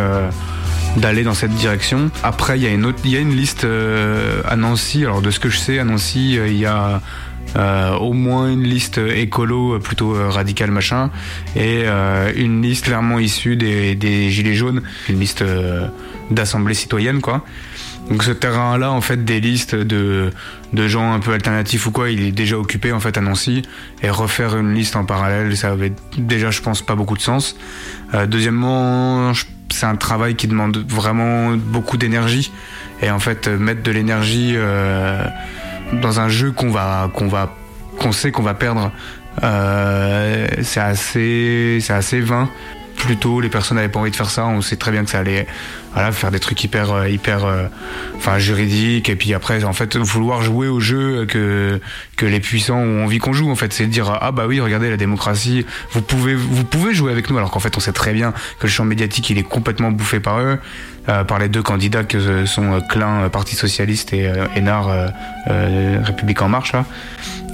d'aller 0.97 1.25
dans 1.25 1.35
cette 1.35 1.55
direction. 1.55 2.11
Après, 2.23 2.57
il 2.57 2.63
y 2.63 2.67
a 2.67 2.71
une 2.71 2.87
autre, 2.87 3.01
il 3.05 3.11
y 3.11 3.17
a 3.17 3.21
une 3.21 3.35
liste 3.35 3.67
à 4.45 4.55
Nancy. 4.55 5.05
Alors 5.05 5.23
de 5.23 5.33
ce 5.33 5.41
que 5.41 5.49
je 5.49 5.59
sais, 5.59 5.81
à 5.81 5.85
Nancy, 5.85 6.35
il 6.35 6.57
y 6.57 6.67
a 6.67 7.01
euh, 7.57 7.95
au 7.97 8.13
moins 8.13 8.51
une 8.51 8.63
liste 8.63 8.99
écolo 8.99 9.75
euh, 9.75 9.79
plutôt 9.79 10.15
euh, 10.15 10.31
radicale 10.31 10.71
machin 10.71 11.11
et 11.55 11.83
euh, 11.85 12.33
une 12.35 12.63
liste 12.63 12.87
clairement 12.87 13.19
issue 13.19 13.57
des, 13.57 13.95
des 13.95 14.31
gilets 14.31 14.55
jaunes, 14.55 14.83
une 15.09 15.21
liste 15.21 15.43
euh, 15.43 15.87
d'assemblée 16.31 16.75
citoyenne 16.75 17.21
quoi. 17.21 17.45
Donc 18.11 18.25
ce 18.25 18.33
terrain-là, 18.33 18.91
en 18.91 19.01
fait, 19.01 19.25
des 19.25 19.41
listes 19.41 19.77
de, 19.77 20.31
de 20.73 20.89
gens 20.89 21.13
un 21.13 21.21
peu 21.21 21.33
alternatifs 21.33 21.87
ou 21.87 21.93
quoi, 21.93 22.11
il 22.11 22.21
est 22.23 22.33
déjà 22.33 22.59
occupé 22.59 22.91
en 22.93 22.99
fait 22.99 23.17
à 23.17 23.21
Nancy. 23.21 23.63
Et 24.03 24.11
refaire 24.11 24.57
une 24.57 24.75
liste 24.75 24.97
en 24.97 25.05
parallèle, 25.05 25.57
ça 25.57 25.71
avait 25.71 25.93
déjà, 26.19 26.51
je 26.51 26.61
pense, 26.63 26.83
pas 26.83 26.97
beaucoup 26.97 27.17
de 27.17 27.23
sens. 27.23 27.57
Euh, 28.13 28.27
deuxièmement, 28.27 29.33
c'est 29.71 29.87
un 29.87 29.95
travail 29.95 30.35
qui 30.35 30.49
demande 30.49 30.85
vraiment 30.89 31.57
beaucoup 31.57 31.97
d'énergie. 31.97 32.51
Et 33.03 33.11
en 33.11 33.21
fait, 33.21 33.47
mettre 33.47 33.85
de 33.85 33.93
l'énergie 33.93 34.57
dans 35.93 36.21
un 36.21 36.29
jeu 36.29 36.53
qu'on 36.53 36.71
va, 36.71 37.11
qu'on 37.13 37.29
va, 37.29 37.55
qu'on 37.99 38.13
sait 38.13 38.31
qu'on 38.31 38.43
va 38.43 38.55
perdre, 38.55 38.91
euh, 39.43 40.47
c'est 40.63 40.81
assez, 40.81 41.79
c'est 41.81 41.93
assez 41.93 42.21
vain. 42.21 42.49
Plutôt, 42.97 43.41
les 43.41 43.49
personnes 43.49 43.77
n'avaient 43.77 43.89
pas 43.89 44.01
envie 44.01 44.11
de 44.11 44.17
faire 44.17 44.31
ça. 44.31 44.47
On 44.47 44.61
sait 44.61 44.77
très 44.77 44.91
bien 44.91 45.05
que 45.05 45.11
ça 45.11 45.19
allait, 45.19 45.47
voilà, 45.95 46.13
faire 46.13 46.31
des 46.31 46.41
trucs 46.41 46.63
hyper, 46.65 46.93
euh, 46.93 47.09
hyper, 47.09 47.45
euh, 47.45 47.67
enfin 48.17 48.39
juridiques. 48.39 49.09
Et 49.09 49.17
puis 49.17 49.35
après, 49.35 49.65
en 49.65 49.73
fait, 49.73 49.97
vouloir 49.97 50.43
jouer 50.43 50.69
au 50.69 50.81
jeu 50.81 51.27
que 51.27 51.81
que 52.17 52.27
les 52.27 52.41
puissants 52.41 52.79
ont 52.79 53.05
envie 53.05 53.19
qu'on 53.19 53.33
joue. 53.33 53.51
En 53.51 53.57
fait, 53.57 53.73
c'est 53.73 53.87
dire 53.87 54.17
ah 54.21 54.33
bah 54.33 54.45
oui, 54.47 54.61
regardez 54.61 54.91
la 54.91 54.97
démocratie. 54.97 55.67
Vous 55.93 56.03
pouvez, 56.03 56.35
vous 56.35 56.65
pouvez 56.65 56.95
jouer 56.95 57.13
avec 57.13 57.31
nous. 57.31 57.37
Alors 57.37 57.51
qu'en 57.51 57.61
fait, 57.61 57.77
on 57.77 57.81
sait 57.81 57.93
très 57.93 58.13
bien 58.13 58.33
que 58.59 58.65
le 58.65 58.69
champ 58.69 58.85
médiatique 58.85 59.29
il 59.31 59.39
est 59.39 59.43
complètement 59.43 59.91
bouffé 59.91 60.21
par 60.21 60.41
eux, 60.41 60.59
euh, 61.09 61.25
par 61.25 61.39
les 61.39 61.49
deux 61.49 61.63
candidats 61.63 62.05
que 62.05 62.17
euh, 62.17 62.47
sont 62.47 62.75
euh, 62.75 62.81
Klein, 62.81 63.29
Parti 63.29 63.57
socialiste, 63.57 64.13
et 64.13 64.31
Hénard, 64.57 64.89
euh, 65.49 65.99
République 66.03 66.41
en 66.43 66.49
marche 66.49 66.73
là. 66.73 66.85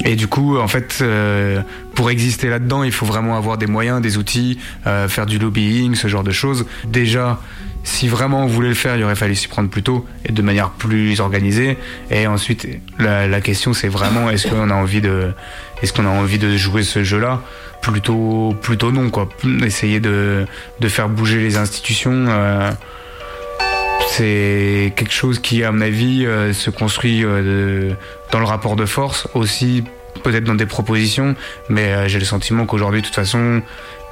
Et 0.05 0.14
du 0.14 0.28
coup, 0.28 0.59
en 0.59 0.68
fait, 0.68 0.99
euh, 1.01 1.61
pour 1.95 2.11
exister 2.11 2.49
là-dedans, 2.49 2.84
il 2.84 2.93
faut 2.93 3.07
vraiment 3.07 3.36
avoir 3.36 3.59
des 3.59 3.66
moyens, 3.66 4.01
des 4.01 4.16
outils, 4.16 4.59
euh, 4.86 5.09
faire 5.09 5.26
du 5.26 5.39
lobbying, 5.39 5.95
ce 5.95 6.07
genre 6.09 6.22
de 6.22 6.30
choses. 6.30 6.66
Déjà, 6.86 7.41
si 7.89 8.07
vraiment 8.07 8.45
on 8.45 8.47
voulait 8.47 8.68
le 8.68 8.74
faire, 8.74 8.97
il 8.97 9.03
aurait 9.03 9.16
fallu 9.16 9.34
s'y 9.34 9.49
prendre 9.49 9.70
plus 9.70 9.82
tôt 9.82 10.07
et 10.26 10.32
de 10.32 10.43
manière 10.43 10.70
plus 10.70 11.20
organisée. 11.20 11.78
Et 12.11 12.26
ensuite, 12.26 12.68
la, 12.99 13.41
question, 13.41 13.72
c'est 13.72 13.89
vraiment 13.89 14.28
est-ce 14.28 14.47
qu'on 14.47 14.70
a 14.70 14.74
envie 14.74 15.01
de, 15.01 16.57
jouer 16.57 16.82
ce 16.82 17.03
jeu-là? 17.03 17.41
Plutôt, 17.80 18.55
plutôt 18.61 18.93
non, 18.93 19.09
quoi. 19.09 19.28
Essayer 19.64 20.01
de, 20.01 20.47
faire 20.84 21.09
bouger 21.09 21.39
les 21.39 21.57
institutions. 21.57 22.26
euh, 22.28 22.70
c'est 24.11 24.93
quelque 24.95 25.12
chose 25.12 25.39
qui, 25.39 25.64
à 25.64 25.72
mon 25.72 25.80
avis, 25.80 26.26
euh, 26.26 26.53
se 26.53 26.70
construit 26.70 27.24
euh, 27.24 27.93
dans 28.32 28.39
le 28.39 28.47
rapport 28.47 28.76
de 28.76 28.84
force, 28.84 29.28
aussi 29.34 29.82
peut-être 30.23 30.45
dans 30.45 30.55
des 30.55 30.66
propositions, 30.66 31.35
mais 31.69 31.93
euh, 31.93 32.09
j'ai 32.09 32.19
le 32.19 32.25
sentiment 32.25 32.66
qu'aujourd'hui, 32.66 33.01
de 33.01 33.07
toute 33.07 33.14
façon, 33.14 33.62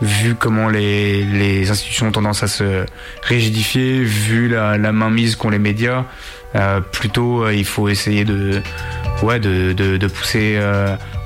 vu 0.01 0.35
comment 0.35 0.69
les, 0.69 1.25
les 1.25 1.71
institutions 1.71 2.09
ont 2.09 2.13
tendance 2.13 2.43
à 2.43 2.49
se 2.49 2.85
rigidifier, 3.23 4.03
vu 4.03 4.49
la, 4.49 4.77
mainmise 4.93 5.37
qu'ont 5.37 5.51
les 5.51 5.59
médias, 5.59 6.05
euh, 6.55 6.81
plutôt 6.81 7.45
euh, 7.45 7.55
il 7.55 7.65
faut 7.65 7.89
essayer 7.89 8.25
de, 8.25 8.63
ouais, 9.23 9.41
de, 9.41 9.73
de, 9.73 10.07
pousser 10.07 10.61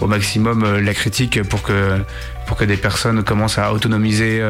au 0.00 0.06
maximum 0.06 0.78
la 0.78 0.94
critique 0.94 1.42
pour 1.44 1.62
que 1.62 1.98
pour 2.46 2.56
que 2.56 2.64
des 2.64 2.76
personnes 2.76 3.22
commencent 3.22 3.58
à 3.58 3.72
autonomiser 3.72 4.40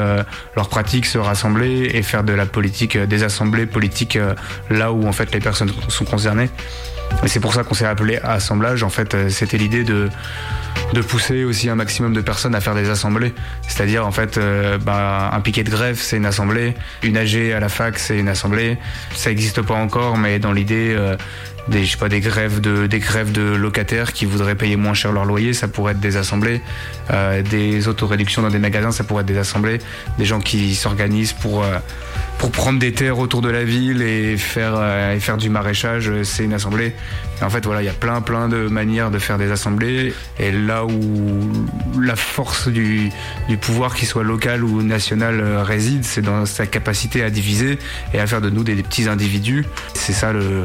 leurs 0.56 0.70
pratiques, 0.70 1.04
se 1.04 1.18
rassembler 1.18 1.90
et 1.92 2.02
faire 2.02 2.24
de 2.24 2.32
la 2.32 2.46
politique, 2.46 2.96
des 2.96 3.24
assemblées 3.24 3.66
politiques 3.66 4.18
là 4.70 4.90
où 4.90 5.06
en 5.06 5.12
fait 5.12 5.34
les 5.34 5.40
personnes 5.40 5.70
sont 5.88 6.06
concernées. 6.06 6.48
Et 7.22 7.28
c'est 7.28 7.40
pour 7.40 7.54
ça 7.54 7.64
qu'on 7.64 7.74
s'est 7.74 7.86
appelé 7.86 8.18
assemblage. 8.22 8.82
En 8.82 8.90
fait, 8.90 9.14
euh, 9.14 9.28
c'était 9.28 9.58
l'idée 9.58 9.84
de 9.84 10.08
de 10.92 11.00
pousser 11.02 11.44
aussi 11.44 11.68
un 11.68 11.74
maximum 11.74 12.12
de 12.12 12.20
personnes 12.20 12.54
à 12.54 12.60
faire 12.60 12.74
des 12.74 12.90
assemblées. 12.90 13.32
C'est-à-dire 13.68 14.06
en 14.06 14.10
fait, 14.10 14.38
euh, 14.38 14.78
bah, 14.78 15.30
un 15.32 15.40
piquet 15.40 15.62
de 15.62 15.70
grève, 15.70 15.98
c'est 16.00 16.16
une 16.16 16.26
assemblée. 16.26 16.74
Une 17.02 17.16
AG 17.16 17.52
à 17.52 17.60
la 17.60 17.68
fac, 17.68 17.98
c'est 17.98 18.18
une 18.18 18.28
assemblée. 18.28 18.76
Ça 19.14 19.30
n'existe 19.30 19.62
pas 19.62 19.74
encore, 19.74 20.16
mais 20.16 20.38
dans 20.38 20.52
l'idée 20.52 20.94
euh, 20.96 21.16
des, 21.68 21.84
je 21.84 21.92
sais 21.92 21.96
pas, 21.96 22.08
des 22.08 22.20
grèves 22.20 22.60
de 22.60 22.86
des 22.86 22.98
grèves 22.98 23.30
de 23.30 23.54
locataires 23.54 24.12
qui 24.12 24.24
voudraient 24.24 24.56
payer 24.56 24.76
moins 24.76 24.94
cher 24.94 25.12
leur 25.12 25.24
loyer, 25.24 25.52
ça 25.52 25.68
pourrait 25.68 25.92
être 25.92 26.00
des 26.00 26.16
assemblées. 26.16 26.60
Euh, 27.10 27.42
des 27.42 27.86
autoréductions 27.86 28.42
dans 28.42 28.50
des 28.50 28.58
magasins, 28.58 28.90
ça 28.90 29.04
pourrait 29.04 29.22
être 29.22 29.28
des 29.28 29.38
assemblées. 29.38 29.78
Des 30.18 30.24
gens 30.24 30.40
qui 30.40 30.74
s'organisent 30.74 31.34
pour 31.34 31.64
pour 32.40 32.50
prendre 32.52 32.78
des 32.78 32.92
terres 32.92 33.18
autour 33.18 33.42
de 33.42 33.50
la 33.50 33.64
ville 33.64 34.00
et 34.00 34.38
faire 34.38 34.72
euh, 34.74 35.14
et 35.14 35.20
faire 35.20 35.36
du 35.36 35.50
maraîchage, 35.50 36.08
euh, 36.08 36.24
c'est 36.24 36.42
une 36.42 36.54
assemblée. 36.54 36.94
En 37.42 37.50
fait, 37.50 37.66
voilà, 37.66 37.82
il 37.82 37.84
y 37.84 37.90
a 37.90 37.92
plein 37.92 38.22
plein 38.22 38.48
de 38.48 38.66
manières 38.66 39.10
de 39.10 39.18
faire 39.18 39.36
des 39.36 39.50
assemblées. 39.50 40.14
Et 40.38 40.50
là 40.50 40.86
où 40.86 40.90
la 42.00 42.16
force 42.16 42.68
du, 42.68 43.10
du 43.50 43.58
pouvoir, 43.58 43.94
qu'il 43.94 44.08
soit 44.08 44.22
local 44.24 44.64
ou 44.64 44.80
national, 44.80 45.38
euh, 45.38 45.62
réside, 45.62 46.02
c'est 46.02 46.22
dans 46.22 46.46
sa 46.46 46.64
capacité 46.66 47.22
à 47.22 47.28
diviser 47.28 47.78
et 48.14 48.20
à 48.20 48.26
faire 48.26 48.40
de 48.40 48.48
nous 48.48 48.64
des, 48.64 48.74
petits 48.76 49.06
individus. 49.06 49.66
C'est 49.92 50.14
ça 50.14 50.32
le, 50.32 50.64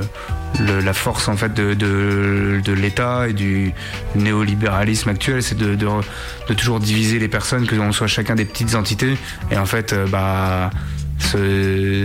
le- 0.61 0.80
la 0.80 0.93
force 0.93 1.28
en 1.28 1.36
fait 1.36 1.53
de, 1.53 1.73
de, 1.73 2.61
de 2.63 2.71
l'État 2.71 3.28
et 3.28 3.34
du 3.34 3.73
néolibéralisme 4.15 5.09
actuel, 5.09 5.43
c'est 5.43 5.57
de, 5.57 5.76
de, 5.76 6.53
toujours 6.53 6.80
diviser 6.80 7.19
les 7.19 7.28
personnes, 7.28 7.67
que 7.67 7.76
l'on 7.76 7.91
soit 7.91 8.07
chacun 8.07 8.36
des 8.36 8.45
petites 8.45 8.76
entités. 8.76 9.17
Et 9.51 9.57
en 9.57 9.65
fait, 9.65 9.93
bah 10.09 10.69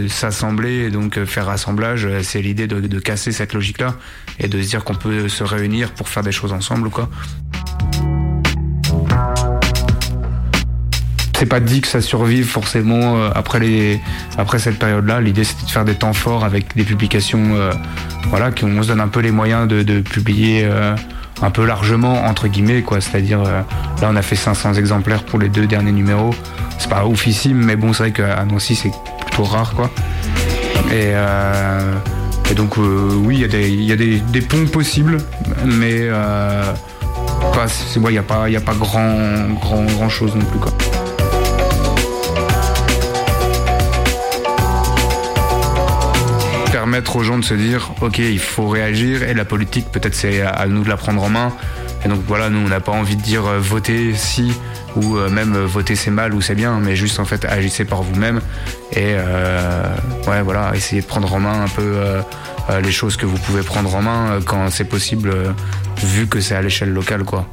s'assembler 0.08 0.86
et 0.86 0.90
donc 0.90 1.18
euh, 1.18 1.26
faire 1.26 1.48
assemblage, 1.48 2.06
euh, 2.06 2.20
c'est 2.22 2.42
l'idée 2.42 2.66
de, 2.66 2.98
casser 3.00 3.32
cette 3.32 3.54
logique-là 3.54 3.94
et 4.38 4.48
de 4.48 4.60
se 4.60 4.68
dire 4.68 4.84
qu'on 4.84 4.94
peut 4.94 5.28
se 5.28 5.44
réunir 5.44 5.92
pour 5.92 6.08
faire 6.08 6.22
des 6.22 6.32
choses 6.32 6.52
ensemble 6.52 6.90
quoi. 6.90 7.08
C'est 11.38 11.46
pas 11.46 11.60
dit 11.60 11.80
que 11.80 11.88
ça 11.88 12.02
survive 12.02 12.46
forcément 12.46 13.16
euh, 13.16 13.30
après 13.34 13.60
les 13.60 14.00
après 14.36 14.58
cette 14.58 14.78
période-là. 14.78 15.20
L'idée 15.20 15.44
c'était 15.44 15.64
de 15.64 15.70
faire 15.70 15.84
des 15.84 15.94
temps 15.94 16.12
forts 16.12 16.44
avec 16.44 16.76
des 16.76 16.84
publications, 16.84 17.70
voilà, 18.28 18.50
qu'on 18.50 18.82
se 18.82 18.88
donne 18.88 19.00
un 19.00 19.08
peu 19.08 19.20
les 19.20 19.30
moyens 19.30 19.66
de, 19.66 20.00
publier 20.00 20.68
un 21.42 21.50
peu 21.50 21.64
largement 21.64 22.24
entre 22.24 22.48
guillemets 22.48 22.82
quoi. 22.82 23.00
C'est-à-dire 23.00 23.40
euh, 23.40 23.62
là 24.00 24.08
on 24.10 24.16
a 24.16 24.22
fait 24.22 24.36
500 24.36 24.74
exemplaires 24.74 25.24
pour 25.24 25.38
les 25.38 25.48
deux 25.48 25.66
derniers 25.66 25.92
numéros. 25.92 26.34
C'est 26.80 26.88
pas 26.88 27.04
oufissime, 27.04 27.58
mais 27.58 27.76
bon 27.76 27.92
c'est 27.92 28.04
vrai 28.04 28.12
qu'à 28.12 28.42
Nancy 28.46 28.74
c'est 28.74 28.90
plutôt 29.26 29.44
rare 29.44 29.74
quoi. 29.74 29.90
Et, 30.90 31.12
euh, 31.14 31.94
donc 32.56 32.78
euh, 32.78 33.12
oui 33.14 33.36
il 33.36 33.84
y 33.84 33.92
a 33.92 33.96
des 33.96 34.40
ponts 34.40 34.66
possibles, 34.66 35.18
mais 35.64 36.08
euh, 36.08 36.72
il 38.08 38.14
y 38.14 38.18
a 38.18 38.22
pas 38.22 38.46
a 38.46 38.60
pas 38.60 38.74
grand 38.74 39.50
grand 39.60 39.84
grand 39.84 40.08
chose 40.08 40.34
non 40.34 40.44
plus 40.46 40.58
quoi. 40.58 40.72
permettre 46.72 47.16
aux 47.16 47.22
gens 47.22 47.38
de 47.38 47.44
se 47.44 47.52
dire 47.52 47.92
ok 48.00 48.18
il 48.18 48.38
faut 48.38 48.68
réagir 48.68 49.22
et 49.22 49.34
la 49.34 49.44
politique 49.44 49.92
peut-être 49.92 50.14
c'est 50.14 50.40
à 50.40 50.66
nous 50.66 50.82
de 50.82 50.88
la 50.88 50.96
prendre 50.96 51.22
en 51.22 51.28
main 51.28 51.52
et 52.04 52.08
donc 52.08 52.20
voilà 52.26 52.48
nous 52.50 52.58
on 52.58 52.68
n'a 52.68 52.80
pas 52.80 52.92
envie 52.92 53.16
de 53.16 53.22
dire 53.22 53.46
euh, 53.46 53.58
votez 53.58 54.14
si 54.14 54.52
ou 54.96 55.16
euh, 55.16 55.28
même 55.30 55.54
euh, 55.54 55.66
voter 55.66 55.96
c'est 55.96 56.10
mal 56.10 56.34
ou 56.34 56.40
c'est 56.40 56.54
bien 56.54 56.80
mais 56.80 56.96
juste 56.96 57.20
en 57.20 57.24
fait 57.24 57.44
agissez 57.44 57.84
par 57.84 58.02
vous-même 58.02 58.40
et 58.92 59.14
euh, 59.16 59.84
ouais 60.26 60.42
voilà 60.42 60.72
essayez 60.74 61.02
de 61.02 61.06
prendre 61.06 61.32
en 61.32 61.40
main 61.40 61.64
un 61.64 61.68
peu 61.68 61.98
les 62.82 62.92
choses 62.92 63.16
que 63.16 63.26
vous 63.26 63.38
pouvez 63.38 63.62
prendre 63.62 63.94
en 63.94 64.02
main 64.02 64.38
quand 64.44 64.70
c'est 64.70 64.84
possible 64.84 65.32
vu 66.04 66.26
que 66.26 66.40
c'est 66.40 66.54
à 66.54 66.62
l'échelle 66.62 66.92
locale 66.92 67.24
quoi. 67.24 67.46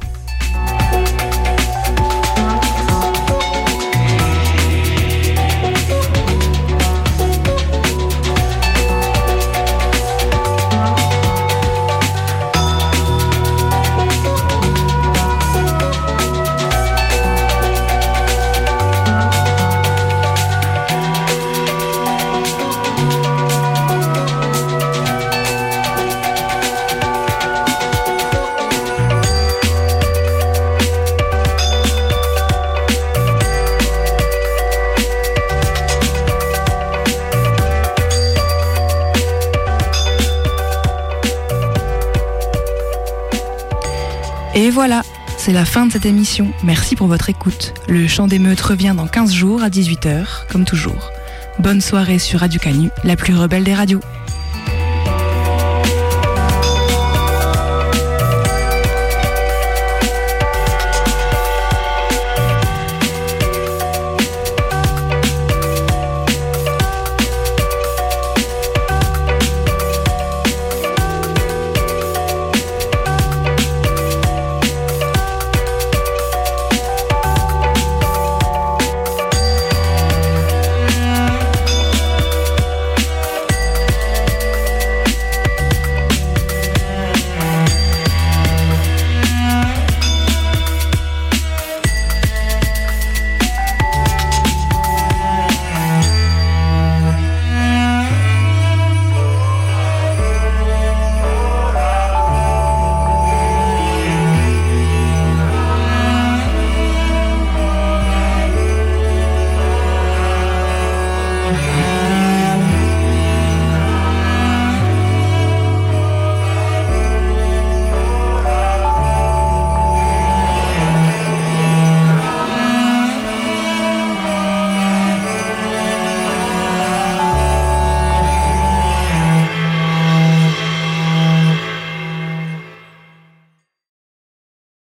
Et 44.54 44.70
voilà, 44.70 45.02
c'est 45.36 45.52
la 45.52 45.64
fin 45.64 45.86
de 45.86 45.92
cette 45.92 46.06
émission. 46.06 46.52
Merci 46.64 46.96
pour 46.96 47.06
votre 47.06 47.28
écoute. 47.28 47.74
Le 47.88 48.06
chant 48.06 48.26
d'émeute 48.26 48.60
revient 48.60 48.94
dans 48.96 49.06
15 49.06 49.32
jours 49.32 49.62
à 49.62 49.68
18h, 49.68 50.46
comme 50.50 50.64
toujours. 50.64 51.10
Bonne 51.58 51.80
soirée 51.80 52.18
sur 52.18 52.40
Radio 52.40 52.60
Canu, 52.60 52.90
la 53.04 53.16
plus 53.16 53.34
rebelle 53.34 53.64
des 53.64 53.74
radios. 53.74 54.00